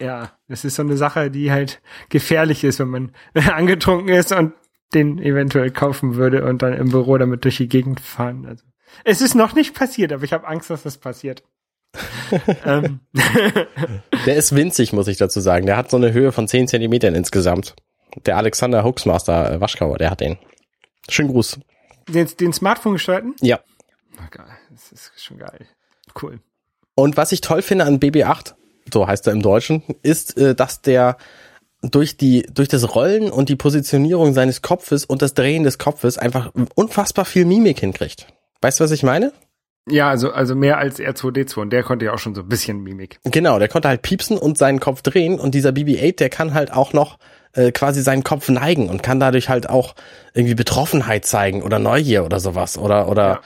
Ja, 0.00 0.32
das 0.48 0.64
ist 0.64 0.76
so 0.76 0.82
eine 0.82 0.96
Sache, 0.96 1.30
die 1.30 1.50
halt 1.50 1.80
gefährlich 2.08 2.64
ist, 2.64 2.78
wenn 2.78 2.88
man 2.88 3.12
angetrunken 3.34 4.08
ist 4.08 4.32
und 4.32 4.52
den 4.94 5.18
eventuell 5.18 5.70
kaufen 5.70 6.16
würde 6.16 6.44
und 6.44 6.62
dann 6.62 6.72
im 6.72 6.90
Büro 6.90 7.16
damit 7.16 7.44
durch 7.44 7.58
die 7.58 7.68
Gegend 7.68 8.00
fahren. 8.00 8.46
Also, 8.46 8.64
es 9.04 9.20
ist 9.20 9.34
noch 9.34 9.54
nicht 9.54 9.74
passiert, 9.74 10.12
aber 10.12 10.24
ich 10.24 10.32
habe 10.32 10.46
Angst, 10.46 10.70
dass 10.70 10.82
das 10.82 10.98
passiert. 10.98 11.42
ähm, 12.64 13.00
Der 14.26 14.36
ist 14.36 14.54
winzig, 14.54 14.92
muss 14.92 15.08
ich 15.08 15.16
dazu 15.16 15.40
sagen. 15.40 15.66
Der 15.66 15.76
hat 15.76 15.90
so 15.90 15.96
eine 15.96 16.12
Höhe 16.12 16.30
von 16.32 16.46
10 16.46 16.68
Zentimetern 16.68 17.14
insgesamt. 17.14 17.74
Der 18.26 18.36
Alexander 18.36 18.84
Huxmaster 18.84 19.52
äh, 19.52 19.60
Waschkauer, 19.60 19.98
der 19.98 20.10
hat 20.10 20.20
den. 20.20 20.38
Schönen 21.08 21.30
Gruß. 21.30 21.58
den, 22.08 22.28
den 22.38 22.52
Smartphone 22.52 22.92
gestalten? 22.94 23.34
Ja. 23.40 23.60
Ach, 24.22 24.30
geil. 24.30 24.46
Das 24.70 24.92
ist 24.92 25.12
schon 25.16 25.38
geil. 25.38 25.66
Cool. 26.20 26.40
Und 26.94 27.16
was 27.16 27.32
ich 27.32 27.40
toll 27.40 27.62
finde 27.62 27.84
an 27.86 27.98
BB8, 27.98 28.54
so 28.92 29.06
heißt 29.06 29.26
er 29.26 29.32
im 29.32 29.42
Deutschen, 29.42 29.82
ist, 30.02 30.36
äh, 30.36 30.54
dass 30.54 30.82
der 30.82 31.16
durch 31.82 32.16
die, 32.16 32.42
durch 32.42 32.68
das 32.68 32.94
Rollen 32.94 33.30
und 33.30 33.48
die 33.48 33.56
Positionierung 33.56 34.34
seines 34.34 34.62
Kopfes 34.62 35.04
und 35.04 35.22
das 35.22 35.34
Drehen 35.34 35.64
des 35.64 35.78
Kopfes 35.78 36.18
einfach 36.18 36.52
unfassbar 36.74 37.24
viel 37.24 37.46
Mimik 37.46 37.80
hinkriegt. 37.80 38.26
Weißt 38.60 38.80
du, 38.80 38.84
was 38.84 38.90
ich 38.90 39.02
meine? 39.02 39.32
Ja, 39.88 40.08
also, 40.10 40.30
also 40.32 40.54
mehr 40.54 40.78
als 40.78 41.00
R2D2 41.00 41.60
und 41.60 41.70
der 41.70 41.82
konnte 41.82 42.04
ja 42.04 42.12
auch 42.12 42.18
schon 42.18 42.34
so 42.34 42.42
ein 42.42 42.48
bisschen 42.48 42.82
Mimik. 42.82 43.18
Genau, 43.24 43.58
der 43.58 43.68
konnte 43.68 43.88
halt 43.88 44.02
piepsen 44.02 44.36
und 44.38 44.58
seinen 44.58 44.78
Kopf 44.78 45.02
drehen 45.02 45.40
und 45.40 45.54
dieser 45.54 45.70
BB-8, 45.70 46.16
der 46.18 46.28
kann 46.28 46.54
halt 46.54 46.72
auch 46.72 46.92
noch 46.92 47.18
äh, 47.54 47.72
quasi 47.72 48.02
seinen 48.02 48.22
Kopf 48.22 48.48
neigen 48.50 48.88
und 48.88 49.02
kann 49.02 49.18
dadurch 49.18 49.48
halt 49.48 49.68
auch 49.68 49.94
irgendwie 50.34 50.54
Betroffenheit 50.54 51.24
zeigen 51.24 51.62
oder 51.62 51.78
Neugier 51.78 52.24
oder 52.24 52.38
sowas 52.40 52.76
oder 52.78 53.08
oder 53.08 53.26
Ja. 53.28 53.40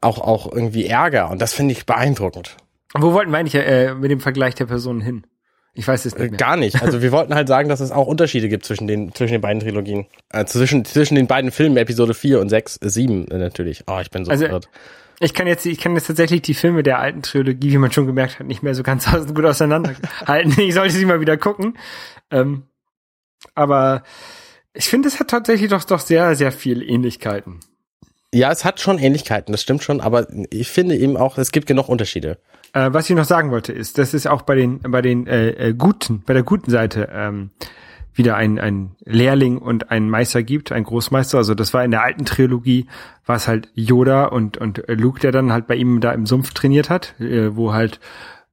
auch 0.00 0.18
auch 0.20 0.50
irgendwie 0.50 0.86
Ärger 0.86 1.30
und 1.30 1.42
das 1.42 1.52
finde 1.52 1.72
ich 1.72 1.84
beeindruckend. 1.84 2.56
Wo 2.94 3.12
wollten 3.12 3.30
wir 3.32 3.38
eigentlich 3.38 3.54
äh, 3.56 3.94
mit 3.94 4.10
dem 4.10 4.20
Vergleich 4.20 4.54
der 4.54 4.66
Personen 4.66 5.00
hin? 5.00 5.26
Ich 5.74 5.88
weiß 5.88 6.04
es 6.04 6.12
Äh, 6.12 6.22
nicht 6.22 6.30
mehr. 6.32 6.38
Gar 6.38 6.56
nicht. 6.56 6.82
Also 6.82 7.00
wir 7.02 7.12
wollten 7.12 7.34
halt 7.34 7.48
sagen, 7.48 7.68
dass 7.68 7.80
es 7.80 7.90
auch 7.92 8.06
Unterschiede 8.06 8.48
gibt 8.48 8.64
zwischen 8.64 8.86
den 8.86 9.14
zwischen 9.14 9.32
den 9.32 9.40
beiden 9.40 9.60
Trilogien. 9.60 10.06
Äh, 10.30 10.44
zwischen 10.44 10.84
zwischen 10.84 11.14
den 11.14 11.26
beiden 11.26 11.50
Filmen 11.50 11.76
Episode 11.76 12.14
4 12.14 12.40
und 12.40 12.48
6, 12.48 12.78
äh, 12.82 12.88
7 12.90 13.28
äh, 13.28 13.38
natürlich. 13.38 13.84
Oh, 13.86 13.98
ich 14.00 14.10
bin 14.10 14.24
so 14.24 14.30
Also, 14.30 14.44
verwirrt. 14.44 14.68
Ich 15.20 15.34
kann 15.34 15.46
jetzt, 15.46 15.64
ich 15.66 15.78
kann 15.78 15.94
jetzt 15.94 16.08
tatsächlich 16.08 16.42
die 16.42 16.54
Filme 16.54 16.82
der 16.82 16.98
alten 16.98 17.22
Trilogie, 17.22 17.70
wie 17.70 17.78
man 17.78 17.92
schon 17.92 18.06
gemerkt 18.06 18.40
hat, 18.40 18.46
nicht 18.46 18.62
mehr 18.62 18.74
so 18.74 18.82
ganz 18.82 19.06
gut 19.34 19.44
auseinanderhalten. 19.44 20.54
ich 20.60 20.74
sollte 20.74 20.92
sie 20.94 21.04
mal 21.04 21.20
wieder 21.20 21.36
gucken. 21.36 21.78
Ähm, 22.30 22.64
aber 23.54 24.02
ich 24.74 24.86
finde, 24.88 25.08
es 25.08 25.20
hat 25.20 25.28
tatsächlich 25.28 25.70
doch, 25.70 25.84
doch 25.84 26.00
sehr, 26.00 26.34
sehr 26.34 26.52
viel 26.52 26.82
Ähnlichkeiten. 26.82 27.60
Ja, 28.34 28.50
es 28.50 28.64
hat 28.64 28.80
schon 28.80 28.98
Ähnlichkeiten, 28.98 29.52
das 29.52 29.60
stimmt 29.62 29.82
schon, 29.84 30.00
aber 30.00 30.26
ich 30.50 30.68
finde 30.68 30.96
eben 30.96 31.16
auch, 31.18 31.36
es 31.36 31.52
gibt 31.52 31.66
genug 31.66 31.88
Unterschiede. 31.88 32.38
Äh, 32.72 32.92
was 32.92 33.08
ich 33.08 33.16
noch 33.16 33.24
sagen 33.24 33.50
wollte, 33.50 33.72
ist, 33.72 33.98
das 33.98 34.14
ist 34.14 34.26
auch 34.26 34.42
bei 34.42 34.54
den, 34.54 34.80
bei 34.80 35.02
den 35.02 35.26
äh, 35.26 35.50
äh, 35.50 35.74
guten, 35.74 36.22
bei 36.26 36.32
der 36.32 36.42
guten 36.42 36.70
Seite 36.70 37.08
ähm, 37.12 37.50
wieder 38.14 38.36
ein, 38.36 38.58
ein 38.58 38.96
Lehrling 39.04 39.58
und 39.58 39.90
einen 39.90 40.10
Meister 40.10 40.42
gibt, 40.42 40.72
ein 40.72 40.84
Großmeister. 40.84 41.38
Also 41.38 41.54
das 41.54 41.72
war 41.74 41.84
in 41.84 41.90
der 41.90 42.02
alten 42.02 42.24
Trilogie, 42.24 42.86
war 43.26 43.36
es 43.36 43.48
halt 43.48 43.68
Yoda 43.74 44.24
und, 44.24 44.58
und 44.58 44.82
Luke, 44.88 45.20
der 45.20 45.32
dann 45.32 45.52
halt 45.52 45.66
bei 45.66 45.76
ihm 45.76 46.00
da 46.00 46.12
im 46.12 46.26
Sumpf 46.26 46.52
trainiert 46.52 46.90
hat, 46.90 47.18
äh, 47.20 47.54
wo 47.56 47.72
halt 47.72 48.00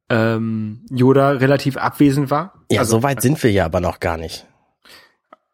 ähm, 0.10 0.82
Yoda 0.90 1.32
relativ 1.32 1.78
abwesend 1.78 2.32
war. 2.32 2.54
Ja, 2.72 2.80
also, 2.82 2.98
so 2.98 3.04
weit 3.04 3.22
sind 3.22 3.42
wir 3.44 3.52
ja 3.52 3.66
aber 3.66 3.80
noch 3.80 4.00
gar 4.00 4.18
nicht. 4.18 4.48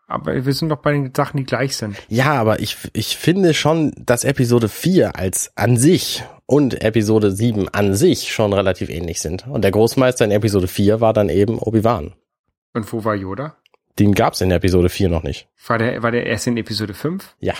Aber 0.08 0.45
wir 0.45 0.53
sind 0.53 0.70
doch 0.70 0.78
bei 0.78 0.91
den 0.91 1.14
Sachen, 1.16 1.38
die 1.38 1.45
gleich 1.45 1.76
sind. 1.78 1.97
Ja, 2.10 2.34
aber 2.34 2.60
ich, 2.60 2.78
ich 2.93 3.18
finde 3.18 3.53
schon, 3.53 3.91
dass 3.97 4.24
Episode 4.24 4.70
4 4.70 5.16
als 5.16 5.51
an 5.56 5.78
sich 5.78 6.24
und 6.45 6.84
Episode 6.84 7.32
7 7.32 7.70
an 7.70 7.95
sich 7.95 8.32
schon 8.32 8.53
relativ 8.53 8.89
ähnlich 8.89 9.20
sind. 9.20 9.47
Und 9.47 9.64
der 9.64 9.72
Großmeister 9.72 10.26
in 10.26 10.32
Episode 10.32 10.68
4 10.68 11.01
war 11.01 11.14
dann 11.14 11.30
eben 11.30 11.58
Obi-Wan. 11.58 12.14
Und 12.74 12.93
wo 12.93 13.03
war 13.03 13.16
Yoda? 13.16 13.56
Den 13.97 14.14
gab's 14.14 14.41
in 14.41 14.51
Episode 14.51 14.89
4 14.89 15.10
noch 15.10 15.24
nicht. 15.24 15.47
War 15.66 15.78
der, 15.78 16.03
war 16.03 16.12
der 16.12 16.28
erst 16.28 16.45
in 16.47 16.58
Episode 16.58 16.93
5? 16.93 17.36
Ja. 17.39 17.53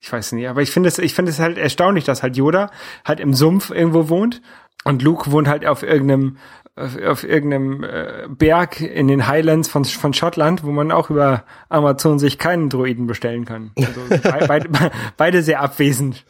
Ich 0.00 0.10
weiß 0.10 0.32
nicht, 0.32 0.48
aber 0.48 0.62
ich 0.62 0.70
finde 0.70 0.88
es, 0.88 0.98
ich 0.98 1.14
finde 1.14 1.30
es 1.30 1.38
halt 1.38 1.58
erstaunlich, 1.58 2.04
dass 2.04 2.22
halt 2.22 2.36
Yoda 2.36 2.70
halt 3.04 3.20
im 3.20 3.34
Sumpf 3.34 3.70
irgendwo 3.70 4.08
wohnt 4.08 4.40
und 4.84 5.02
Luke 5.02 5.30
wohnt 5.30 5.46
halt 5.46 5.66
auf 5.66 5.82
irgendeinem 5.82 6.38
auf, 6.76 6.96
auf 7.00 7.24
irgendeinem 7.24 7.84
äh, 7.84 8.28
Berg 8.28 8.80
in 8.80 9.08
den 9.08 9.26
Highlands 9.26 9.68
von, 9.68 9.84
von 9.84 10.14
Schottland, 10.14 10.64
wo 10.64 10.70
man 10.70 10.90
auch 10.92 11.10
über 11.10 11.44
Amazon 11.68 12.18
sich 12.18 12.38
keinen 12.38 12.68
Droiden 12.68 13.06
bestellen 13.06 13.44
kann. 13.44 13.72
Also 13.76 14.00
be 14.08 14.44
beide, 14.46 14.68
beide 15.16 15.42
sehr 15.42 15.60
abwesend. 15.60 16.24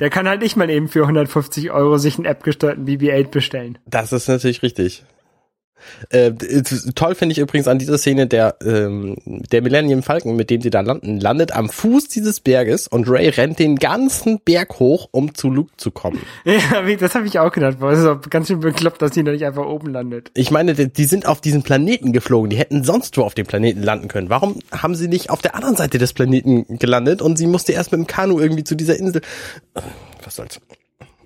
Der 0.00 0.10
kann 0.10 0.28
halt 0.28 0.42
nicht 0.42 0.56
mal 0.56 0.70
eben 0.70 0.88
für 0.88 1.02
150 1.02 1.70
Euro 1.70 1.98
sich 1.98 2.16
einen 2.16 2.26
App-gesteuerten 2.26 2.86
BB-8 2.86 3.28
bestellen. 3.28 3.78
Das 3.86 4.12
ist 4.12 4.28
natürlich 4.28 4.62
richtig. 4.62 5.04
Äh, 6.10 6.32
toll 6.94 7.14
finde 7.14 7.32
ich 7.32 7.38
übrigens 7.38 7.68
an 7.68 7.78
dieser 7.78 7.98
Szene 7.98 8.26
der 8.26 8.56
ähm, 8.64 9.16
der 9.26 9.62
Millennium 9.62 10.02
Falcon, 10.02 10.36
mit 10.36 10.50
dem 10.50 10.60
sie 10.60 10.70
da 10.70 10.80
landen, 10.80 11.20
landet 11.20 11.52
am 11.52 11.68
Fuß 11.68 12.08
dieses 12.08 12.40
Berges 12.40 12.88
und 12.88 13.08
Ray 13.08 13.28
rennt 13.28 13.58
den 13.58 13.76
ganzen 13.76 14.40
Berg 14.40 14.78
hoch, 14.78 15.08
um 15.10 15.34
zu 15.34 15.50
Luke 15.50 15.72
zu 15.76 15.90
kommen. 15.90 16.20
Ja, 16.44 16.82
das 16.96 17.14
habe 17.14 17.26
ich 17.26 17.38
auch 17.38 17.50
gedacht. 17.50 17.78
Es 17.82 17.98
ist 17.98 18.06
auch 18.06 18.20
ganz 18.30 18.48
schön 18.48 18.60
bekloppt, 18.60 19.02
dass 19.02 19.12
sie 19.12 19.22
noch 19.22 19.32
nicht 19.32 19.44
einfach 19.44 19.66
oben 19.66 19.90
landet. 19.92 20.30
Ich 20.34 20.50
meine, 20.50 20.74
die, 20.74 20.92
die 20.92 21.04
sind 21.04 21.26
auf 21.26 21.40
diesen 21.40 21.62
Planeten 21.62 22.12
geflogen. 22.12 22.50
Die 22.50 22.56
hätten 22.56 22.84
sonst 22.84 23.16
wo 23.16 23.22
auf 23.22 23.34
dem 23.34 23.46
Planeten 23.46 23.82
landen 23.82 24.08
können. 24.08 24.30
Warum 24.30 24.58
haben 24.70 24.94
sie 24.94 25.08
nicht 25.08 25.30
auf 25.30 25.42
der 25.42 25.54
anderen 25.54 25.76
Seite 25.76 25.98
des 25.98 26.12
Planeten 26.12 26.78
gelandet 26.78 27.22
und 27.22 27.36
sie 27.36 27.46
musste 27.46 27.72
erst 27.72 27.92
mit 27.92 27.98
dem 27.98 28.06
Kanu 28.06 28.40
irgendwie 28.40 28.64
zu 28.64 28.74
dieser 28.74 28.96
Insel? 28.98 29.22
Was 30.22 30.36
soll's? 30.36 30.60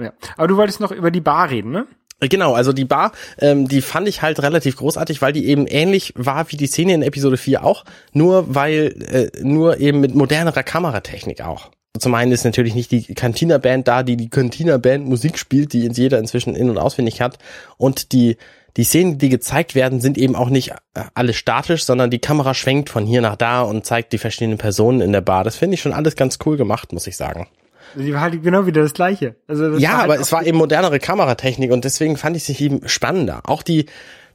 Ja. 0.00 0.12
Aber 0.36 0.48
du 0.48 0.56
wolltest 0.56 0.80
noch 0.80 0.92
über 0.92 1.10
die 1.10 1.20
Bar 1.20 1.50
reden, 1.50 1.70
ne? 1.70 1.86
Genau, 2.20 2.54
also 2.54 2.72
die 2.72 2.84
Bar, 2.84 3.12
ähm, 3.38 3.68
die 3.68 3.80
fand 3.80 4.08
ich 4.08 4.22
halt 4.22 4.42
relativ 4.42 4.76
großartig, 4.76 5.22
weil 5.22 5.32
die 5.32 5.46
eben 5.46 5.68
ähnlich 5.68 6.12
war 6.16 6.50
wie 6.50 6.56
die 6.56 6.66
Szene 6.66 6.94
in 6.94 7.02
Episode 7.02 7.36
4 7.36 7.64
auch, 7.64 7.84
nur 8.12 8.54
weil, 8.54 8.94
äh, 9.08 9.42
nur 9.42 9.78
eben 9.78 10.00
mit 10.00 10.16
modernerer 10.16 10.64
Kameratechnik 10.64 11.42
auch. 11.42 11.70
Zum 11.96 12.14
einen 12.14 12.32
ist 12.32 12.44
natürlich 12.44 12.74
nicht 12.74 12.90
die 12.90 13.02
Cantina-Band 13.02 13.86
da, 13.86 14.02
die 14.02 14.16
die 14.16 14.30
Cantina-Band 14.30 15.06
Musik 15.06 15.38
spielt, 15.38 15.72
die 15.72 15.88
jeder 15.88 16.18
inzwischen 16.18 16.54
in- 16.54 16.70
und 16.70 16.78
auswendig 16.78 17.20
hat. 17.20 17.38
Und 17.76 18.12
die, 18.12 18.36
die 18.76 18.84
Szenen, 18.84 19.18
die 19.18 19.28
gezeigt 19.28 19.74
werden, 19.74 20.00
sind 20.00 20.18
eben 20.18 20.36
auch 20.36 20.50
nicht 20.50 20.70
äh, 20.94 21.02
alle 21.14 21.32
statisch, 21.32 21.84
sondern 21.84 22.10
die 22.10 22.20
Kamera 22.20 22.54
schwenkt 22.54 22.90
von 22.90 23.06
hier 23.06 23.20
nach 23.20 23.36
da 23.36 23.62
und 23.62 23.86
zeigt 23.86 24.12
die 24.12 24.18
verschiedenen 24.18 24.58
Personen 24.58 25.00
in 25.00 25.12
der 25.12 25.20
Bar. 25.20 25.44
Das 25.44 25.56
finde 25.56 25.74
ich 25.74 25.80
schon 25.80 25.92
alles 25.92 26.16
ganz 26.16 26.38
cool 26.44 26.56
gemacht, 26.56 26.92
muss 26.92 27.06
ich 27.06 27.16
sagen. 27.16 27.48
Die 27.94 28.12
war 28.12 28.20
halt 28.20 28.42
genau 28.42 28.66
wieder 28.66 28.82
das 28.82 28.94
gleiche. 28.94 29.36
Also 29.46 29.72
das 29.72 29.82
ja, 29.82 29.98
halt 29.98 30.04
aber 30.04 30.20
es 30.20 30.32
war 30.32 30.44
eben 30.46 30.58
modernere 30.58 30.98
Kameratechnik 30.98 31.70
und 31.72 31.84
deswegen 31.84 32.16
fand 32.16 32.36
ich 32.36 32.44
sie 32.44 32.62
eben 32.64 32.86
spannender. 32.88 33.42
Auch 33.44 33.62
die 33.62 33.86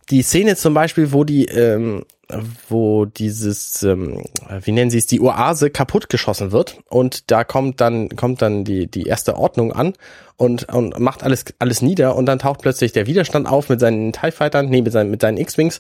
die 0.10 0.22
Szene 0.22 0.56
zum 0.56 0.74
Beispiel, 0.74 1.14
wo 1.14 1.24
die 1.24 1.46
ähm, 1.46 2.04
wo 2.68 3.06
dieses 3.06 3.84
ähm, 3.84 4.24
wie 4.62 4.72
nennen 4.72 4.92
sie 4.92 4.98
es 4.98 5.08
die 5.08 5.22
Oase 5.22 5.70
kaputt 5.70 6.10
geschossen 6.10 6.52
wird 6.52 6.78
und 6.90 7.32
da 7.32 7.44
kommt 7.44 7.80
dann 7.80 8.10
kommt 8.10 8.42
dann 8.42 8.64
die 8.64 8.88
die 8.88 9.04
erste 9.04 9.38
Ordnung 9.38 9.72
an 9.72 9.94
und 10.38 10.72
und 10.74 11.00
macht 11.00 11.24
alles 11.24 11.46
alles 11.60 11.82
nieder 11.82 12.16
und 12.16 12.26
dann 12.26 12.40
taucht 12.40 12.62
plötzlich 12.62 12.92
der 12.92 13.08
Widerstand 13.08 13.48
auf 13.48 13.70
mit 13.70 13.80
seinen 13.80 14.14
Tie 14.14 14.32
Fightern, 14.32 14.70
nee, 14.70 14.82
mit 14.82 14.94
seinen 14.94 15.12
mit 15.12 15.22
seinen 15.22 15.38
X-Wings 15.38 15.80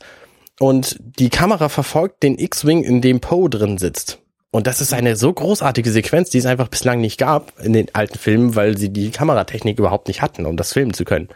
und 0.59 0.97
die 1.19 1.29
Kamera 1.29 1.69
verfolgt 1.69 2.23
den 2.23 2.37
X-Wing, 2.37 2.83
in 2.83 3.01
dem 3.01 3.19
Poe 3.19 3.49
drin 3.49 3.77
sitzt. 3.77 4.19
Und 4.53 4.67
das 4.67 4.81
ist 4.81 4.93
eine 4.93 5.15
so 5.15 5.33
großartige 5.33 5.89
Sequenz, 5.89 6.29
die 6.29 6.37
es 6.37 6.45
einfach 6.45 6.67
bislang 6.67 7.01
nicht 7.01 7.17
gab 7.17 7.59
in 7.59 7.73
den 7.73 7.87
alten 7.93 8.19
Filmen, 8.19 8.55
weil 8.55 8.77
sie 8.77 8.93
die 8.93 9.09
Kameratechnik 9.09 9.79
überhaupt 9.79 10.07
nicht 10.07 10.21
hatten, 10.21 10.45
um 10.45 10.57
das 10.57 10.73
filmen 10.73 10.93
zu 10.93 11.05
können. 11.05 11.27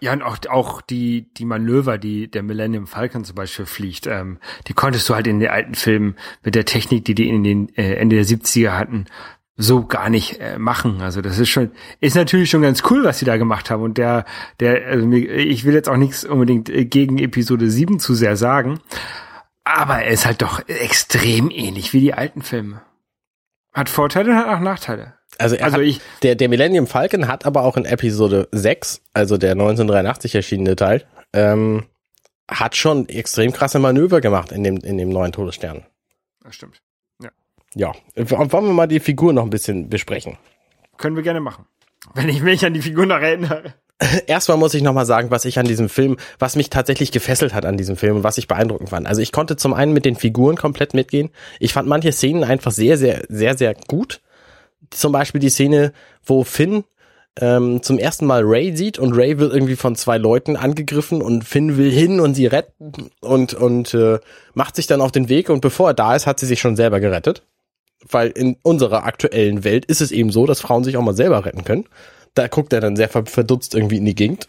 Ja, 0.00 0.12
und 0.12 0.22
auch, 0.22 0.36
auch 0.50 0.82
die, 0.82 1.26
die 1.38 1.46
Manöver, 1.46 1.96
die 1.96 2.30
der 2.30 2.42
Millennium 2.42 2.86
Falcon 2.86 3.24
zum 3.24 3.34
Beispiel 3.34 3.64
fliegt, 3.64 4.06
ähm, 4.06 4.36
die 4.66 4.74
konntest 4.74 5.08
du 5.08 5.14
halt 5.14 5.26
in 5.26 5.40
den 5.40 5.48
alten 5.48 5.74
Filmen 5.74 6.16
mit 6.44 6.54
der 6.54 6.66
Technik, 6.66 7.06
die 7.06 7.14
die 7.14 7.30
in 7.30 7.44
den 7.44 7.74
äh, 7.78 7.94
Ende 7.94 8.16
der 8.16 8.26
70er 8.26 8.72
hatten, 8.72 9.06
so 9.56 9.86
gar 9.86 10.10
nicht 10.10 10.38
äh, 10.42 10.58
machen. 10.58 11.00
Also 11.00 11.22
das 11.22 11.38
ist 11.38 11.48
schon, 11.48 11.70
ist 12.00 12.14
natürlich 12.14 12.50
schon 12.50 12.60
ganz 12.60 12.82
cool, 12.90 13.04
was 13.04 13.18
sie 13.18 13.24
da 13.24 13.38
gemacht 13.38 13.70
haben. 13.70 13.82
Und 13.82 13.96
der, 13.96 14.26
der, 14.60 14.86
also 14.86 15.10
ich 15.10 15.64
will 15.64 15.72
jetzt 15.72 15.88
auch 15.88 15.96
nichts 15.96 16.26
unbedingt 16.26 16.68
äh, 16.68 16.84
gegen 16.84 17.16
Episode 17.16 17.70
7 17.70 18.00
zu 18.00 18.14
sehr 18.14 18.36
sagen, 18.36 18.80
aber 19.66 20.02
er 20.02 20.12
ist 20.12 20.24
halt 20.26 20.40
doch 20.42 20.66
extrem 20.68 21.50
ähnlich 21.50 21.92
wie 21.92 22.00
die 22.00 22.14
alten 22.14 22.42
Filme. 22.42 22.82
Hat 23.72 23.88
Vorteile 23.90 24.30
und 24.30 24.36
hat 24.38 24.48
auch 24.48 24.60
Nachteile. 24.60 25.14
Also, 25.38 25.56
er 25.56 25.64
Also 25.66 25.76
hat, 25.78 25.82
ich- 25.84 26.00
der, 26.22 26.34
der 26.34 26.48
Millennium 26.48 26.86
Falcon 26.86 27.28
hat 27.28 27.44
aber 27.44 27.62
auch 27.62 27.76
in 27.76 27.84
Episode 27.84 28.48
6, 28.52 29.02
also 29.12 29.36
der 29.36 29.52
1983 29.52 30.34
erschienene 30.34 30.76
Teil, 30.76 31.06
ähm, 31.34 31.84
hat 32.50 32.76
schon 32.76 33.08
extrem 33.08 33.52
krasse 33.52 33.78
Manöver 33.78 34.20
gemacht 34.20 34.52
in 34.52 34.62
dem, 34.64 34.76
in 34.78 34.96
dem 34.98 35.08
neuen 35.10 35.32
Todesstern. 35.32 35.84
Das 36.42 36.54
stimmt. 36.54 36.80
Ja, 37.74 37.92
wollen 38.14 38.50
wir 38.66 38.72
mal 38.72 38.86
die 38.86 39.00
Figur 39.00 39.34
noch 39.34 39.42
ein 39.42 39.50
bisschen 39.50 39.90
besprechen. 39.90 40.38
Können 40.96 41.14
wir 41.16 41.22
gerne 41.22 41.40
machen. 41.40 41.66
Wenn 42.14 42.30
ich 42.30 42.40
mich 42.40 42.64
an 42.64 42.72
die 42.72 42.80
Figur 42.80 43.04
noch 43.04 43.18
erinnere. 43.20 43.74
Erstmal 44.26 44.58
muss 44.58 44.74
ich 44.74 44.82
nochmal 44.82 45.06
sagen, 45.06 45.30
was 45.30 45.44
ich 45.44 45.58
an 45.58 45.66
diesem 45.66 45.88
Film, 45.88 46.16
was 46.38 46.56
mich 46.56 46.70
tatsächlich 46.70 47.12
gefesselt 47.12 47.54
hat 47.54 47.64
an 47.64 47.76
diesem 47.76 47.96
Film 47.96 48.16
und 48.16 48.24
was 48.24 48.38
ich 48.38 48.48
beeindruckend 48.48 48.90
fand. 48.90 49.06
Also 49.06 49.22
ich 49.22 49.32
konnte 49.32 49.56
zum 49.56 49.72
einen 49.72 49.92
mit 49.92 50.04
den 50.04 50.16
Figuren 50.16 50.56
komplett 50.56 50.94
mitgehen. 50.94 51.30
Ich 51.60 51.72
fand 51.72 51.88
manche 51.88 52.12
Szenen 52.12 52.44
einfach 52.44 52.72
sehr, 52.72 52.98
sehr, 52.98 53.22
sehr, 53.28 53.56
sehr 53.56 53.74
gut. 53.74 54.20
Zum 54.90 55.12
Beispiel 55.12 55.40
die 55.40 55.48
Szene, 55.48 55.92
wo 56.24 56.44
Finn 56.44 56.84
ähm, 57.40 57.82
zum 57.82 57.98
ersten 57.98 58.26
Mal 58.26 58.42
Ray 58.44 58.76
sieht 58.76 58.98
und 58.98 59.14
Ray 59.14 59.38
wird 59.38 59.52
irgendwie 59.52 59.76
von 59.76 59.96
zwei 59.96 60.18
Leuten 60.18 60.56
angegriffen 60.56 61.22
und 61.22 61.44
Finn 61.44 61.76
will 61.76 61.90
hin 61.90 62.20
und 62.20 62.34
sie 62.34 62.46
retten 62.46 63.10
und, 63.20 63.54
und 63.54 63.94
äh, 63.94 64.18
macht 64.54 64.76
sich 64.76 64.86
dann 64.86 65.00
auf 65.00 65.12
den 65.12 65.28
Weg 65.28 65.50
und 65.50 65.60
bevor 65.60 65.90
er 65.90 65.94
da 65.94 66.14
ist, 66.14 66.26
hat 66.26 66.40
sie 66.40 66.46
sich 66.46 66.60
schon 66.60 66.76
selber 66.76 67.00
gerettet. 67.00 67.42
Weil 68.08 68.28
in 68.28 68.56
unserer 68.62 69.04
aktuellen 69.04 69.64
Welt 69.64 69.84
ist 69.86 70.00
es 70.00 70.12
eben 70.12 70.30
so, 70.30 70.46
dass 70.46 70.60
Frauen 70.60 70.84
sich 70.84 70.96
auch 70.96 71.02
mal 71.02 71.16
selber 71.16 71.44
retten 71.44 71.64
können. 71.64 71.86
Da 72.36 72.46
guckt 72.48 72.72
er 72.72 72.80
dann 72.80 72.94
sehr 72.96 73.08
ver- 73.08 73.26
verdutzt 73.26 73.74
irgendwie 73.74 73.96
in 73.96 74.04
die 74.04 74.14
Gegend. 74.14 74.46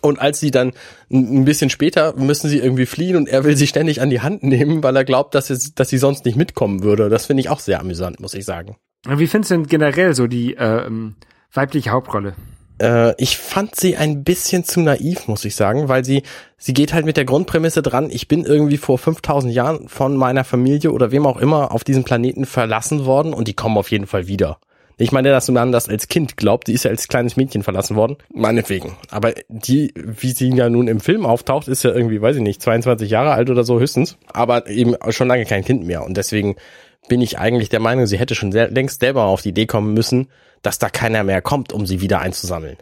Und 0.00 0.18
als 0.18 0.40
sie 0.40 0.50
dann 0.50 0.72
ein 1.12 1.44
bisschen 1.44 1.70
später 1.70 2.14
müssen 2.16 2.48
sie 2.48 2.58
irgendwie 2.58 2.86
fliehen 2.86 3.16
und 3.16 3.28
er 3.28 3.44
will 3.44 3.56
sie 3.56 3.66
ständig 3.68 4.00
an 4.00 4.10
die 4.10 4.22
Hand 4.22 4.42
nehmen, 4.42 4.82
weil 4.82 4.96
er 4.96 5.04
glaubt, 5.04 5.34
dass, 5.36 5.50
es, 5.50 5.74
dass 5.74 5.88
sie 5.88 5.98
sonst 5.98 6.24
nicht 6.24 6.36
mitkommen 6.36 6.82
würde. 6.82 7.08
Das 7.08 7.26
finde 7.26 7.42
ich 7.42 7.48
auch 7.48 7.60
sehr 7.60 7.78
amüsant, 7.80 8.18
muss 8.18 8.34
ich 8.34 8.44
sagen. 8.44 8.76
Wie 9.06 9.26
findest 9.28 9.50
du 9.52 9.56
denn 9.56 9.66
generell 9.66 10.14
so 10.14 10.26
die 10.26 10.54
ähm, 10.58 11.14
weibliche 11.52 11.90
Hauptrolle? 11.90 12.34
Äh, 12.80 13.14
ich 13.22 13.36
fand 13.36 13.76
sie 13.76 13.96
ein 13.96 14.24
bisschen 14.24 14.64
zu 14.64 14.80
naiv, 14.80 15.28
muss 15.28 15.44
ich 15.44 15.54
sagen, 15.54 15.88
weil 15.88 16.04
sie, 16.04 16.22
sie 16.56 16.72
geht 16.72 16.92
halt 16.92 17.04
mit 17.04 17.16
der 17.16 17.26
Grundprämisse 17.26 17.82
dran, 17.82 18.08
ich 18.10 18.26
bin 18.26 18.44
irgendwie 18.44 18.78
vor 18.78 18.98
5000 18.98 19.52
Jahren 19.54 19.88
von 19.88 20.16
meiner 20.16 20.42
Familie 20.42 20.90
oder 20.90 21.12
wem 21.12 21.26
auch 21.26 21.36
immer 21.36 21.70
auf 21.70 21.84
diesem 21.84 22.02
Planeten 22.02 22.46
verlassen 22.46 23.04
worden 23.04 23.32
und 23.34 23.46
die 23.46 23.54
kommen 23.54 23.76
auf 23.76 23.90
jeden 23.92 24.06
Fall 24.06 24.26
wieder. 24.26 24.58
Ich 24.96 25.12
meine, 25.12 25.30
dass 25.30 25.48
man 25.48 25.72
das 25.72 25.88
als 25.88 26.08
Kind 26.08 26.36
glaubt, 26.36 26.68
die 26.68 26.72
ist 26.72 26.84
ja 26.84 26.90
als 26.90 27.08
kleines 27.08 27.36
Mädchen 27.36 27.62
verlassen 27.62 27.96
worden, 27.96 28.16
meinetwegen. 28.32 28.96
Aber 29.10 29.32
die, 29.48 29.92
wie 29.96 30.30
sie 30.30 30.50
ja 30.50 30.68
nun 30.70 30.86
im 30.86 31.00
Film 31.00 31.26
auftaucht, 31.26 31.68
ist 31.68 31.82
ja 31.82 31.92
irgendwie, 31.92 32.20
weiß 32.22 32.36
ich 32.36 32.42
nicht, 32.42 32.62
22 32.62 33.10
Jahre 33.10 33.32
alt 33.32 33.50
oder 33.50 33.64
so 33.64 33.80
höchstens, 33.80 34.16
aber 34.32 34.68
eben 34.68 34.94
schon 35.10 35.28
lange 35.28 35.46
kein 35.46 35.64
Kind 35.64 35.84
mehr 35.84 36.04
und 36.04 36.16
deswegen 36.16 36.56
bin 37.08 37.20
ich 37.20 37.38
eigentlich 37.38 37.68
der 37.68 37.80
Meinung, 37.80 38.06
sie 38.06 38.18
hätte 38.18 38.34
schon 38.34 38.52
sehr, 38.52 38.70
längst 38.70 39.00
selber 39.00 39.24
auf 39.24 39.42
die 39.42 39.50
Idee 39.50 39.66
kommen 39.66 39.94
müssen, 39.94 40.28
dass 40.62 40.78
da 40.78 40.88
keiner 40.88 41.24
mehr 41.24 41.42
kommt, 41.42 41.72
um 41.72 41.86
sie 41.86 42.00
wieder 42.00 42.20
einzusammeln. 42.20 42.76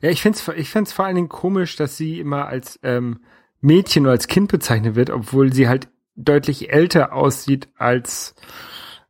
Ja, 0.00 0.10
ich 0.10 0.22
find's, 0.22 0.46
ich 0.56 0.68
find's 0.68 0.92
vor 0.92 1.06
allen 1.06 1.16
Dingen 1.16 1.28
komisch, 1.28 1.76
dass 1.76 1.96
sie 1.96 2.20
immer 2.20 2.46
als 2.46 2.78
ähm, 2.82 3.20
Mädchen 3.60 4.04
oder 4.04 4.12
als 4.12 4.28
Kind 4.28 4.50
bezeichnet 4.50 4.94
wird, 4.94 5.10
obwohl 5.10 5.52
sie 5.52 5.68
halt 5.68 5.88
deutlich 6.14 6.72
älter 6.72 7.14
aussieht 7.14 7.68
als 7.76 8.34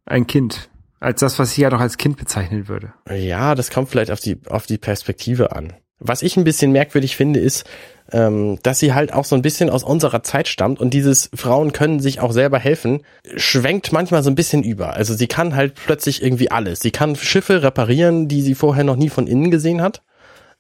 ein 0.05 0.27
Kind. 0.27 0.71
Als 1.03 1.19
das, 1.19 1.41
was 1.41 1.53
sie 1.53 1.63
ja 1.63 1.71
doch 1.71 1.81
als 1.81 1.99
Kind 1.99 2.17
bezeichnen 2.17 2.69
würde. 2.69 2.93
Ja, 3.13 3.57
das 3.57 3.71
kommt 3.71 3.89
vielleicht 3.89 4.13
auf 4.13 4.21
die, 4.21 4.39
auf 4.49 4.67
die 4.67 4.79
Perspektive 4.79 5.51
an. 5.51 5.73
Was 5.99 6.23
ich 6.23 6.37
ein 6.37 6.45
bisschen 6.45 6.71
merkwürdig 6.71 7.17
finde, 7.17 7.41
ist, 7.41 7.65
ähm, 8.13 8.61
dass 8.63 8.79
sie 8.79 8.95
halt 8.95 9.13
auch 9.13 9.25
so 9.25 9.35
ein 9.35 9.43
bisschen 9.43 9.69
aus 9.69 9.83
unserer 9.83 10.23
Zeit 10.23 10.47
stammt 10.47 10.81
und 10.81 10.95
dieses 10.95 11.29
Frauen 11.35 11.73
können 11.73 11.99
sich 11.99 12.21
auch 12.21 12.31
selber 12.31 12.61
helfen, 12.61 13.03
schwenkt 13.35 13.93
manchmal 13.93 14.23
so 14.23 14.31
ein 14.31 14.37
bisschen 14.37 14.63
über. 14.63 14.95
Also 14.95 15.15
sie 15.15 15.27
kann 15.27 15.57
halt 15.57 15.75
plötzlich 15.75 16.23
irgendwie 16.23 16.53
alles. 16.53 16.79
Sie 16.79 16.93
kann 16.93 17.17
Schiffe 17.17 17.65
reparieren, 17.65 18.29
die 18.29 18.43
sie 18.43 18.55
vorher 18.55 18.85
noch 18.85 18.97
nie 18.97 19.09
von 19.09 19.27
innen 19.27 19.51
gesehen 19.51 19.83
hat. 19.83 20.03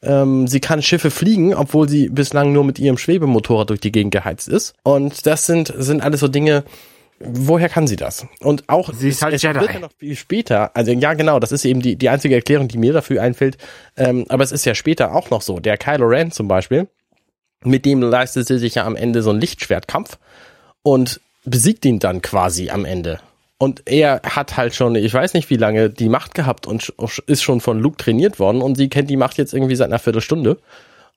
Ähm, 0.02 0.48
sie 0.48 0.58
kann 0.58 0.82
Schiffe 0.82 1.12
fliegen, 1.12 1.54
obwohl 1.54 1.88
sie 1.88 2.08
bislang 2.08 2.52
nur 2.52 2.64
mit 2.64 2.80
ihrem 2.80 2.98
Schwebemotorrad 2.98 3.70
durch 3.70 3.80
die 3.80 3.92
Gegend 3.92 4.12
geheizt 4.12 4.48
ist. 4.48 4.74
Und 4.82 5.24
das 5.26 5.46
sind, 5.46 5.72
sind 5.76 6.02
alles 6.02 6.18
so 6.18 6.26
Dinge, 6.26 6.64
woher 7.24 7.68
kann 7.68 7.86
sie 7.86 7.96
das? 7.96 8.26
Und 8.40 8.68
auch 8.68 8.92
Sie 8.92 9.08
ist 9.08 9.22
halt 9.22 9.34
es 9.34 9.42
Jedi. 9.42 9.60
wird 9.60 9.74
ja 9.74 9.80
noch 9.80 9.92
viel 9.96 10.16
später, 10.16 10.76
also 10.76 10.92
ja 10.92 11.14
genau, 11.14 11.38
das 11.38 11.52
ist 11.52 11.64
eben 11.64 11.80
die, 11.80 11.96
die 11.96 12.08
einzige 12.08 12.34
Erklärung, 12.34 12.68
die 12.68 12.78
mir 12.78 12.92
dafür 12.92 13.22
einfällt. 13.22 13.58
Ähm, 13.96 14.24
aber 14.28 14.44
es 14.44 14.52
ist 14.52 14.64
ja 14.64 14.74
später 14.74 15.14
auch 15.14 15.30
noch 15.30 15.42
so. 15.42 15.58
Der 15.60 15.76
Kylo 15.78 16.06
Ren 16.06 16.30
zum 16.30 16.48
Beispiel, 16.48 16.88
mit 17.64 17.84
dem 17.84 18.02
leistet 18.02 18.46
sie 18.46 18.58
sich 18.58 18.76
ja 18.76 18.84
am 18.84 18.96
Ende 18.96 19.22
so 19.22 19.30
einen 19.30 19.40
Lichtschwertkampf 19.40 20.18
und 20.82 21.20
besiegt 21.44 21.84
ihn 21.84 21.98
dann 21.98 22.22
quasi 22.22 22.70
am 22.70 22.84
Ende. 22.84 23.20
Und 23.58 23.82
er 23.86 24.20
hat 24.24 24.56
halt 24.56 24.74
schon, 24.74 24.96
ich 24.96 25.14
weiß 25.14 25.34
nicht 25.34 25.48
wie 25.48 25.56
lange, 25.56 25.88
die 25.88 26.08
Macht 26.08 26.34
gehabt 26.34 26.66
und 26.66 26.92
ist 27.26 27.42
schon 27.42 27.60
von 27.60 27.78
Luke 27.78 27.96
trainiert 27.96 28.40
worden 28.40 28.60
und 28.60 28.76
sie 28.76 28.88
kennt 28.88 29.08
die 29.08 29.16
Macht 29.16 29.38
jetzt 29.38 29.54
irgendwie 29.54 29.76
seit 29.76 29.88
einer 29.88 30.00
Viertelstunde 30.00 30.58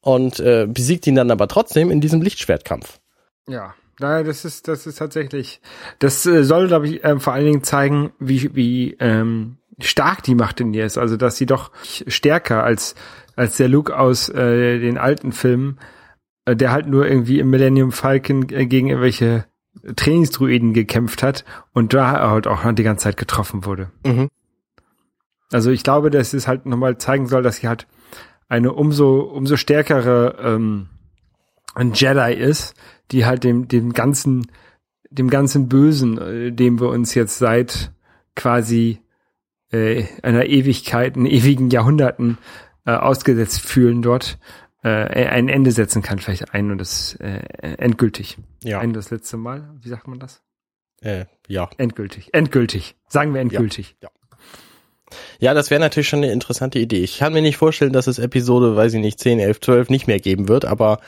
und 0.02 0.40
äh, 0.40 0.68
besiegt 0.68 1.08
ihn 1.08 1.16
dann 1.16 1.32
aber 1.32 1.48
trotzdem 1.48 1.90
in 1.90 2.02
diesem 2.02 2.22
Lichtschwertkampf. 2.22 3.00
Ja, 3.48 3.74
naja, 4.00 4.24
das 4.24 4.46
ist, 4.46 4.68
das 4.68 4.88
ist 4.88 4.98
tatsächlich, 4.98 5.62
das 6.00 6.26
äh, 6.26 6.44
soll, 6.44 6.68
glaube 6.68 6.88
ich, 6.88 7.04
ähm, 7.04 7.20
vor 7.20 7.34
allen 7.34 7.46
Dingen 7.46 7.64
zeigen, 7.64 8.12
wie, 8.20 8.56
wie 8.56 8.98
ähm, 9.00 9.58
stark 9.80 10.24
die 10.24 10.36
Macht 10.36 10.60
in 10.60 10.74
ihr 10.74 10.86
ist. 10.86 10.98
Also, 10.98 11.18
dass 11.18 11.38
sie 11.38 11.46
doch 11.46 11.72
stärker 11.84 12.64
als, 12.64 12.96
als 13.36 13.58
der 13.58 13.70
Luke 13.70 13.98
aus 13.98 14.30
äh, 14.30 14.80
den 14.80 14.98
alten 14.98 15.32
Filmen, 15.32 15.80
äh, 16.46 16.56
der 16.56 16.72
halt 16.72 16.88
nur 16.88 17.08
irgendwie 17.08 17.40
im 17.40 17.50
Millennium 17.50 17.92
Falcon 17.92 18.50
äh, 18.50 18.66
gegen 18.66 18.88
irgendwelche 18.88 19.46
Trainingsdruiden 19.96 20.74
gekämpft 20.74 21.22
hat 21.22 21.46
und 21.74 21.94
da 21.94 22.30
halt 22.30 22.48
auch 22.48 22.62
die 22.74 22.84
ganze 22.84 23.04
Zeit 23.04 23.18
getroffen 23.18 23.66
wurde. 23.66 23.92
Mhm. 24.06 24.30
Also 25.52 25.70
ich 25.72 25.84
glaube, 25.84 26.10
dass 26.10 26.34
es 26.34 26.48
halt 26.48 26.66
nochmal 26.66 26.98
zeigen 26.98 27.28
soll, 27.28 27.44
dass 27.44 27.58
sie 27.58 27.68
halt 27.68 27.88
eine 28.48 28.74
umso, 28.74 29.20
umso 29.20 29.58
stärkere 29.58 30.38
ähm, 30.40 30.90
ein 31.76 31.94
Jedi 31.94 32.34
ist, 32.34 32.74
die 33.12 33.26
halt 33.26 33.44
dem, 33.44 33.68
dem 33.68 33.94
ganzen, 33.94 34.52
dem 35.10 35.30
ganzen 35.30 35.70
Bösen, 35.70 36.18
äh, 36.18 36.52
dem 36.52 36.80
wir 36.80 36.90
uns 36.90 37.14
jetzt 37.14 37.38
seit 37.38 37.92
quasi 38.36 39.00
äh, 39.72 40.06
einer 40.24 40.46
Ewigkeit, 40.46 41.16
in 41.16 41.26
ewigen 41.26 41.70
Jahrhunderten 41.70 42.38
äh, 42.86 42.92
ausgesetzt 42.92 43.62
fühlen 43.62 44.02
dort, 44.02 44.38
äh, 44.84 44.90
ein 44.90 45.50
Ende 45.50 45.72
setzen 45.72 46.02
kann, 46.02 46.20
vielleicht 46.20 46.54
ein 46.54 46.72
und 46.72 46.78
das 46.78 47.16
äh, 47.16 47.40
endgültig. 47.78 48.38
Ja. 48.64 48.80
Ein 48.80 48.94
das 48.94 49.10
letzte 49.10 49.38
Mal, 49.38 49.70
wie 49.82 49.90
sagt 49.90 50.08
man 50.08 50.20
das? 50.20 50.42
Äh, 51.02 51.26
ja. 51.48 51.70
Endgültig. 51.78 52.30
Endgültig. 52.34 52.96
Sagen 53.08 53.34
wir 53.34 53.42
endgültig. 53.42 53.96
Ja, 55.40 55.54
das 55.54 55.70
wäre 55.70 55.80
natürlich 55.80 56.10
schon 56.10 56.24
eine 56.24 56.32
interessante 56.32 56.80
Idee. 56.80 57.04
Ich 57.04 57.20
kann 57.20 57.34
mir 57.34 57.42
nicht 57.42 57.58
vorstellen, 57.58 57.94
dass 57.94 58.08
es 58.08 58.20
Episode, 58.20 58.76
weiß 58.76 58.94
ich 58.94 59.02
nicht, 59.02 59.20
10, 59.20 59.40
11, 59.40 59.62
12 59.62 59.90
nicht 59.90 60.08
mehr 60.08 60.20
geben 60.20 60.48
wird, 60.48 60.66
aber 60.66 61.00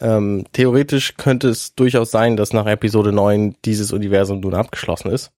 ähm, 0.00 0.44
theoretisch 0.52 1.16
könnte 1.16 1.48
es 1.48 1.74
durchaus 1.74 2.10
sein, 2.10 2.36
dass 2.36 2.52
nach 2.52 2.66
Episode 2.66 3.12
9 3.12 3.56
dieses 3.64 3.92
Universum 3.92 4.40
nun 4.40 4.54
abgeschlossen 4.54 5.10
ist. 5.10 5.32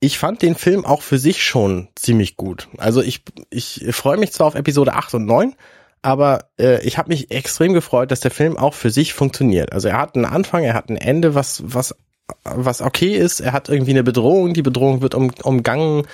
Ich 0.00 0.18
fand 0.18 0.42
den 0.42 0.54
Film 0.54 0.84
auch 0.84 1.02
für 1.02 1.18
sich 1.18 1.42
schon 1.42 1.88
ziemlich 1.96 2.36
gut. 2.36 2.68
Also 2.76 3.02
ich, 3.02 3.22
ich 3.50 3.84
freue 3.90 4.16
mich 4.16 4.32
zwar 4.32 4.46
auf 4.46 4.54
Episode 4.54 4.92
8 4.94 5.14
und 5.14 5.26
9, 5.26 5.54
aber 6.02 6.50
äh, 6.58 6.80
ich 6.86 6.98
habe 6.98 7.08
mich 7.08 7.30
extrem 7.30 7.72
gefreut, 7.72 8.10
dass 8.10 8.20
der 8.20 8.30
Film 8.30 8.56
auch 8.56 8.74
für 8.74 8.90
sich 8.90 9.12
funktioniert. 9.12 9.72
Also 9.72 9.88
er 9.88 9.98
hat 9.98 10.14
einen 10.14 10.24
Anfang, 10.24 10.62
er 10.62 10.74
hat 10.74 10.88
ein 10.88 10.96
Ende, 10.96 11.34
was, 11.34 11.62
was, 11.64 11.96
was 12.44 12.80
okay 12.80 13.16
ist. 13.16 13.40
Er 13.40 13.52
hat 13.52 13.68
irgendwie 13.68 13.90
eine 13.90 14.04
Bedrohung, 14.04 14.54
die 14.54 14.62
Bedrohung 14.62 15.00
wird 15.00 15.14
um, 15.14 15.32
umgangen. 15.42 16.06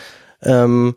Ähm, 0.42 0.94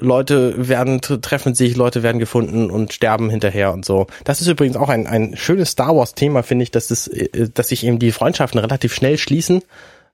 Leute 0.00 0.68
werden 0.68 1.00
treffen 1.00 1.54
sich, 1.54 1.76
Leute 1.76 2.02
werden 2.02 2.18
gefunden 2.18 2.70
und 2.70 2.92
sterben 2.92 3.30
hinterher 3.30 3.72
und 3.72 3.84
so. 3.84 4.06
Das 4.24 4.40
ist 4.40 4.48
übrigens 4.48 4.76
auch 4.76 4.88
ein, 4.88 5.06
ein 5.06 5.36
schönes 5.36 5.70
Star 5.70 5.96
Wars 5.96 6.14
Thema, 6.14 6.42
finde 6.42 6.64
ich, 6.64 6.70
dass 6.70 6.90
es, 6.90 7.06
äh, 7.08 7.48
dass 7.52 7.68
sich 7.68 7.84
eben 7.84 7.98
die 7.98 8.12
Freundschaften 8.12 8.60
relativ 8.60 8.94
schnell 8.94 9.18
schließen. 9.18 9.62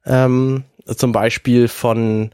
Ähm, 0.05 0.65
zum 0.87 1.13
Beispiel 1.13 1.69
von 1.69 2.31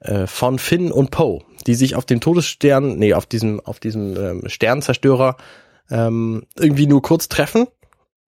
äh, 0.00 0.26
von 0.26 0.58
Finn 0.58 0.90
und 0.90 1.10
Poe, 1.10 1.40
die 1.66 1.74
sich 1.74 1.94
auf 1.94 2.04
dem 2.04 2.20
Todesstern, 2.20 2.98
nee, 2.98 3.14
auf 3.14 3.26
diesem 3.26 3.60
auf 3.60 3.80
diesem 3.80 4.16
ähm, 4.16 4.42
Sternzerstörer 4.46 5.36
ähm, 5.90 6.44
irgendwie 6.58 6.86
nur 6.86 7.02
kurz 7.02 7.28
treffen 7.28 7.66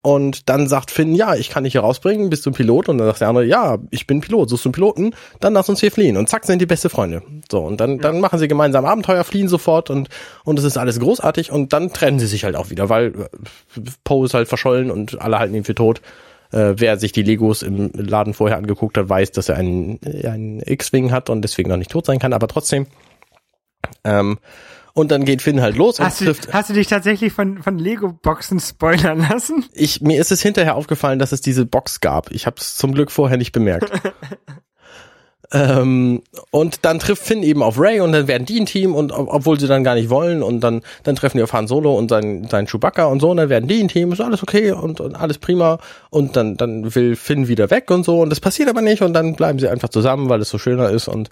und 0.04 0.50
dann 0.50 0.68
sagt 0.68 0.90
Finn, 0.90 1.14
ja, 1.14 1.34
ich 1.34 1.48
kann 1.48 1.64
dich 1.64 1.72
hier 1.72 1.80
rausbringen, 1.80 2.28
bist 2.28 2.44
du 2.44 2.50
ein 2.50 2.52
Pilot? 2.52 2.90
Und 2.90 2.98
dann 2.98 3.06
sagt 3.06 3.22
der 3.22 3.28
andere, 3.28 3.46
ja, 3.46 3.78
ich 3.90 4.06
bin 4.06 4.20
Pilot, 4.20 4.50
suchst 4.50 4.66
du 4.66 4.68
einen 4.68 4.74
Piloten? 4.74 5.14
Dann 5.40 5.54
lass 5.54 5.70
uns 5.70 5.80
hier 5.80 5.90
fliehen. 5.90 6.18
Und 6.18 6.28
zack, 6.28 6.44
sind 6.44 6.60
die 6.60 6.66
beste 6.66 6.90
Freunde. 6.90 7.22
So, 7.50 7.60
und 7.60 7.80
dann, 7.80 8.00
dann 8.00 8.20
machen 8.20 8.38
sie 8.38 8.46
gemeinsam 8.46 8.84
Abenteuer, 8.84 9.24
fliehen 9.24 9.48
sofort 9.48 9.88
und, 9.88 10.10
und 10.44 10.58
es 10.58 10.64
ist 10.66 10.76
alles 10.76 11.00
großartig 11.00 11.50
und 11.50 11.72
dann 11.72 11.90
trennen 11.90 12.18
sie 12.18 12.26
sich 12.26 12.44
halt 12.44 12.54
auch 12.54 12.68
wieder, 12.68 12.90
weil 12.90 13.14
äh, 13.14 13.80
Poe 14.04 14.26
ist 14.26 14.34
halt 14.34 14.46
verschollen 14.46 14.90
und 14.90 15.22
alle 15.22 15.38
halten 15.38 15.54
ihn 15.54 15.64
für 15.64 15.74
tot. 15.74 16.02
Äh, 16.52 16.74
wer 16.76 16.98
sich 16.98 17.12
die 17.12 17.22
Legos 17.22 17.62
im 17.62 17.90
Laden 17.94 18.34
vorher 18.34 18.58
angeguckt 18.58 18.98
hat, 18.98 19.08
weiß, 19.08 19.32
dass 19.32 19.48
er 19.48 19.56
einen, 19.56 20.00
äh, 20.04 20.28
einen 20.28 20.60
X-Wing 20.60 21.12
hat 21.12 21.30
und 21.30 21.40
deswegen 21.40 21.70
noch 21.70 21.78
nicht 21.78 21.90
tot 21.90 22.04
sein 22.04 22.18
kann, 22.18 22.34
aber 22.34 22.48
trotzdem. 22.48 22.88
Ähm, 24.04 24.36
und 24.94 25.10
dann 25.10 25.24
geht 25.24 25.42
Finn 25.42 25.60
halt 25.60 25.76
los 25.76 26.00
Hast 26.00 26.20
und 26.20 26.26
du, 26.28 26.32
trifft 26.32 26.52
hast 26.54 26.70
du 26.70 26.74
dich 26.74 26.86
tatsächlich 26.86 27.32
von, 27.32 27.62
von 27.62 27.78
Lego-Boxen 27.78 28.60
spoilern 28.60 29.18
lassen? 29.28 29.66
ich, 29.74 30.00
mir 30.00 30.20
ist 30.20 30.32
es 30.32 30.40
hinterher 30.40 30.76
aufgefallen, 30.76 31.18
dass 31.18 31.32
es 31.32 31.40
diese 31.40 31.66
Box 31.66 32.00
gab. 32.00 32.30
Ich 32.30 32.46
habe 32.46 32.56
es 32.58 32.76
zum 32.76 32.94
Glück 32.94 33.10
vorher 33.10 33.36
nicht 33.36 33.52
bemerkt. 33.52 33.90
ähm, 35.52 36.22
und 36.50 36.84
dann 36.84 36.98
trifft 36.98 37.22
Finn 37.24 37.42
eben 37.42 37.62
auf 37.62 37.78
Ray 37.78 38.00
und 38.00 38.12
dann 38.12 38.26
werden 38.28 38.46
die 38.46 38.58
ein 38.58 38.66
Team 38.66 38.94
und 38.94 39.12
ob- 39.12 39.28
obwohl 39.32 39.60
sie 39.60 39.66
dann 39.66 39.84
gar 39.84 39.94
nicht 39.94 40.10
wollen 40.10 40.42
und 40.42 40.60
dann 40.60 40.80
dann 41.02 41.16
treffen 41.16 41.36
die 41.36 41.42
auf 41.42 41.52
Han 41.52 41.68
Solo 41.68 41.94
und 41.96 42.08
sein 42.08 42.48
sein 42.50 42.66
Chewbacca 42.66 43.04
und 43.04 43.20
so 43.20 43.30
und 43.30 43.36
dann 43.36 43.48
werden 43.50 43.68
die 43.68 43.80
ein 43.80 43.88
Team 43.88 44.10
ist 44.12 44.20
alles 44.20 44.42
okay 44.42 44.72
und, 44.72 45.00
und 45.00 45.14
alles 45.14 45.38
prima 45.38 45.78
und 46.10 46.36
dann 46.36 46.56
dann 46.56 46.94
will 46.94 47.14
Finn 47.14 47.46
wieder 47.46 47.70
weg 47.70 47.90
und 47.90 48.04
so 48.04 48.20
und 48.20 48.30
das 48.30 48.40
passiert 48.40 48.68
aber 48.68 48.80
nicht 48.80 49.02
und 49.02 49.12
dann 49.12 49.34
bleiben 49.36 49.58
sie 49.58 49.68
einfach 49.68 49.90
zusammen, 49.90 50.28
weil 50.28 50.40
es 50.40 50.48
so 50.48 50.58
schöner 50.58 50.90
ist 50.90 51.08
und 51.08 51.28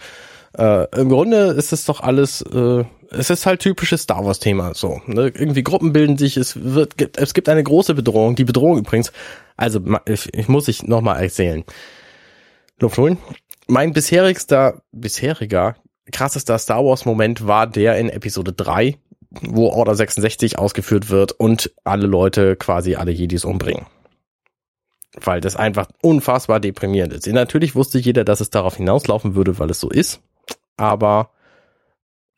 äh, 0.59 0.86
im 1.00 1.09
Grunde 1.09 1.48
ist 1.53 1.72
es 1.72 1.84
doch 1.84 2.00
alles, 2.00 2.42
äh, 2.42 2.84
es 3.11 3.30
ist 3.30 3.46
halt 3.46 3.61
typisches 3.61 4.03
Star 4.03 4.24
Wars 4.24 4.38
Thema, 4.38 4.74
so, 4.74 5.00
ne? 5.07 5.28
irgendwie 5.34 5.62
Gruppen 5.62 5.92
bilden 5.92 6.16
sich, 6.18 6.36
es 6.36 6.62
wird, 6.62 6.96
gibt- 6.96 7.18
es 7.18 7.34
gibt 7.34 7.48
eine 7.48 7.62
große 7.62 7.94
Bedrohung, 7.94 8.34
die 8.36 8.44
Bedrohung 8.44 8.78
übrigens, 8.78 9.12
also 9.57 9.80
ich, 10.07 10.32
ich 10.34 10.48
muss 10.48 10.68
ich 10.68 10.82
nochmal 10.82 11.22
erzählen. 11.22 11.64
Luft 12.80 12.98
holen. 12.98 13.18
Mein 13.68 13.92
bisherigster, 13.92 14.82
bisheriger, 14.92 15.76
krassester 16.11 16.59
Star 16.59 16.84
Wars 16.84 17.05
Moment 17.05 17.46
war 17.46 17.66
der 17.66 17.96
in 17.98 18.09
Episode 18.09 18.53
3, 18.53 18.96
wo 19.42 19.68
Order 19.68 19.94
66 19.94 20.59
ausgeführt 20.59 21.09
wird 21.11 21.32
und 21.32 21.70
alle 21.84 22.07
Leute 22.07 22.57
quasi 22.57 22.96
alle 22.96 23.12
Jedis 23.12 23.44
umbringen. 23.44 23.86
Weil 25.20 25.40
das 25.40 25.57
einfach 25.57 25.88
unfassbar 26.03 26.59
deprimierend 26.59 27.12
ist. 27.12 27.26
Natürlich 27.26 27.74
wusste 27.74 27.98
jeder, 27.98 28.24
dass 28.24 28.40
es 28.40 28.50
darauf 28.50 28.76
hinauslaufen 28.76 29.34
würde, 29.34 29.59
weil 29.59 29.70
es 29.70 29.78
so 29.80 29.90
ist 29.90 30.20
aber 30.77 31.31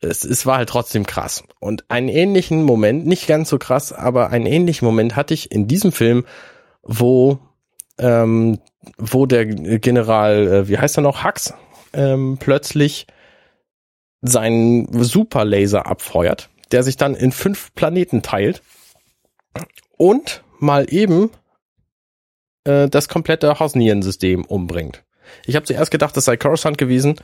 es, 0.01 0.23
es 0.23 0.45
war 0.45 0.57
halt 0.57 0.69
trotzdem 0.69 1.05
krass. 1.05 1.43
Und 1.59 1.85
einen 1.89 2.09
ähnlichen 2.09 2.63
Moment, 2.63 3.05
nicht 3.05 3.27
ganz 3.27 3.49
so 3.49 3.57
krass, 3.57 3.91
aber 3.91 4.29
einen 4.29 4.45
ähnlichen 4.45 4.85
Moment 4.85 5.15
hatte 5.15 5.33
ich 5.33 5.51
in 5.51 5.67
diesem 5.67 5.91
Film, 5.91 6.25
wo, 6.83 7.39
ähm, 7.97 8.59
wo 8.97 9.25
der 9.25 9.45
General, 9.45 10.47
äh, 10.47 10.67
wie 10.67 10.77
heißt 10.77 10.97
er 10.97 11.01
noch, 11.01 11.23
Hux, 11.23 11.53
ähm, 11.93 12.37
plötzlich 12.39 13.07
seinen 14.21 15.03
Superlaser 15.03 15.85
abfeuert, 15.87 16.49
der 16.71 16.83
sich 16.83 16.97
dann 16.97 17.15
in 17.15 17.31
fünf 17.31 17.73
Planeten 17.73 18.21
teilt 18.21 18.61
und 19.97 20.43
mal 20.59 20.91
eben 20.91 21.29
äh, 22.65 22.89
das 22.89 23.07
komplette 23.07 23.59
Hosnian-System 23.59 24.45
umbringt. 24.45 25.03
Ich 25.45 25.55
habe 25.55 25.65
zuerst 25.65 25.91
gedacht, 25.91 26.15
das 26.17 26.25
sei 26.25 26.37
Coruscant 26.37 26.77
gewesen, 26.77 27.15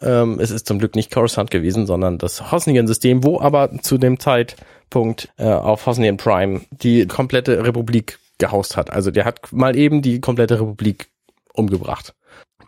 ähm, 0.00 0.38
es 0.40 0.50
ist 0.50 0.66
zum 0.66 0.78
Glück 0.78 0.96
nicht 0.96 1.10
Coruscant 1.10 1.50
gewesen, 1.50 1.86
sondern 1.86 2.18
das 2.18 2.50
Hosnian-System, 2.50 3.24
wo 3.24 3.40
aber 3.40 3.70
zu 3.82 3.98
dem 3.98 4.18
Zeitpunkt 4.18 5.28
äh, 5.36 5.44
auf 5.44 5.86
Hosnian 5.86 6.16
Prime 6.16 6.62
die 6.70 7.06
komplette 7.06 7.64
Republik 7.64 8.18
gehaust 8.38 8.76
hat. 8.76 8.90
Also 8.90 9.10
der 9.10 9.24
hat 9.24 9.52
mal 9.52 9.76
eben 9.76 10.02
die 10.02 10.20
komplette 10.20 10.60
Republik 10.60 11.10
umgebracht. 11.52 12.14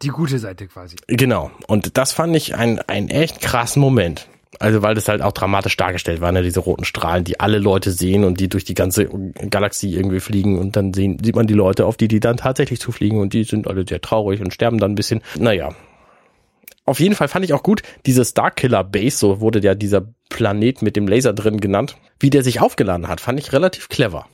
Die 0.03 0.09
gute 0.09 0.39
Seite 0.39 0.67
quasi. 0.67 0.97
Genau. 1.07 1.51
Und 1.67 1.97
das 1.97 2.13
fand 2.13 2.37
ich 2.37 2.55
ein, 2.55 2.79
ein 2.81 3.09
echt 3.09 3.41
krassen 3.41 3.81
Moment. 3.81 4.29
Also 4.59 4.83
weil 4.83 4.95
das 4.95 5.09
halt 5.09 5.23
auch 5.23 5.33
dramatisch 5.33 5.77
dargestellt 5.77 6.21
war, 6.21 6.31
ne? 6.31 6.43
diese 6.43 6.61
roten 6.61 6.85
Strahlen, 6.85 7.25
die 7.25 7.41
alle 7.41 7.59
Leute 7.59 7.91
sehen 7.91 8.23
und 8.23 8.39
die 8.39 8.49
durch 8.49 8.65
die 8.65 8.75
ganze 8.75 9.09
Galaxie 9.49 9.95
irgendwie 9.95 10.21
fliegen 10.21 10.59
und 10.59 10.77
dann 10.77 10.93
sehen, 10.93 11.19
sieht 11.23 11.35
man 11.35 11.47
die 11.47 11.55
Leute, 11.55 11.87
auf 11.87 11.97
die 11.97 12.09
die 12.09 12.21
dann 12.21 12.37
tatsächlich 12.37 12.79
zufliegen 12.79 13.19
und 13.19 13.33
die 13.33 13.45
sind 13.45 13.67
alle 13.67 13.87
sehr 13.89 14.03
traurig 14.03 14.43
und 14.43 14.53
sterben 14.53 14.79
dann 14.79 14.93
ein 14.93 14.95
bisschen. 14.95 15.23
Naja, 15.39 15.71
auf 16.85 17.01
jeden 17.01 17.15
Fall 17.15 17.29
fand 17.29 17.45
ich 17.45 17.53
auch 17.53 17.63
gut, 17.63 17.83
diese 18.07 18.25
Starkiller 18.25 18.85
Base, 18.85 19.17
so 19.17 19.41
wurde 19.41 19.61
ja 19.61 19.75
dieser 19.75 20.03
Planet 20.31 20.83
mit 20.83 20.97
dem 20.97 21.07
Laser 21.07 21.33
drin 21.33 21.61
genannt, 21.61 21.97
wie 22.19 22.31
der 22.31 22.43
sich 22.43 22.61
aufgeladen 22.61 23.09
hat, 23.09 23.21
fand 23.21 23.39
ich 23.39 23.53
relativ 23.53 23.89
clever. 23.89 24.27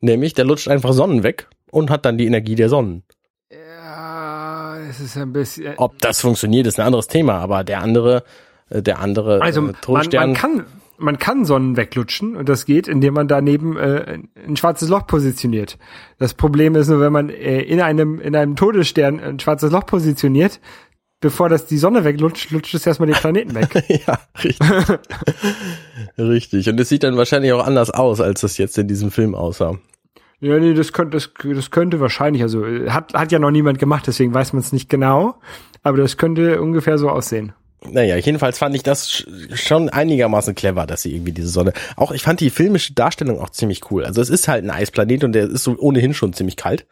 Nämlich, 0.00 0.34
der 0.34 0.44
lutscht 0.44 0.68
einfach 0.68 0.92
Sonnen 0.92 1.22
weg 1.22 1.48
und 1.70 1.90
hat 1.90 2.04
dann 2.04 2.18
die 2.18 2.26
Energie 2.26 2.54
der 2.54 2.68
Sonnen. 2.68 3.02
Ja, 3.50 4.78
es 4.88 5.00
ist 5.00 5.16
ein 5.16 5.32
bisschen. 5.32 5.74
Ob 5.76 5.98
das 6.00 6.20
funktioniert, 6.20 6.66
ist 6.66 6.78
ein 6.78 6.86
anderes 6.86 7.08
Thema, 7.08 7.34
aber 7.34 7.64
der 7.64 7.80
andere, 7.80 8.24
äh, 8.70 8.82
der 8.82 8.98
andere 8.98 9.42
Also 9.42 9.60
äh, 9.60 9.64
man, 9.64 9.80
Todesstern, 9.80 10.30
man 10.30 10.36
kann 10.36 10.66
man 10.96 11.18
kann 11.18 11.44
Sonnen 11.44 11.76
weglutschen 11.76 12.36
und 12.36 12.48
das 12.48 12.66
geht, 12.66 12.88
indem 12.88 13.14
man 13.14 13.28
daneben 13.28 13.76
äh, 13.76 14.18
ein 14.46 14.56
schwarzes 14.56 14.88
Loch 14.88 15.06
positioniert. 15.06 15.78
Das 16.18 16.34
Problem 16.34 16.76
ist 16.76 16.88
nur, 16.88 17.00
wenn 17.00 17.12
man 17.12 17.30
äh, 17.30 17.60
in 17.60 17.80
einem 17.80 18.20
in 18.20 18.36
einem 18.36 18.56
Todesstern 18.56 19.20
ein 19.20 19.38
schwarzes 19.38 19.72
Loch 19.72 19.86
positioniert, 19.86 20.60
bevor 21.24 21.48
das 21.48 21.64
die 21.64 21.78
Sonne 21.78 22.04
weglutscht, 22.04 22.50
lutscht 22.50 22.74
es 22.74 22.86
erstmal 22.86 23.06
den 23.06 23.16
Planeten 23.16 23.54
weg. 23.54 23.70
ja, 24.06 24.20
richtig. 24.44 24.68
richtig. 26.18 26.68
Und 26.68 26.78
es 26.78 26.90
sieht 26.90 27.02
dann 27.02 27.16
wahrscheinlich 27.16 27.50
auch 27.54 27.66
anders 27.66 27.90
aus, 27.90 28.20
als 28.20 28.42
das 28.42 28.58
jetzt 28.58 28.76
in 28.76 28.88
diesem 28.88 29.10
Film 29.10 29.34
aussah. 29.34 29.78
Ja, 30.40 30.58
nee, 30.58 30.74
das 30.74 30.92
könnte, 30.92 31.16
das, 31.16 31.30
das 31.42 31.70
könnte 31.70 31.98
wahrscheinlich, 31.98 32.42
also 32.42 32.66
hat, 32.88 33.14
hat 33.14 33.32
ja 33.32 33.38
noch 33.38 33.50
niemand 33.50 33.78
gemacht, 33.78 34.06
deswegen 34.06 34.34
weiß 34.34 34.52
man 34.52 34.60
es 34.60 34.72
nicht 34.72 34.90
genau, 34.90 35.36
aber 35.82 35.96
das 35.96 36.18
könnte 36.18 36.60
ungefähr 36.60 36.98
so 36.98 37.08
aussehen. 37.08 37.54
Naja, 37.90 38.16
jedenfalls 38.16 38.58
fand 38.58 38.74
ich 38.74 38.82
das 38.82 39.24
schon 39.54 39.88
einigermaßen 39.88 40.54
clever, 40.54 40.86
dass 40.86 41.02
sie 41.02 41.14
irgendwie 41.14 41.32
diese 41.32 41.48
Sonne. 41.48 41.72
Auch 41.96 42.12
ich 42.12 42.22
fand 42.22 42.40
die 42.40 42.50
filmische 42.50 42.92
Darstellung 42.92 43.40
auch 43.40 43.50
ziemlich 43.50 43.90
cool. 43.90 44.04
Also 44.04 44.20
es 44.20 44.28
ist 44.28 44.46
halt 44.46 44.62
ein 44.62 44.70
Eisplanet 44.70 45.24
und 45.24 45.32
der 45.32 45.44
ist 45.44 45.64
so 45.64 45.74
ohnehin 45.78 46.12
schon 46.12 46.34
ziemlich 46.34 46.56
kalt. 46.56 46.86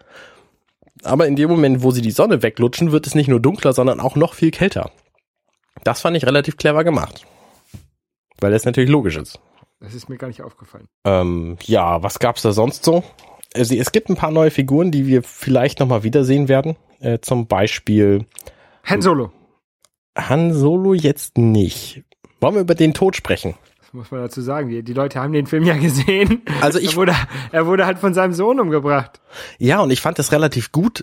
Aber 1.05 1.27
in 1.27 1.37
dem 1.37 1.51
Moment, 1.51 1.83
wo 1.83 1.91
sie 1.91 2.03
die 2.03 2.11
Sonne 2.11 2.43
weglutschen, 2.43 2.93
wird 2.93 3.07
es 3.07 3.15
nicht 3.15 3.29
nur 3.29 3.41
dunkler, 3.41 3.73
sondern 3.73 4.01
auch 4.01 4.17
noch 4.17 4.35
viel 4.35 4.51
kälter. 4.51 4.91
Das 5.85 6.01
fand 6.01 6.17
ich 6.17 6.27
relativ 6.27 6.57
clever 6.57 6.85
gemacht. 6.85 7.27
Weil 8.41 8.53
das 8.53 8.65
natürlich 8.65 8.91
logisch 8.91 9.17
ist. 9.17 9.41
Das 9.81 9.95
ist 9.95 10.09
mir 10.09 10.17
gar 10.17 10.29
nicht 10.29 10.43
aufgefallen. 10.43 10.87
Ähm, 11.05 11.57
ja, 11.65 12.03
was 12.03 12.19
gab's 12.19 12.43
da 12.43 12.53
sonst 12.53 12.85
so? 12.85 13.03
Also, 13.55 13.75
es 13.75 13.93
gibt 13.93 14.09
ein 14.09 14.17
paar 14.17 14.31
neue 14.31 14.51
Figuren, 14.51 14.91
die 14.91 15.07
wir 15.07 15.23
vielleicht 15.23 15.81
nochmal 15.81 16.05
wiedersehen 16.05 16.49
werden. 16.49 16.77
Äh, 17.01 17.19
zum 17.21 17.47
Beispiel 17.47 18.27
Han 18.85 19.03
Solo. 19.03 19.33
Han 20.17 20.55
Solo 20.55 20.95
jetzt 20.95 21.37
nicht. 21.37 22.05
Wollen 22.41 22.55
wir 22.55 22.61
über 22.63 22.75
den 22.75 22.95
Tod 22.95 23.17
sprechen? 23.17 23.55
Muss 23.93 24.11
man 24.11 24.23
dazu 24.23 24.41
sagen. 24.41 24.71
Die, 24.71 24.83
die 24.83 24.95
Leute 24.95 25.21
haben 25.21 25.33
den 25.33 25.47
Film 25.47 25.65
ja 25.65 25.77
gesehen. 25.77 26.43
Also 26.61 26.79
ich 26.79 26.93
er 26.93 26.97
wurde, 26.97 27.15
er 27.53 27.67
wurde 27.67 27.87
halt 27.87 27.99
von 27.99 28.15
seinem 28.15 28.33
Sohn 28.33 28.59
umgebracht. 28.59 29.21
Ja, 29.59 29.81
und 29.81 29.91
ich 29.91 30.01
fand 30.01 30.19
das 30.19 30.33
relativ 30.33 30.73
gut. 30.73 31.03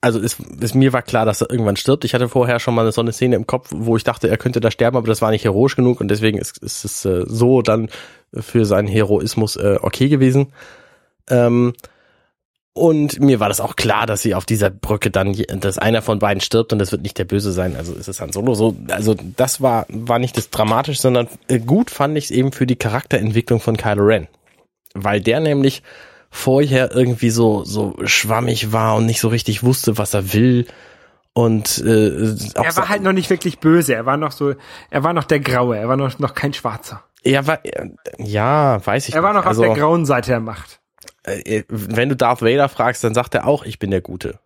Also 0.00 0.20
es, 0.20 0.36
es, 0.60 0.74
mir 0.74 0.92
war 0.92 1.02
klar, 1.02 1.24
dass 1.24 1.40
er 1.40 1.50
irgendwann 1.50 1.76
stirbt. 1.76 2.04
Ich 2.04 2.12
hatte 2.12 2.28
vorher 2.28 2.60
schon 2.60 2.74
mal 2.74 2.90
so 2.92 3.00
eine 3.00 3.12
Szene 3.12 3.36
im 3.36 3.46
Kopf, 3.46 3.70
wo 3.72 3.96
ich 3.96 4.04
dachte, 4.04 4.28
er 4.28 4.36
könnte 4.36 4.60
da 4.60 4.70
sterben, 4.70 4.98
aber 4.98 5.06
das 5.06 5.22
war 5.22 5.30
nicht 5.30 5.44
heroisch 5.44 5.76
genug 5.76 6.00
und 6.00 6.08
deswegen 6.08 6.36
ist, 6.36 6.58
ist 6.58 6.84
es 6.84 7.04
äh, 7.06 7.24
so 7.26 7.62
dann 7.62 7.88
für 8.32 8.66
seinen 8.66 8.88
Heroismus 8.88 9.56
äh, 9.56 9.78
okay 9.80 10.08
gewesen. 10.08 10.52
Ähm, 11.30 11.72
und 12.76 13.20
mir 13.20 13.38
war 13.38 13.48
das 13.48 13.60
auch 13.60 13.76
klar, 13.76 14.04
dass 14.04 14.22
sie 14.22 14.34
auf 14.34 14.44
dieser 14.44 14.68
Brücke 14.68 15.12
dann, 15.12 15.32
dass 15.32 15.78
einer 15.78 16.02
von 16.02 16.18
beiden 16.18 16.40
stirbt 16.40 16.72
und 16.72 16.80
das 16.80 16.90
wird 16.90 17.02
nicht 17.02 17.16
der 17.16 17.24
Böse 17.24 17.52
sein. 17.52 17.76
Also 17.76 17.94
ist 17.94 18.08
es 18.08 18.20
Han 18.20 18.32
Solo 18.32 18.54
so. 18.54 18.76
Also 18.88 19.14
das 19.14 19.60
war, 19.60 19.86
war 19.88 20.18
nicht 20.18 20.36
das 20.36 20.50
dramatisch, 20.50 21.00
sondern 21.00 21.28
äh, 21.46 21.60
gut 21.60 21.92
fand 21.92 22.18
ich 22.18 22.24
es 22.24 22.30
eben 22.32 22.50
für 22.50 22.66
die 22.66 22.74
Charakterentwicklung 22.74 23.60
von 23.60 23.76
Kylo 23.76 24.02
Ren. 24.04 24.26
Weil 24.92 25.20
der 25.20 25.38
nämlich 25.38 25.84
vorher 26.30 26.90
irgendwie 26.90 27.30
so, 27.30 27.64
so 27.64 27.94
schwammig 28.04 28.72
war 28.72 28.96
und 28.96 29.06
nicht 29.06 29.20
so 29.20 29.28
richtig 29.28 29.62
wusste, 29.62 29.96
was 29.96 30.12
er 30.12 30.32
will. 30.32 30.66
Und 31.32 31.78
äh, 31.78 32.34
er 32.54 32.64
war 32.64 32.72
so, 32.72 32.88
halt 32.88 33.02
noch 33.02 33.12
nicht 33.12 33.30
wirklich 33.30 33.60
böse. 33.60 33.94
Er 33.94 34.04
war 34.04 34.16
noch 34.16 34.32
so, 34.32 34.54
er 34.90 35.04
war 35.04 35.12
noch 35.12 35.24
der 35.24 35.38
Graue. 35.38 35.78
Er 35.78 35.88
war 35.88 35.96
noch, 35.96 36.18
noch 36.18 36.34
kein 36.34 36.52
Schwarzer. 36.52 37.04
Er 37.22 37.46
war, 37.46 37.60
ja, 38.18 38.84
weiß 38.84 39.08
ich 39.08 39.14
Er 39.14 39.22
war 39.22 39.32
noch 39.32 39.46
also, 39.46 39.62
auf 39.62 39.68
der 39.68 39.76
grauen 39.76 40.06
Seite 40.06 40.32
der 40.32 40.40
Macht. 40.40 40.80
Äh, 41.24 41.64
wenn 41.68 42.08
du 42.08 42.16
Darth 42.16 42.42
Vader 42.42 42.68
fragst, 42.68 43.02
dann 43.02 43.14
sagt 43.14 43.34
er 43.34 43.46
auch, 43.46 43.64
ich 43.64 43.78
bin 43.78 43.90
der 43.90 44.00
Gute. 44.00 44.38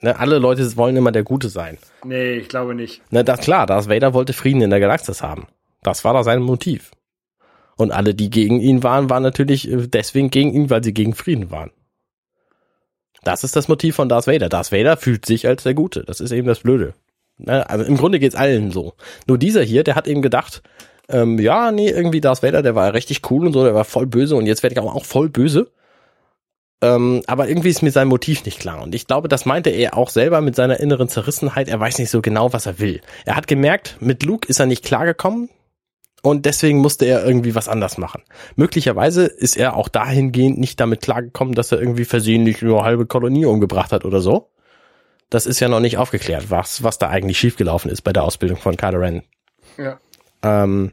Ne, 0.00 0.18
alle 0.18 0.38
Leute 0.38 0.76
wollen 0.76 0.96
immer 0.96 1.12
der 1.12 1.24
Gute 1.24 1.48
sein. 1.48 1.78
Nee, 2.04 2.34
ich 2.34 2.48
glaube 2.48 2.74
nicht. 2.74 3.00
Ne, 3.10 3.24
das 3.24 3.40
klar, 3.40 3.66
Darth 3.66 3.88
Vader 3.88 4.12
wollte 4.12 4.34
Frieden 4.34 4.60
in 4.60 4.70
der 4.70 4.80
Galaxis 4.80 5.22
haben. 5.22 5.48
Das 5.82 6.04
war 6.04 6.12
da 6.12 6.22
sein 6.22 6.42
Motiv. 6.42 6.90
Und 7.76 7.92
alle, 7.92 8.14
die 8.14 8.30
gegen 8.30 8.60
ihn 8.60 8.82
waren, 8.82 9.08
waren 9.08 9.22
natürlich 9.22 9.70
äh, 9.70 9.86
deswegen 9.86 10.30
gegen 10.30 10.52
ihn, 10.52 10.70
weil 10.70 10.84
sie 10.84 10.94
gegen 10.94 11.14
Frieden 11.14 11.50
waren. 11.50 11.70
Das 13.24 13.42
ist 13.42 13.56
das 13.56 13.68
Motiv 13.68 13.96
von 13.96 14.08
Darth 14.08 14.26
Vader. 14.26 14.48
Darth 14.48 14.70
Vader 14.70 14.96
fühlt 14.96 15.24
sich 15.24 15.46
als 15.46 15.62
der 15.62 15.74
Gute. 15.74 16.04
Das 16.04 16.20
ist 16.20 16.30
eben 16.30 16.46
das 16.46 16.60
Blöde. 16.60 16.94
Ne, 17.38 17.68
also 17.68 17.84
im 17.84 17.96
Grunde 17.96 18.18
geht's 18.18 18.36
allen 18.36 18.70
so. 18.70 18.94
Nur 19.26 19.38
dieser 19.38 19.62
hier, 19.62 19.82
der 19.82 19.94
hat 19.94 20.06
eben 20.06 20.22
gedacht, 20.22 20.62
ähm, 21.08 21.38
ja, 21.38 21.70
nee, 21.70 21.88
irgendwie 21.88 22.20
Darth 22.20 22.42
Vader, 22.42 22.62
der 22.62 22.74
war 22.74 22.92
richtig 22.94 23.30
cool 23.30 23.46
und 23.46 23.52
so, 23.52 23.64
der 23.64 23.74
war 23.74 23.84
voll 23.84 24.06
böse 24.06 24.36
und 24.36 24.46
jetzt 24.46 24.62
werde 24.62 24.74
ich 24.74 24.80
aber 24.80 24.94
auch 24.94 25.04
voll 25.04 25.28
böse. 25.28 25.70
Ähm, 26.82 27.22
aber 27.26 27.48
irgendwie 27.48 27.70
ist 27.70 27.82
mir 27.82 27.90
sein 27.90 28.08
Motiv 28.08 28.44
nicht 28.44 28.60
klar. 28.60 28.82
Und 28.82 28.94
ich 28.94 29.06
glaube, 29.06 29.28
das 29.28 29.46
meinte 29.46 29.70
er 29.70 29.96
auch 29.96 30.10
selber 30.10 30.40
mit 30.40 30.54
seiner 30.54 30.78
inneren 30.78 31.08
Zerrissenheit. 31.08 31.68
Er 31.68 31.80
weiß 31.80 31.98
nicht 31.98 32.10
so 32.10 32.20
genau, 32.20 32.52
was 32.52 32.66
er 32.66 32.78
will. 32.78 33.00
Er 33.24 33.36
hat 33.36 33.46
gemerkt, 33.46 33.96
mit 34.00 34.22
Luke 34.24 34.46
ist 34.48 34.60
er 34.60 34.66
nicht 34.66 34.84
klargekommen 34.84 35.48
und 36.22 36.44
deswegen 36.44 36.78
musste 36.78 37.06
er 37.06 37.24
irgendwie 37.24 37.54
was 37.54 37.68
anders 37.68 37.98
machen. 37.98 38.22
Möglicherweise 38.56 39.24
ist 39.24 39.56
er 39.56 39.74
auch 39.76 39.88
dahingehend 39.88 40.58
nicht 40.58 40.78
damit 40.78 41.00
klargekommen, 41.00 41.54
dass 41.54 41.72
er 41.72 41.80
irgendwie 41.80 42.04
versehentlich 42.04 42.60
nur 42.60 42.84
halbe 42.84 43.06
Kolonie 43.06 43.46
umgebracht 43.46 43.92
hat 43.92 44.04
oder 44.04 44.20
so. 44.20 44.50
Das 45.30 45.46
ist 45.46 45.60
ja 45.60 45.68
noch 45.68 45.80
nicht 45.80 45.98
aufgeklärt, 45.98 46.50
was, 46.50 46.82
was 46.82 46.98
da 46.98 47.08
eigentlich 47.08 47.38
schiefgelaufen 47.38 47.90
ist 47.90 48.02
bei 48.02 48.12
der 48.12 48.22
Ausbildung 48.24 48.58
von 48.58 48.76
Kylo 48.76 48.98
Ren. 48.98 49.22
Ja. 49.78 49.98
Ähm, 50.42 50.92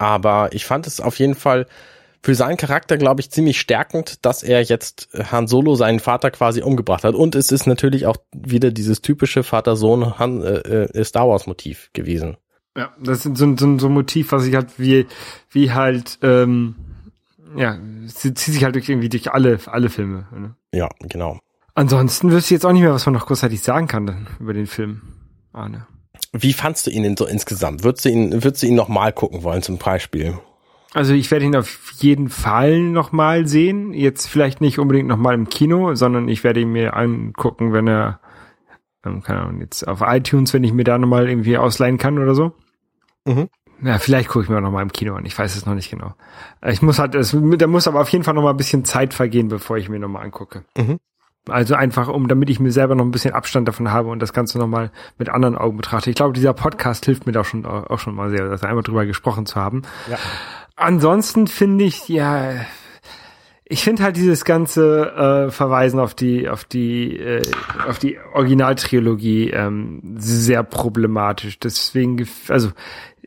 aber 0.00 0.48
ich 0.52 0.64
fand 0.64 0.86
es 0.86 0.98
auf 0.98 1.18
jeden 1.18 1.34
Fall 1.34 1.66
für 2.22 2.34
seinen 2.34 2.56
Charakter, 2.56 2.96
glaube 2.96 3.20
ich, 3.20 3.30
ziemlich 3.30 3.60
stärkend, 3.60 4.24
dass 4.24 4.42
er 4.42 4.62
jetzt 4.62 5.10
Han 5.30 5.46
Solo 5.46 5.74
seinen 5.74 6.00
Vater 6.00 6.30
quasi 6.30 6.62
umgebracht 6.62 7.04
hat. 7.04 7.14
Und 7.14 7.34
es 7.34 7.52
ist 7.52 7.66
natürlich 7.66 8.06
auch 8.06 8.16
wieder 8.32 8.70
dieses 8.70 9.02
typische 9.02 9.42
Vater-Sohn 9.42 10.18
Han 10.18 10.42
äh, 10.42 10.84
äh, 10.84 11.04
Star 11.04 11.28
Wars 11.28 11.46
Motiv 11.46 11.90
gewesen. 11.92 12.38
Ja, 12.76 12.94
das 12.98 13.26
ist 13.26 13.36
so, 13.36 13.56
so, 13.56 13.78
so 13.78 13.86
ein 13.88 13.92
Motiv, 13.92 14.32
was 14.32 14.46
ich 14.46 14.54
halt 14.54 14.78
wie 14.78 15.06
wie 15.50 15.72
halt 15.72 16.18
ähm, 16.22 16.76
ja 17.56 17.78
zieht 18.06 18.38
sich 18.38 18.64
halt 18.64 18.76
durch 18.76 18.88
irgendwie 18.88 19.08
durch 19.08 19.32
alle 19.32 19.58
alle 19.66 19.90
Filme. 19.90 20.28
Ne? 20.32 20.54
Ja, 20.72 20.88
genau. 21.00 21.40
Ansonsten 21.74 22.30
wüsste 22.30 22.54
ich 22.54 22.58
jetzt 22.58 22.66
auch 22.66 22.72
nicht 22.72 22.82
mehr, 22.82 22.94
was 22.94 23.06
man 23.06 23.14
noch 23.14 23.26
großartig 23.26 23.60
sagen 23.60 23.86
kann 23.86 24.06
dann 24.06 24.28
über 24.38 24.54
den 24.54 24.66
Film. 24.66 25.02
Arne. 25.52 25.86
Wie 26.32 26.52
fandst 26.52 26.86
du 26.86 26.90
ihn 26.90 27.02
denn 27.02 27.16
so 27.16 27.26
insgesamt? 27.26 27.84
Würdest 27.84 28.04
du 28.04 28.10
ihn, 28.10 28.32
würdest 28.44 28.62
du 28.62 28.66
ihn 28.66 28.74
nochmal 28.74 29.12
gucken 29.12 29.42
wollen 29.42 29.62
zum 29.62 29.78
Beispiel? 29.78 30.38
Also 30.92 31.14
ich 31.14 31.30
werde 31.30 31.44
ihn 31.44 31.56
auf 31.56 31.92
jeden 31.98 32.28
Fall 32.28 32.80
nochmal 32.80 33.46
sehen. 33.46 33.92
Jetzt 33.92 34.26
vielleicht 34.26 34.60
nicht 34.60 34.78
unbedingt 34.78 35.08
nochmal 35.08 35.34
im 35.34 35.48
Kino, 35.48 35.94
sondern 35.94 36.28
ich 36.28 36.42
werde 36.42 36.60
ihn 36.60 36.72
mir 36.72 36.96
angucken, 36.96 37.72
wenn 37.72 37.86
er, 37.86 38.20
ähm, 39.04 39.22
keine 39.22 39.42
Ahnung, 39.42 39.60
jetzt 39.60 39.86
auf 39.86 40.00
iTunes, 40.02 40.52
wenn 40.52 40.64
ich 40.64 40.72
mir 40.72 40.84
da 40.84 40.98
nochmal 40.98 41.28
irgendwie 41.28 41.58
ausleihen 41.58 41.98
kann 41.98 42.18
oder 42.18 42.34
so. 42.34 42.52
Mhm. 43.24 43.48
Ja, 43.82 43.98
vielleicht 43.98 44.28
gucke 44.28 44.44
ich 44.44 44.50
mir 44.50 44.60
nochmal 44.60 44.82
im 44.82 44.92
Kino 44.92 45.14
an. 45.14 45.24
Ich 45.24 45.38
weiß 45.38 45.56
es 45.56 45.64
noch 45.64 45.74
nicht 45.74 45.90
genau. 45.90 46.14
Ich 46.66 46.82
muss 46.82 46.98
halt, 46.98 47.14
es, 47.14 47.34
da 47.56 47.66
muss 47.66 47.88
aber 47.88 48.00
auf 48.00 48.08
jeden 48.10 48.24
Fall 48.24 48.34
nochmal 48.34 48.52
ein 48.52 48.58
bisschen 48.58 48.84
Zeit 48.84 49.14
vergehen, 49.14 49.48
bevor 49.48 49.78
ich 49.78 49.88
mir 49.88 49.98
nochmal 49.98 50.24
angucke. 50.24 50.64
Mhm. 50.76 50.98
Also 51.48 51.74
einfach, 51.74 52.08
um, 52.08 52.28
damit 52.28 52.50
ich 52.50 52.60
mir 52.60 52.70
selber 52.70 52.94
noch 52.94 53.04
ein 53.04 53.10
bisschen 53.10 53.32
Abstand 53.32 53.66
davon 53.66 53.90
habe 53.90 54.08
und 54.08 54.20
das 54.20 54.32
Ganze 54.32 54.58
nochmal 54.58 54.90
mit 55.18 55.30
anderen 55.30 55.56
Augen 55.56 55.76
betrachte. 55.76 56.10
Ich 56.10 56.16
glaube, 56.16 56.34
dieser 56.34 56.52
Podcast 56.52 57.06
hilft 57.06 57.26
mir 57.26 57.32
da 57.32 57.44
schon, 57.44 57.64
auch 57.64 57.98
schon 57.98 58.14
mal 58.14 58.30
sehr, 58.30 58.48
dass 58.48 58.62
einmal 58.62 58.82
drüber 58.82 59.06
gesprochen 59.06 59.46
zu 59.46 59.56
haben. 59.56 59.82
Ja. 60.08 60.18
Ansonsten 60.76 61.46
finde 61.46 61.84
ich, 61.84 62.08
ja, 62.08 62.52
ich 63.64 63.84
finde 63.84 64.02
halt 64.02 64.16
dieses 64.16 64.44
ganze 64.44 65.46
äh, 65.46 65.50
Verweisen 65.50 66.00
auf 66.00 66.14
die, 66.14 66.48
auf 66.48 66.64
die, 66.64 67.16
äh, 67.16 67.42
auf 67.86 67.98
die 67.98 68.18
Originaltrilogie 68.34 69.50
ähm, 69.50 70.16
sehr 70.16 70.62
problematisch. 70.62 71.58
Deswegen, 71.58 72.28
also 72.48 72.70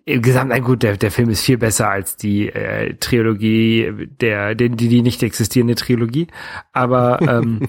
im 0.06 0.22
Gesamten, 0.22 0.62
gut, 0.64 0.84
der, 0.84 0.98
der 0.98 1.12
Film 1.12 1.30
ist 1.30 1.44
viel 1.44 1.58
besser 1.58 1.90
als 1.90 2.18
die 2.18 2.50
äh, 2.50 2.96
Trilogie, 2.96 4.10
der, 4.20 4.54
die, 4.56 4.70
die 4.70 5.02
nicht 5.02 5.24
existierende 5.24 5.76
Trilogie. 5.76 6.28
Aber 6.74 7.22
ähm, 7.22 7.68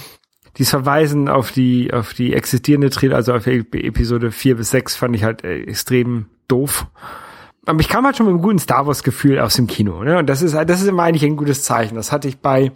dieses 0.58 0.70
Verweisen 0.70 1.28
auf 1.28 1.50
die, 1.50 1.92
auf 1.92 2.14
die 2.14 2.34
existierende 2.34 2.90
Trilogie, 2.90 3.16
also 3.16 3.34
auf 3.34 3.46
Episode 3.46 4.30
4 4.30 4.56
bis 4.56 4.70
6, 4.70 4.96
fand 4.96 5.16
ich 5.16 5.24
halt 5.24 5.42
äh, 5.44 5.62
extrem 5.62 6.26
doof. 6.46 6.86
Aber 7.66 7.80
ich 7.80 7.88
kam 7.88 8.04
halt 8.04 8.16
schon 8.16 8.26
mit 8.26 8.34
einem 8.34 8.42
guten 8.42 8.58
Star 8.58 8.86
Wars 8.86 9.02
Gefühl 9.02 9.38
aus 9.38 9.54
dem 9.54 9.66
Kino, 9.66 10.02
ne? 10.02 10.18
Und 10.18 10.28
das 10.28 10.42
ist, 10.42 10.54
das 10.54 10.80
ist 10.80 10.88
immer 10.88 11.04
eigentlich 11.04 11.24
ein 11.24 11.36
gutes 11.36 11.62
Zeichen. 11.62 11.94
Das 11.94 12.10
hatte 12.10 12.26
ich 12.26 12.38
bei 12.38 12.72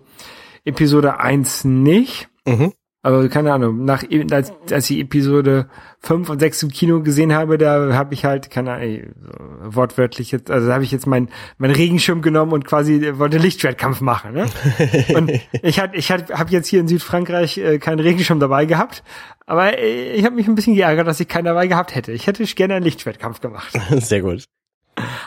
Episode 0.65 1.19
1 1.19 1.65
nicht. 1.65 2.29
Mhm. 2.47 2.73
Aber 3.07 3.29
keine 3.29 3.53
Ahnung, 3.53 3.85
nach, 3.85 4.03
als, 4.33 4.53
als 4.69 4.91
ich 4.91 4.99
Episode 4.99 5.69
5 6.01 6.29
und 6.29 6.41
6 6.41 6.65
im 6.65 6.71
Kino 6.71 7.03
gesehen 7.03 7.33
habe, 7.33 7.57
da 7.57 7.93
habe 7.93 8.13
ich 8.15 8.25
halt, 8.25 8.51
keine 8.51 8.73
Ahnung, 8.73 9.15
wortwörtlich 9.61 10.33
jetzt, 10.33 10.51
also 10.51 10.67
da 10.67 10.75
habe 10.75 10.83
ich 10.83 10.91
jetzt 10.91 11.07
mein, 11.07 11.29
mein 11.57 11.71
Regenschirm 11.71 12.21
genommen 12.21 12.53
und 12.53 12.65
quasi 12.65 13.17
wollte 13.17 13.39
Lichtschwertkampf 13.39 14.01
machen. 14.01 14.33
Ne? 14.33 14.47
Und 15.15 15.31
ich 15.63 15.79
hatte, 15.79 15.97
ich 15.97 16.11
hatte, 16.11 16.37
habe 16.37 16.51
jetzt 16.51 16.67
hier 16.67 16.81
in 16.81 16.89
Südfrankreich 16.89 17.59
äh, 17.59 17.79
keinen 17.79 18.01
Regenschirm 18.01 18.41
dabei 18.41 18.65
gehabt, 18.65 19.05
aber 19.47 19.79
äh, 19.79 20.15
ich 20.15 20.25
habe 20.25 20.35
mich 20.35 20.49
ein 20.49 20.57
bisschen 20.57 20.75
geärgert, 20.75 21.07
dass 21.07 21.21
ich 21.21 21.29
keinen 21.29 21.45
dabei 21.45 21.69
gehabt 21.69 21.95
hätte. 21.95 22.11
Ich 22.11 22.27
hätte 22.27 22.43
gerne 22.43 22.75
einen 22.75 22.85
Lichtschwertkampf 22.85 23.41
gemacht. 23.41 23.73
Sehr 24.01 24.23
gut. 24.23 24.47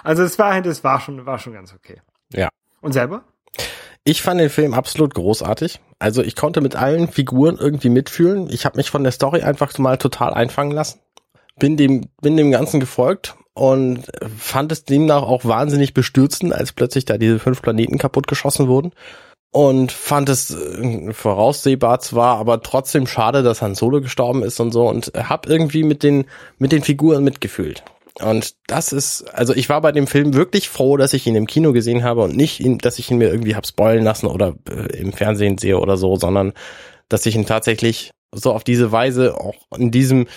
Also 0.04 0.24
es 0.24 0.38
war, 0.38 0.62
das 0.62 0.84
war 0.84 1.00
schon, 1.00 1.26
war 1.26 1.40
schon 1.40 1.54
ganz 1.54 1.74
okay. 1.74 2.02
Ja. 2.34 2.50
Und 2.82 2.92
selber? 2.92 3.24
Ich 4.10 4.24
fand 4.24 4.42
den 4.42 4.50
Film 4.50 4.74
absolut 4.74 5.14
großartig. 5.14 5.82
Also 6.00 6.24
ich 6.24 6.36
konnte 6.36 6.62
mit 6.62 6.76
allen 6.76 7.10
Figuren 7.10 7.60
irgendwie 7.60 7.90
mitfühlen. 7.90 8.50
Ich 8.50 8.66
habe 8.66 8.78
mich 8.78 8.90
von 8.90 9.04
der 9.04 9.12
Story 9.12 9.44
einfach 9.44 9.78
mal 9.78 10.00
total 10.00 10.34
einfangen 10.34 10.72
lassen. 10.72 11.00
Bin 11.60 11.78
dem, 11.78 12.10
bin 12.20 12.36
dem 12.36 12.50
Ganzen 12.50 12.80
gefolgt 12.80 13.36
und 13.54 14.08
fand 14.36 14.72
es 14.72 14.84
demnach 14.84 15.22
auch 15.22 15.46
wahnsinnig 15.46 15.94
bestürzend, 15.94 16.54
als 16.54 16.72
plötzlich 16.72 17.06
da 17.06 17.20
diese 17.20 17.38
fünf 17.38 17.62
Planeten 17.62 18.00
kaputt 18.00 18.26
geschossen 18.26 18.68
wurden. 18.68 18.94
Und 19.52 19.92
fand 19.92 20.28
es 20.30 20.50
äh, 20.50 21.14
voraussehbar 21.14 22.00
zwar, 22.00 22.40
aber 22.40 22.64
trotzdem 22.64 23.06
schade, 23.06 23.44
dass 23.44 23.62
Han 23.62 23.76
Solo 23.76 24.02
gestorben 24.02 24.42
ist 24.42 24.60
und 24.60 24.72
so 24.72 24.90
und 24.90 25.12
hab 25.14 25.48
irgendwie 25.48 25.84
mit 25.84 26.02
den, 26.02 26.26
mit 26.58 26.72
den 26.72 26.82
Figuren 26.82 27.24
mitgefühlt. 27.24 27.84
Und 28.22 28.56
das 28.68 28.92
ist, 28.92 29.24
also 29.34 29.54
ich 29.54 29.70
war 29.70 29.82
bei 29.82 29.92
dem 29.92 30.08
Film 30.08 30.34
wirklich 30.34 30.70
froh, 30.70 30.98
dass 30.98 31.14
ich 31.14 31.26
ihn 31.26 31.36
im 31.36 31.48
Kino 31.48 31.72
gesehen 31.74 32.04
habe 32.04 32.22
und 32.22 32.36
nicht, 32.36 32.60
ihn, 32.60 32.78
dass 32.78 33.00
ich 33.00 33.10
ihn 33.10 33.18
mir 33.18 33.30
irgendwie 33.30 33.56
hab 33.56 33.66
spoilen 33.66 34.04
lassen 34.04 34.28
oder 34.28 34.56
äh, 34.70 34.98
im 34.98 35.14
Fernsehen 35.14 35.58
sehe 35.58 35.80
oder 35.80 35.98
so, 35.98 36.16
sondern 36.16 36.54
dass 37.08 37.26
ich 37.26 37.36
ihn 37.36 37.46
tatsächlich 37.46 38.12
so 38.32 38.54
auf 38.54 38.64
diese 38.64 38.92
Weise 38.92 39.40
auch 39.40 39.56
in 39.78 39.92
diesem 39.92 40.28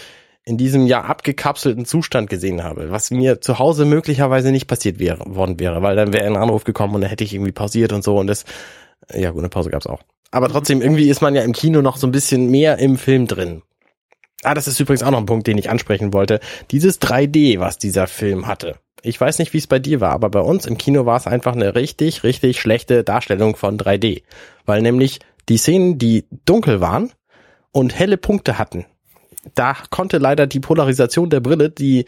in 0.44 0.56
diesem 0.56 0.86
Jahr 0.86 1.04
abgekapselten 1.04 1.84
Zustand 1.84 2.28
gesehen 2.28 2.64
habe, 2.64 2.90
was 2.90 3.12
mir 3.12 3.40
zu 3.40 3.60
Hause 3.60 3.84
möglicherweise 3.84 4.50
nicht 4.50 4.66
passiert 4.66 4.98
wäre, 4.98 5.22
worden 5.24 5.60
wäre, 5.60 5.82
weil 5.82 5.94
dann 5.94 6.12
wäre 6.12 6.26
ein 6.26 6.36
Anruf 6.36 6.64
gekommen 6.64 6.96
und 6.96 7.02
dann 7.02 7.10
hätte 7.10 7.22
ich 7.22 7.32
irgendwie 7.32 7.52
pausiert 7.52 7.92
und 7.92 8.02
so 8.02 8.18
und 8.18 8.26
das, 8.26 8.44
ja 9.14 9.30
gut, 9.30 9.38
eine 9.38 9.50
Pause 9.50 9.70
gab's 9.70 9.86
auch. 9.86 10.00
Aber 10.32 10.48
trotzdem, 10.48 10.80
irgendwie 10.80 11.10
ist 11.10 11.20
man 11.20 11.34
ja 11.34 11.42
im 11.42 11.52
Kino 11.52 11.82
noch 11.82 11.96
so 11.96 12.08
ein 12.08 12.10
bisschen 12.10 12.50
mehr 12.50 12.78
im 12.78 12.96
Film 12.96 13.26
drin. 13.26 13.62
Ah, 14.42 14.54
das 14.54 14.66
ist 14.66 14.80
übrigens 14.80 15.02
auch 15.02 15.10
noch 15.10 15.18
ein 15.18 15.26
Punkt, 15.26 15.46
den 15.46 15.58
ich 15.58 15.70
ansprechen 15.70 16.12
wollte. 16.12 16.40
Dieses 16.70 17.00
3D, 17.00 17.60
was 17.60 17.78
dieser 17.78 18.06
Film 18.06 18.46
hatte. 18.46 18.76
Ich 19.02 19.20
weiß 19.20 19.38
nicht, 19.38 19.52
wie 19.52 19.58
es 19.58 19.66
bei 19.66 19.78
dir 19.78 20.00
war, 20.00 20.12
aber 20.12 20.30
bei 20.30 20.40
uns 20.40 20.66
im 20.66 20.78
Kino 20.78 21.06
war 21.06 21.16
es 21.16 21.26
einfach 21.26 21.54
eine 21.54 21.74
richtig, 21.74 22.24
richtig 22.24 22.60
schlechte 22.60 23.04
Darstellung 23.04 23.56
von 23.56 23.78
3D. 23.78 24.22
Weil 24.64 24.82
nämlich 24.82 25.20
die 25.48 25.58
Szenen, 25.58 25.98
die 25.98 26.24
dunkel 26.44 26.80
waren 26.80 27.12
und 27.72 27.98
helle 27.98 28.16
Punkte 28.16 28.58
hatten, 28.58 28.86
da 29.54 29.76
konnte 29.90 30.18
leider 30.18 30.46
die 30.46 30.60
Polarisation 30.60 31.30
der 31.30 31.40
Brille 31.40 31.70
die, 31.70 32.06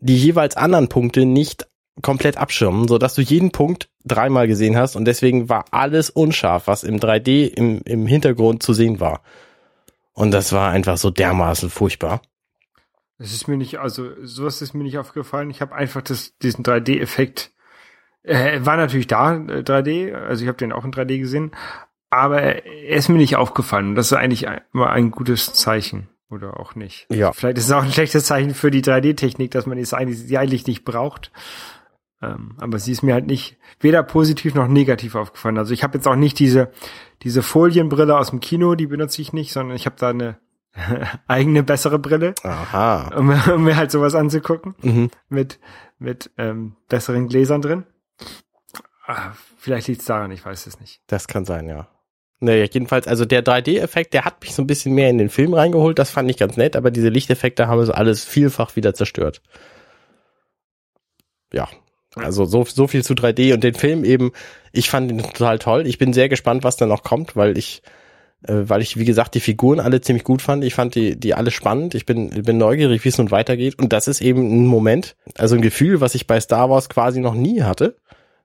die 0.00 0.16
jeweils 0.16 0.56
anderen 0.56 0.88
Punkte 0.88 1.24
nicht 1.24 1.66
komplett 2.02 2.36
abschirmen, 2.36 2.86
so 2.86 2.98
dass 2.98 3.14
du 3.14 3.22
jeden 3.22 3.50
Punkt 3.50 3.88
dreimal 4.04 4.46
gesehen 4.46 4.76
hast 4.76 4.94
und 4.94 5.04
deswegen 5.04 5.48
war 5.48 5.64
alles 5.72 6.10
unscharf, 6.10 6.68
was 6.68 6.84
im 6.84 6.98
3D 6.98 7.48
im, 7.48 7.82
im 7.84 8.06
Hintergrund 8.06 8.62
zu 8.62 8.72
sehen 8.72 9.00
war. 9.00 9.22
Und 10.18 10.32
das 10.32 10.52
war 10.52 10.72
einfach 10.72 10.96
so 10.96 11.10
dermaßen 11.10 11.70
furchtbar. 11.70 12.22
Es 13.18 13.32
ist 13.32 13.46
mir 13.46 13.56
nicht, 13.56 13.78
also 13.78 14.10
sowas 14.24 14.60
ist 14.62 14.74
mir 14.74 14.82
nicht 14.82 14.98
aufgefallen. 14.98 15.48
Ich 15.48 15.60
habe 15.60 15.76
einfach 15.76 16.02
das, 16.02 16.36
diesen 16.38 16.64
3D-Effekt, 16.64 17.52
äh, 18.24 18.58
war 18.64 18.76
natürlich 18.76 19.06
da, 19.06 19.30
3D, 19.30 20.12
also 20.12 20.42
ich 20.42 20.48
habe 20.48 20.58
den 20.58 20.72
auch 20.72 20.84
in 20.84 20.90
3D 20.90 21.20
gesehen, 21.20 21.52
aber 22.10 22.42
er 22.42 22.96
ist 22.96 23.08
mir 23.08 23.18
nicht 23.18 23.36
aufgefallen. 23.36 23.94
Das 23.94 24.06
ist 24.06 24.12
eigentlich 24.12 24.48
immer 24.74 24.90
ein 24.90 25.12
gutes 25.12 25.52
Zeichen. 25.52 26.08
Oder 26.30 26.58
auch 26.58 26.74
nicht. 26.74 27.06
Ja. 27.10 27.32
Vielleicht 27.32 27.58
ist 27.58 27.66
es 27.66 27.72
auch 27.72 27.84
ein 27.84 27.92
schlechtes 27.92 28.24
Zeichen 28.24 28.54
für 28.54 28.72
die 28.72 28.82
3D-Technik, 28.82 29.52
dass 29.52 29.66
man 29.66 29.78
es 29.78 29.94
eigentlich, 29.94 30.18
sie 30.18 30.36
eigentlich 30.36 30.66
nicht 30.66 30.84
braucht. 30.84 31.30
Ähm, 32.20 32.56
aber 32.58 32.78
sie 32.78 32.92
ist 32.92 33.02
mir 33.02 33.14
halt 33.14 33.26
nicht 33.26 33.56
weder 33.80 34.02
positiv 34.02 34.54
noch 34.54 34.66
negativ 34.68 35.14
aufgefallen. 35.14 35.56
Also 35.58 35.72
ich 35.72 35.82
habe 35.84 35.96
jetzt 35.98 36.08
auch 36.08 36.16
nicht 36.16 36.38
diese, 36.38 36.70
diese 37.22 37.42
Folienbrille 37.42 38.18
aus 38.18 38.30
dem 38.30 38.40
Kino, 38.40 38.74
die 38.74 38.86
benutze 38.88 39.22
ich 39.22 39.32
nicht, 39.32 39.52
sondern 39.52 39.76
ich 39.76 39.86
habe 39.86 39.96
da 39.98 40.08
eine 40.10 40.38
eigene 41.28 41.62
bessere 41.62 41.98
Brille, 41.98 42.34
Aha. 42.42 43.16
um, 43.16 43.30
um 43.54 43.64
mir 43.64 43.76
halt 43.76 43.90
sowas 43.90 44.14
anzugucken 44.14 44.74
Mhm. 44.82 45.10
mit 45.28 45.58
mit 46.00 46.30
ähm, 46.38 46.76
besseren 46.88 47.26
Gläsern 47.28 47.60
drin. 47.60 47.84
Ah, 49.04 49.32
vielleicht 49.56 49.88
liegt's 49.88 50.04
daran, 50.04 50.30
ich 50.30 50.44
weiß 50.44 50.66
es 50.68 50.78
nicht. 50.78 51.00
Das 51.08 51.26
kann 51.26 51.44
sein, 51.44 51.68
ja. 51.68 51.88
Naja, 52.40 52.66
jedenfalls, 52.70 53.08
also 53.08 53.24
der 53.24 53.44
3D-Effekt, 53.44 54.14
der 54.14 54.24
hat 54.24 54.40
mich 54.42 54.54
so 54.54 54.62
ein 54.62 54.68
bisschen 54.68 54.94
mehr 54.94 55.10
in 55.10 55.18
den 55.18 55.28
Film 55.28 55.54
reingeholt, 55.54 55.98
das 55.98 56.10
fand 56.10 56.30
ich 56.30 56.36
ganz 56.36 56.56
nett, 56.56 56.76
aber 56.76 56.92
diese 56.92 57.08
Lichteffekte 57.08 57.66
haben 57.66 57.80
es 57.80 57.90
alles 57.90 58.24
vielfach 58.24 58.76
wieder 58.76 58.94
zerstört. 58.94 59.42
Ja, 61.52 61.68
also 62.24 62.44
so, 62.44 62.64
so 62.64 62.86
viel 62.86 63.02
zu 63.04 63.14
3D 63.14 63.54
und 63.54 63.64
den 63.64 63.74
Film 63.74 64.04
eben, 64.04 64.32
ich 64.72 64.90
fand 64.90 65.10
ihn 65.10 65.18
total 65.18 65.58
toll. 65.58 65.86
Ich 65.86 65.98
bin 65.98 66.12
sehr 66.12 66.28
gespannt, 66.28 66.64
was 66.64 66.76
da 66.76 66.86
noch 66.86 67.02
kommt, 67.02 67.36
weil 67.36 67.56
ich, 67.58 67.82
äh, 68.46 68.52
weil 68.64 68.82
ich, 68.82 68.96
wie 68.96 69.04
gesagt, 69.04 69.34
die 69.34 69.40
Figuren 69.40 69.80
alle 69.80 70.00
ziemlich 70.00 70.24
gut 70.24 70.42
fand. 70.42 70.64
Ich 70.64 70.74
fand 70.74 70.94
die, 70.94 71.18
die 71.18 71.34
alle 71.34 71.50
spannend. 71.50 71.94
Ich 71.94 72.06
bin, 72.06 72.30
bin 72.30 72.58
neugierig, 72.58 73.04
wie 73.04 73.08
es 73.08 73.18
nun 73.18 73.30
weitergeht. 73.30 73.78
Und 73.78 73.92
das 73.92 74.08
ist 74.08 74.20
eben 74.20 74.42
ein 74.42 74.66
Moment, 74.66 75.16
also 75.36 75.54
ein 75.56 75.62
Gefühl, 75.62 76.00
was 76.00 76.14
ich 76.14 76.26
bei 76.26 76.40
Star 76.40 76.70
Wars 76.70 76.88
quasi 76.88 77.20
noch 77.20 77.34
nie 77.34 77.62
hatte, 77.62 77.96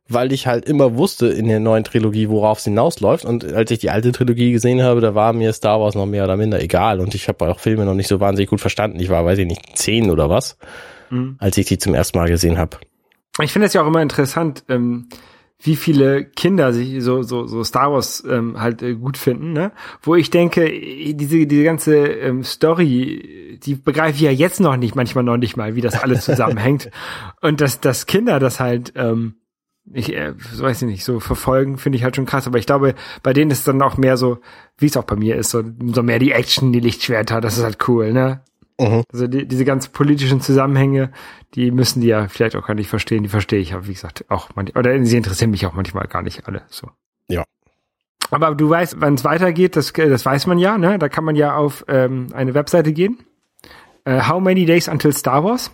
weil 0.10 0.34
ich 0.34 0.48
halt 0.48 0.66
immer 0.66 0.98
wusste 0.98 1.28
in 1.28 1.48
der 1.48 1.62
neuen 1.62 1.84
Trilogie, 1.86 2.28
worauf 2.30 2.58
es 2.58 2.66
hinausläuft. 2.66 3.24
Und 3.24 3.54
als 3.54 3.72
ich 3.72 3.80
die 3.80 3.90
alte 3.90 4.12
Trilogie 4.12 4.52
gesehen 4.52 4.82
habe, 4.84 5.00
da 5.00 5.16
war 5.16 5.32
mir 5.34 5.54
Star 5.54 5.80
Wars 5.80 5.96
noch 5.96 6.06
mehr 6.06 6.26
oder 6.26 6.36
minder 6.38 6.62
egal. 6.62 7.00
Und 7.00 7.16
ich 7.16 7.28
habe 7.30 7.48
auch 7.50 7.60
Filme 7.60 7.86
noch 7.86 7.94
nicht 7.94 8.08
so 8.10 8.20
wahnsinnig 8.20 8.50
gut 8.50 8.62
verstanden. 8.62 9.00
Ich 9.00 9.10
war, 9.10 9.24
weiß 9.24 9.40
ich 9.40 9.48
nicht, 9.48 9.78
zehn 9.78 10.12
oder 10.12 10.30
was, 10.30 10.58
Mhm. 11.10 11.36
als 11.40 11.58
ich 11.58 11.68
die 11.68 11.78
zum 11.78 11.94
ersten 11.94 12.18
Mal 12.18 12.28
gesehen 12.28 12.58
habe. 12.58 12.78
Ich 13.42 13.52
finde 13.52 13.68
es 13.68 13.74
ja 13.74 13.82
auch 13.82 13.88
immer 13.88 14.02
interessant, 14.02 14.64
ähm, 14.70 15.08
wie 15.60 15.76
viele 15.76 16.26
Kinder 16.26 16.74
sich 16.74 17.02
so 17.02 17.24
so 17.24 17.48
so 17.48 17.64
Star 17.64 17.92
Wars 17.92 18.24
ähm, 18.30 18.60
halt 18.60 18.82
äh, 18.84 18.96
gut 18.96 19.18
finden, 19.18 19.54
ne? 19.54 19.72
Wo 20.02 20.16
ich 20.16 20.30
denke, 20.30 20.70
diese 20.70 21.48
diese 21.48 21.64
ganze 21.64 21.96
ähm, 21.96 22.44
Story, 22.44 23.60
die 23.64 23.76
begreife 23.76 24.16
ich 24.16 24.22
ja 24.22 24.32
jetzt 24.32 24.60
noch 24.60 24.76
nicht, 24.76 24.96
manchmal 24.96 25.24
noch 25.24 25.38
nicht 25.38 25.56
mal, 25.56 25.76
wie 25.76 25.82
das 25.82 26.02
alles 26.02 26.26
zusammenhängt 26.26 26.92
und 27.42 27.62
dass 27.62 27.80
dass 27.80 28.06
Kinder 28.06 28.40
das 28.40 28.60
halt 28.60 28.94
ähm, 28.96 29.36
ich 29.92 30.14
äh, 30.14 30.34
so 30.54 30.64
weiß 30.64 30.82
ich 30.82 30.88
nicht, 30.88 31.04
so 31.04 31.20
verfolgen, 31.20 31.78
finde 31.78 31.98
ich 31.98 32.04
halt 32.04 32.16
schon 32.16 32.26
krass. 32.26 32.48
Aber 32.48 32.58
ich 32.58 32.66
glaube, 32.66 32.96
bei 33.22 33.34
denen 33.34 33.52
ist 33.52 33.68
dann 33.68 33.82
auch 33.82 33.98
mehr 33.98 34.18
so, 34.18 34.40
wie 34.78 34.86
es 34.86 34.98
auch 34.98 35.04
bei 35.04 35.16
mir 35.16 35.36
ist, 35.36 35.50
so, 35.50 35.64
so 35.94 36.04
mehr 36.04 36.20
die 36.20 36.32
Action, 36.32 36.72
die 36.72 36.80
Lichtschwerter, 36.80 37.42
das 37.42 37.58
ist 37.58 37.64
halt 37.64 37.88
cool, 37.88 38.14
ne? 38.14 38.42
Mhm. 38.80 39.04
Also 39.12 39.28
die, 39.28 39.48
diese 39.48 39.66
ganz 39.66 39.88
politischen 39.88 40.42
Zusammenhänge, 40.42 41.12
die 41.56 41.72
müssen 41.72 42.02
die 42.02 42.08
ja 42.08 42.28
vielleicht 42.28 42.56
auch 42.56 42.66
gar 42.66 42.74
nicht 42.74 42.90
verstehen. 42.90 43.24
Die 43.24 43.30
verstehe 43.30 43.60
ich 43.60 43.74
aber, 43.74 43.88
wie 43.88 43.94
gesagt, 43.94 44.26
auch 44.30 44.50
manchmal, 44.56 44.80
oder 44.80 45.06
sie 45.06 45.18
interessieren 45.18 45.52
mich 45.52 45.66
auch 45.66 45.74
manchmal 45.74 46.08
gar 46.08 46.22
nicht 46.22 46.48
alle. 46.48 46.64
So. 46.70 46.90
Ja. 47.28 47.44
Aber 48.32 48.56
du 48.56 48.70
weißt, 48.70 49.00
wann 49.00 49.14
es 49.16 49.24
weitergeht, 49.24 49.76
das, 49.76 49.94
das 49.94 50.26
weiß 50.26 50.48
man 50.48 50.58
ja, 50.58 50.78
ne? 50.78 50.98
Da 50.98 51.10
kann 51.10 51.24
man 51.24 51.36
ja 51.36 51.56
auf 51.56 51.86
ähm, 51.88 52.28
eine 52.34 52.54
Webseite 52.54 52.94
gehen. 52.94 53.20
Äh, 54.06 54.22
How 54.28 54.42
many 54.42 54.66
days 54.66 54.88
until 54.88 55.14
Star 55.14 55.44
Wars? 55.44 55.72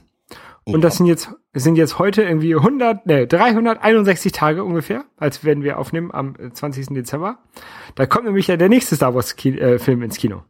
Und 0.65 0.83
das 0.83 0.97
sind 0.97 1.07
jetzt 1.07 1.29
sind 1.53 1.77
jetzt 1.77 1.97
heute 1.97 2.21
irgendwie 2.23 2.55
100, 2.55 3.05
ne, 3.07 3.25
361 3.25 4.31
Tage 4.31 4.63
ungefähr, 4.63 5.05
als 5.17 5.43
werden 5.43 5.63
wir 5.63 5.79
aufnehmen 5.79 6.11
am 6.11 6.35
äh, 6.35 6.51
20. 6.51 6.87
Dezember. 6.87 7.39
Da 7.95 8.05
kommt 8.05 8.25
nämlich 8.25 8.47
ja 8.47 8.57
der 8.57 8.69
nächste 8.69 8.95
Star 8.95 9.15
Wars 9.15 9.35
Ki 9.35 9.57
äh, 9.57 9.79
Film 9.79 10.03
ins 10.03 10.17
Kino. 10.17 10.43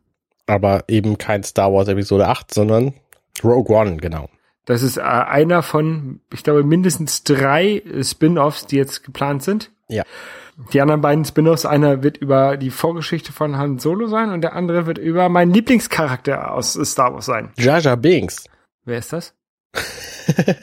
Aber 0.50 0.84
eben 0.88 1.18
kein 1.18 1.44
Star 1.44 1.72
Wars 1.72 1.88
Episode 1.88 2.28
8, 2.28 2.54
sondern 2.54 2.94
Rogue 3.44 3.76
One, 3.76 3.98
genau. 3.98 4.30
Das 4.66 4.84
ist 4.84 4.98
äh, 4.98 5.02
einer 5.02 5.64
von, 5.64 6.22
ich 6.34 6.44
glaube, 6.44 6.64
mindestens 6.64 7.24
drei 7.24 7.78
äh, 7.78 8.04
Spin-offs, 8.04 8.68
die 8.68 8.76
jetzt 8.76 9.04
geplant 9.04 9.44
sind. 9.44 9.72
Ja. 9.88 10.04
Die 10.74 10.82
anderen 10.82 11.02
beiden 11.02 11.26
Spin-offs, 11.26 11.66
einer 11.66 12.04
wird 12.04 12.18
über 12.18 12.58
die 12.58 12.70
Vorgeschichte 12.70 13.32
von 13.32 13.58
Han 13.58 13.80
Solo 13.80 14.08
sein 14.08 14.32
und 14.32 14.42
der 14.42 14.54
andere 14.54 14.86
wird 14.86 14.98
über 14.98 15.30
meinen 15.30 15.54
Lieblingscharakter 15.54 16.54
aus 16.54 16.76
äh, 16.76 16.86
Star 16.86 17.14
Wars 17.14 17.26
sein. 17.26 17.52
Jar 17.58 17.80
Jar 17.80 17.98
Binks. 17.98 18.46
Wer 18.86 19.00
ist 19.00 19.14
das? 19.14 19.34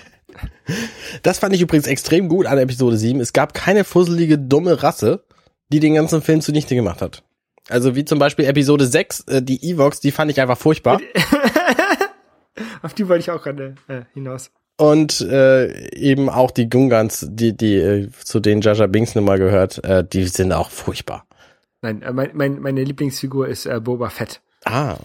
Das 1.23 1.39
fand 1.39 1.55
ich 1.55 1.61
übrigens 1.61 1.87
extrem 1.87 2.29
gut 2.29 2.47
an 2.47 2.59
Episode 2.59 2.97
7. 2.97 3.21
Es 3.21 3.33
gab 3.33 3.55
keine 3.55 3.85
fusselige, 3.85 4.39
dumme 4.39 4.83
Rasse, 4.83 5.25
die 5.73 5.81
den 5.81 5.95
ganzen 5.95 6.23
Film 6.23 6.41
zunichte 6.41 6.75
gemacht 6.75 7.03
hat. 7.03 7.25
Also 7.69 7.97
wie 7.97 8.05
zum 8.05 8.19
Beispiel 8.19 8.45
Episode 8.45 8.87
6, 8.87 9.21
äh, 9.29 9.43
die 9.43 9.63
Evox, 9.71 10.01
die 10.01 10.13
fand 10.13 10.31
ich 10.31 10.41
einfach 10.41 10.59
furchtbar. 10.59 11.01
Auf 12.83 12.95
die 12.95 13.09
wollte 13.09 13.21
ich 13.21 13.31
auch 13.31 13.43
gerade 13.43 13.75
äh, 13.89 14.03
hinaus. 14.15 14.51
Und 14.79 15.21
äh, 15.23 15.91
eben 15.95 16.29
auch 16.29 16.51
die 16.51 16.69
Gungans, 16.69 17.27
die, 17.31 17.57
die 17.57 17.77
äh, 17.77 18.11
zu 18.25 18.41
denen 18.41 18.61
Jar 18.61 18.77
Binks 18.89 19.15
nun 19.15 19.25
mal 19.25 19.39
gehört, 19.39 19.83
äh, 19.85 20.05
die 20.05 20.25
sind 20.25 20.53
auch 20.53 20.71
furchtbar. 20.71 21.27
Nein, 21.83 22.03
äh, 22.03 22.13
mein, 22.13 22.31
mein, 22.35 22.61
meine 22.61 22.85
Lieblingsfigur 22.85 23.49
ist 23.49 23.67
äh, 23.67 23.81
Boba 23.81 24.11
Fett. 24.11 24.41
Ah, 24.65 24.97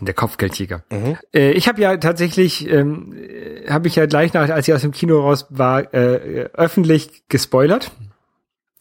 Der 0.00 0.14
Kopfgeldjäger. 0.14 0.84
Mhm. 0.90 1.16
Äh, 1.34 1.52
ich 1.52 1.66
habe 1.66 1.80
ja 1.80 1.96
tatsächlich, 1.96 2.68
ähm, 2.70 3.14
äh, 3.16 3.68
habe 3.68 3.88
ich 3.88 3.96
ja 3.96 4.06
gleich 4.06 4.32
nach, 4.32 4.48
als 4.48 4.68
ich 4.68 4.74
aus 4.74 4.82
dem 4.82 4.92
Kino 4.92 5.20
raus 5.20 5.46
war, 5.50 5.92
äh, 5.92 6.48
öffentlich 6.52 7.24
gespoilert. 7.28 7.90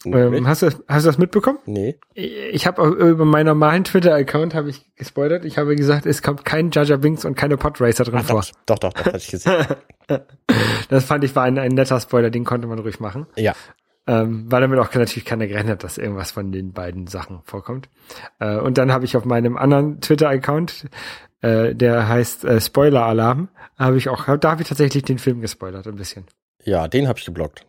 Ähm, 0.06 0.48
hast, 0.48 0.62
du, 0.62 0.68
hast 0.88 1.06
du 1.06 1.10
das 1.10 1.18
mitbekommen? 1.18 1.60
nee. 1.66 1.98
Ich 2.14 2.68
habe 2.68 2.84
über 2.86 3.26
meinen 3.26 3.48
normalen 3.48 3.84
Twitter-Account 3.84 4.54
habe 4.54 4.70
ich 4.70 4.86
gespoilert. 4.96 5.44
Ich 5.44 5.58
habe 5.58 5.76
gesagt, 5.76 6.06
es 6.06 6.22
kommt 6.22 6.46
kein 6.46 6.72
Jar 6.72 6.98
Binks 6.98 7.26
und 7.26 7.36
keine 7.36 7.58
Podracer 7.58 8.04
drin 8.04 8.20
vor. 8.20 8.44
Doch, 8.66 8.80
doch, 8.80 8.94
doch, 8.94 9.06
hatte 9.06 9.18
ich 9.18 9.30
gesehen. 9.30 9.66
Das 10.90 11.04
fand 11.04 11.26
ich 11.26 11.36
war 11.36 11.44
ein, 11.44 11.58
ein 11.58 11.74
netter 11.74 12.00
Spoiler, 12.00 12.30
den 12.30 12.46
konnte 12.46 12.66
man 12.68 12.80
ruhig 12.80 13.02
machen. 13.02 13.28
ja. 13.36 13.54
Ähm, 14.10 14.46
weil 14.50 14.62
damit 14.62 14.80
auch 14.80 14.94
natürlich 14.94 15.26
keiner 15.26 15.48
gerechnet 15.48 15.74
hat, 15.74 15.84
dass 15.84 15.98
irgendwas 15.98 16.32
von 16.32 16.54
den 16.54 16.72
beiden 16.72 17.08
Sachen 17.08 17.42
vorkommt. 17.44 17.90
Äh, 18.40 18.56
und 18.56 18.78
dann 18.78 18.94
habe 18.94 19.04
ich 19.04 19.18
auf 19.18 19.26
meinem 19.26 19.58
anderen 19.58 20.00
Twitter-Account, 20.00 20.86
äh, 21.42 21.76
der 21.76 22.08
heißt 22.08 22.46
äh, 22.46 22.62
Spoiler-Alarm, 22.62 23.50
habe 23.78 23.98
ich 23.98 24.08
auch, 24.08 24.24
da 24.38 24.52
habe 24.52 24.62
ich 24.62 24.70
tatsächlich 24.70 25.04
den 25.04 25.20
Film 25.20 25.42
gespoilert, 25.42 25.88
ein 25.88 25.98
bisschen. 25.98 26.24
Ja, 26.64 26.88
den 26.88 27.10
habe 27.10 27.20
ich 27.20 27.26
geblockt. 27.26 27.66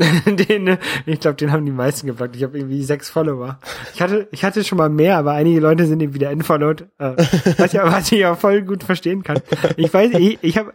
den, 0.26 0.78
ich 1.06 1.20
glaube, 1.20 1.36
den 1.36 1.52
haben 1.52 1.66
die 1.66 1.72
meisten 1.72 2.06
geblockt. 2.06 2.36
Ich 2.36 2.42
habe 2.42 2.58
irgendwie 2.58 2.82
sechs 2.82 3.10
Follower. 3.10 3.58
Ich 3.94 4.00
hatte, 4.00 4.28
ich 4.30 4.44
hatte 4.44 4.64
schon 4.64 4.78
mal 4.78 4.88
mehr, 4.88 5.18
aber 5.18 5.32
einige 5.32 5.60
Leute 5.60 5.86
sind 5.86 6.00
eben 6.00 6.14
wieder 6.14 6.30
entfollowed, 6.30 6.82
äh, 6.98 7.16
was, 7.58 7.72
ja, 7.72 7.84
was 7.92 8.10
ich 8.10 8.24
auch 8.26 8.38
voll 8.38 8.62
gut 8.62 8.84
verstehen 8.84 9.22
kann. 9.22 9.40
Ich 9.76 9.92
weiß, 9.92 10.12
ich, 10.14 10.38
ich 10.42 10.58
habe 10.58 10.72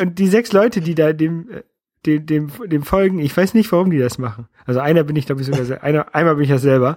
und 0.00 0.18
die 0.18 0.28
sechs 0.28 0.52
Leute, 0.52 0.80
die 0.80 0.94
da 0.94 1.12
dem 1.12 1.48
dem, 2.06 2.24
dem, 2.24 2.52
dem 2.66 2.82
folgen, 2.84 3.18
ich 3.18 3.36
weiß 3.36 3.54
nicht, 3.54 3.70
warum 3.72 3.90
die 3.90 3.98
das 3.98 4.18
machen. 4.18 4.46
Also 4.64 4.78
einer 4.78 5.02
bin 5.02 5.16
ich, 5.16 5.26
glaube 5.26 5.40
ich, 5.40 5.46
sogar, 5.48 5.82
einer, 5.82 6.14
einmal 6.14 6.36
bin 6.36 6.44
ich 6.44 6.50
das 6.50 6.62
selber. 6.62 6.94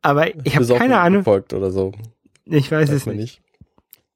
Aber 0.00 0.28
ich 0.46 0.54
habe 0.54 0.66
keine 0.74 1.00
Ahnung. 1.00 1.24
Folgt 1.24 1.52
oder 1.54 1.72
so. 1.72 1.92
Ich 2.44 2.70
weiß, 2.70 2.88
weiß 2.88 2.90
es 2.90 3.06
nicht. 3.06 3.16
nicht. 3.16 3.42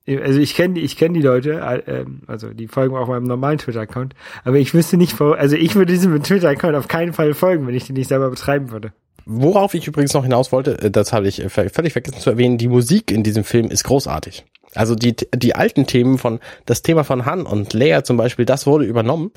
Also 0.07 0.41
ich 0.41 0.55
kenne 0.55 0.81
ich 0.81 0.97
kenne 0.97 1.15
die 1.15 1.25
Leute, 1.25 1.61
äh, 1.87 2.05
also 2.27 2.49
die 2.49 2.67
folgen 2.67 2.97
auch 2.97 3.07
meinem 3.07 3.25
normalen 3.25 3.59
Twitter-Account, 3.59 4.15
aber 4.45 4.57
ich 4.57 4.75
wüsste 4.75 4.97
nicht, 4.97 5.21
also 5.21 5.55
ich 5.55 5.77
würde 5.77 5.93
diesem 5.93 6.21
Twitter-Account 6.21 6.75
auf 6.75 6.89
keinen 6.89 7.13
Fall 7.13 7.35
folgen, 7.35 7.67
wenn 7.67 7.75
ich 7.75 7.87
den 7.87 7.95
nicht 7.95 8.09
selber 8.09 8.29
betreiben 8.29 8.73
würde. 8.73 8.93
Worauf 9.25 9.75
ich 9.75 9.87
übrigens 9.87 10.15
noch 10.15 10.25
hinaus 10.25 10.51
wollte, 10.51 10.81
äh, 10.81 10.91
das 10.91 11.13
habe 11.13 11.29
ich 11.29 11.43
äh, 11.43 11.49
völlig 11.49 11.93
vergessen 11.93 12.19
zu 12.19 12.31
erwähnen, 12.31 12.59
die 12.59 12.69
Musik 12.69 13.13
in 13.13 13.23
diesem 13.23 13.45
Film 13.45 13.71
ist 13.71 13.85
großartig. 13.85 14.45
Also 14.75 14.95
die, 14.95 15.15
die 15.35 15.55
alten 15.55 15.87
Themen 15.87 16.19
von, 16.19 16.41
das 16.67 16.83
Thema 16.83 17.05
von 17.05 17.27
Han 17.27 17.43
und 17.43 17.73
Leia 17.73 18.05
zum 18.05 18.17
Beispiel, 18.17 18.45
das 18.45 18.67
wurde 18.67 18.85
übernommen, 18.85 19.31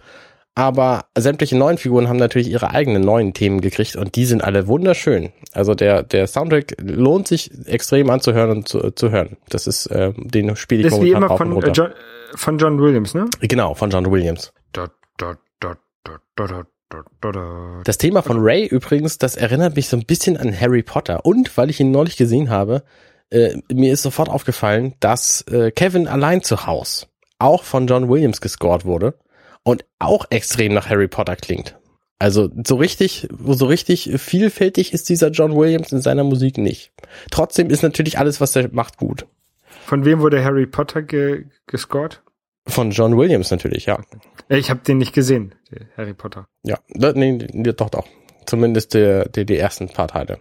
aber 0.55 1.05
sämtliche 1.17 1.57
neuen 1.57 1.77
Figuren 1.77 2.07
haben 2.07 2.17
natürlich 2.17 2.49
ihre 2.49 2.71
eigenen 2.71 3.01
neuen 3.01 3.33
Themen 3.33 3.59
gekriegt 3.59 3.97
und 3.97 4.15
die 4.15 4.25
sind 4.25 4.41
alle 4.41 4.67
wunderschön. 4.67 5.33
Also 5.51 5.75
der, 5.75 6.01
der 6.01 6.27
Soundtrack 6.27 6.77
lohnt 6.79 7.27
sich 7.27 7.51
extrem 7.67 8.09
anzuhören 8.09 8.51
und 8.51 8.67
zu, 8.67 8.91
zu 8.91 9.11
hören. 9.11 9.35
Das 9.49 9.67
ist, 9.67 9.87
äh, 9.87 10.13
den 10.15 10.55
spiele 10.55 10.81
ich 10.81 10.85
das 10.85 10.93
momentan 10.93 11.21
wie 11.21 11.25
immer 11.25 11.37
von, 11.37 11.63
äh, 11.63 11.71
John, 11.71 11.91
von 12.35 12.57
John 12.57 12.79
Williams, 12.79 13.13
ne? 13.13 13.25
Genau, 13.41 13.73
von 13.75 13.89
John 13.89 14.09
Williams. 14.09 14.53
Da, 14.71 14.87
da, 15.17 15.35
da, 15.59 15.75
das 17.83 17.97
Thema 17.97 18.21
von 18.21 18.37
Ray 18.39 18.65
übrigens, 18.65 19.17
das 19.17 19.35
erinnert 19.35 19.75
mich 19.75 19.89
so 19.89 19.97
ein 19.97 20.05
bisschen 20.05 20.37
an 20.37 20.57
Harry 20.57 20.83
Potter. 20.83 21.25
Und 21.25 21.55
weil 21.57 21.69
ich 21.69 21.79
ihn 21.79 21.91
neulich 21.91 22.15
gesehen 22.15 22.49
habe, 22.49 22.83
äh, 23.29 23.57
mir 23.73 23.91
ist 23.91 24.03
sofort 24.03 24.29
aufgefallen, 24.29 24.93
dass 24.99 25.41
äh, 25.49 25.71
Kevin 25.71 26.07
allein 26.07 26.43
zu 26.43 26.65
Haus 26.65 27.07
auch 27.39 27.63
von 27.63 27.87
John 27.87 28.07
Williams 28.07 28.39
gescored 28.39 28.85
wurde 28.85 29.15
und 29.65 29.83
auch 29.99 30.25
extrem 30.29 30.73
nach 30.73 30.89
Harry 30.89 31.09
Potter 31.09 31.35
klingt. 31.35 31.77
Also 32.17 32.49
so 32.65 32.75
richtig, 32.75 33.27
so 33.45 33.65
richtig 33.65 34.09
vielfältig 34.17 34.93
ist 34.93 35.09
dieser 35.09 35.31
John 35.31 35.53
Williams 35.53 35.91
in 35.91 35.99
seiner 35.99 36.23
Musik 36.23 36.57
nicht. 36.57 36.93
Trotzdem 37.29 37.69
ist 37.69 37.83
natürlich 37.83 38.17
alles, 38.17 38.39
was 38.39 38.55
er 38.55 38.69
macht, 38.71 38.97
gut. 38.97 39.25
Von 39.85 40.05
wem 40.05 40.21
wurde 40.21 40.43
Harry 40.43 40.65
Potter 40.65 41.01
ge 41.01 41.45
gescored? 41.67 42.21
Von 42.67 42.91
John 42.91 43.17
Williams 43.17 43.51
natürlich, 43.51 43.85
ja. 43.85 43.99
Ich 44.47 44.69
habe 44.69 44.79
den 44.79 44.97
nicht 44.97 45.13
gesehen, 45.13 45.53
Harry 45.97 46.13
Potter. 46.13 46.47
Ja, 46.63 46.79
nee, 46.87 47.31
nee, 47.33 47.73
doch, 47.73 47.89
doch. 47.89 48.07
Zumindest 48.45 48.93
die, 48.93 49.23
die, 49.35 49.45
die 49.45 49.57
ersten 49.57 49.89
paar 49.89 50.07
Teile. 50.07 50.39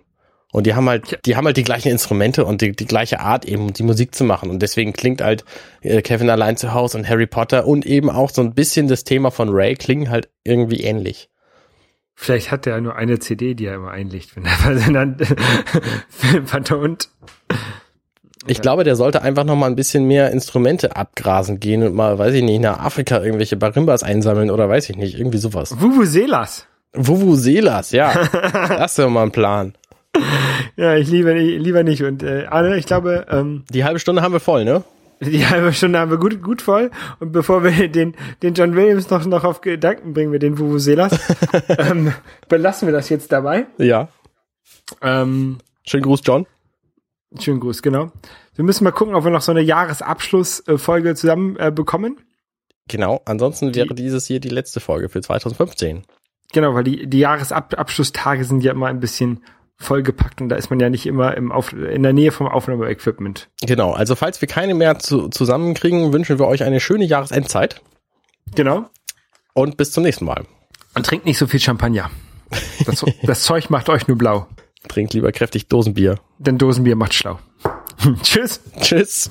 Und 0.55 0.69
die 0.69 0.77
haben 0.77 0.89
halt, 0.89 1.19
die 1.27 1.35
haben 1.35 1.47
halt 1.47 1.57
die 1.57 1.65
gleichen 1.65 1.89
Instrumente 1.89 2.45
und 2.45 2.61
die, 2.61 2.71
die 2.71 2.87
gleiche 2.87 3.19
Art 3.19 3.45
eben, 3.45 3.73
die 3.73 3.83
Musik 3.83 4.15
zu 4.15 4.23
machen. 4.23 4.51
Und 4.51 4.63
deswegen 4.63 4.93
klingt 4.93 5.21
halt 5.21 5.45
äh, 5.83 6.01
Kevin 6.01 6.31
allein 6.31 6.57
zu 6.57 6.73
Hause 6.73 6.97
und 6.97 7.09
Harry 7.09 7.27
Potter 7.27 7.67
und 7.67 7.85
eben 7.85 8.09
auch 8.09 8.31
so 8.31 8.41
ein 8.41 8.55
bisschen 8.55 8.87
das 8.87 9.03
Thema 9.03 9.33
von 9.33 9.49
Ray 9.49 9.75
klingen 9.75 10.11
halt 10.11 10.29
irgendwie 10.45 10.85
ähnlich. 10.85 11.29
Vielleicht 12.15 12.53
hat 12.53 12.69
er 12.69 12.81
nur 12.81 12.95
eine 12.95 13.19
CD, 13.19 13.55
die 13.55 13.67
er 13.67 13.75
immer 13.75 13.91
einlegt, 13.91 14.37
wenn 14.37 14.45
er 14.45 14.93
dann 14.93 15.17
Film 16.09 16.47
vertont. 16.47 17.09
Ich 18.47 18.61
glaube, 18.61 18.85
der 18.85 18.95
sollte 18.95 19.23
einfach 19.23 19.43
noch 19.43 19.57
mal 19.57 19.67
ein 19.67 19.75
bisschen 19.75 20.07
mehr 20.07 20.31
Instrumente 20.31 20.95
abgrasen 20.95 21.59
gehen 21.59 21.83
und 21.83 21.97
mal, 21.97 22.17
weiß 22.17 22.33
ich 22.33 22.45
nicht, 22.45 22.61
nach 22.61 22.79
Afrika 22.79 23.21
irgendwelche 23.21 23.57
Barimbas 23.57 24.05
einsammeln 24.05 24.53
oder 24.53 24.69
weiß 24.69 24.89
ich 24.89 24.97
nicht, 24.97 25.19
irgendwie 25.19 25.39
sowas. 25.39 25.75
Vuvuzelas. 25.81 26.69
Vuvuzelas, 26.93 27.91
ja. 27.91 28.15
das 28.33 28.97
wäre 28.99 29.11
mal 29.11 29.25
ein 29.25 29.33
Plan. 29.33 29.75
Ja, 30.77 30.97
ich 30.97 31.09
liebe 31.09 31.33
lieber 31.33 31.83
nicht. 31.83 32.03
Und 32.03 32.23
äh, 32.23 32.47
Arne, 32.47 32.77
ich 32.77 32.87
glaube, 32.87 33.27
ähm, 33.31 33.65
die 33.71 33.85
halbe 33.85 33.99
Stunde 33.99 34.23
haben 34.23 34.33
wir 34.33 34.41
voll, 34.41 34.65
ne? 34.65 34.85
Die 35.21 35.47
halbe 35.47 35.73
Stunde 35.73 35.99
haben 35.99 36.11
wir 36.11 36.19
gut, 36.19 36.43
gut 36.43 36.61
voll. 36.61 36.91
Und 37.21 37.33
bevor 37.33 37.65
wir 37.65 37.89
den, 37.89 38.15
den 38.43 38.55
John 38.55 38.75
Williams 38.75 39.11
noch, 39.11 39.25
noch 39.25 39.45
auf 39.45 39.61
Gedanken 39.61 40.13
bringen, 40.13 40.33
wir 40.33 40.39
den 40.39 40.59
Vuvuzelas, 40.59 41.19
ähm, 41.79 42.13
belassen 42.49 42.89
wir 42.89 42.93
das 42.93 43.09
jetzt 43.09 43.33
dabei. 43.33 43.67
Ja. 43.79 44.09
Ähm, 45.01 45.59
Schönen 45.87 46.03
Gruß, 46.03 46.21
John. 46.25 46.47
Schönen 47.39 47.61
Gruß, 47.61 47.83
genau. 47.83 48.13
Wir 48.55 48.65
müssen 48.65 48.85
mal 48.85 48.93
gucken, 48.93 49.15
ob 49.15 49.25
wir 49.25 49.31
noch 49.31 49.43
so 49.43 49.53
eine 49.53 49.61
Jahresabschlussfolge 49.61 51.15
zusammen 51.15 51.57
äh, 51.57 51.71
bekommen. 51.71 52.19
Genau, 52.89 53.21
ansonsten 53.25 53.75
wäre 53.75 53.95
dieses 53.95 54.27
hier 54.27 54.41
die 54.41 54.49
letzte 54.49 54.81
Folge 54.81 55.09
für 55.09 55.21
2015. 55.21 56.05
Genau, 56.53 56.75
weil 56.75 56.85
die, 56.85 57.07
die 57.07 57.19
Jahresabschlusstage 57.19 58.45
sind 58.45 58.63
ja 58.63 58.73
immer 58.73 58.87
ein 58.87 59.01
bisschen 59.01 59.43
vollgepackt 59.77 60.41
und 60.41 60.49
da 60.49 60.57
ist 60.57 60.71
man 60.71 60.81
ja 60.81 60.89
nicht 60.89 61.07
immer 61.07 61.37
im 61.37 61.53
Auf 61.53 61.73
in 61.73 62.03
der 62.03 62.13
Nähe 62.13 62.33
vom 62.33 62.49
Aufnahmeequipment. 62.49 63.49
Genau, 63.63 63.93
also 63.93 64.15
falls 64.15 64.41
wir 64.41 64.49
keine 64.49 64.75
mehr 64.75 64.99
zu 64.99 65.29
zusammenkriegen, 65.29 66.13
wünschen 66.13 66.39
wir 66.39 66.47
euch 66.47 66.63
eine 66.63 66.81
schöne 66.81 67.05
Jahresendzeit. 67.05 67.83
Genau. 68.55 68.87
Und 69.53 69.77
bis 69.77 69.93
zum 69.93 70.03
nächsten 70.03 70.25
Mal. 70.25 70.45
Und 70.95 71.07
trinkt 71.07 71.27
nicht 71.27 71.39
so 71.39 71.47
viel 71.47 71.61
Champagner. 71.61 72.11
Das, 72.87 73.05
das 73.23 73.43
Zeug 73.43 73.71
macht 73.71 73.89
euch 73.89 74.07
nur 74.09 74.19
blau. 74.19 74.47
Trinkt 74.89 75.15
lieber 75.15 75.33
kräftig 75.33 75.69
Dosenbier. 75.69 76.21
Denn 76.39 76.59
Dosenbier 76.59 76.97
macht 76.97 77.15
schlau. 77.15 77.39
Tschüss. 78.23 78.61
Tschüss. 78.81 79.31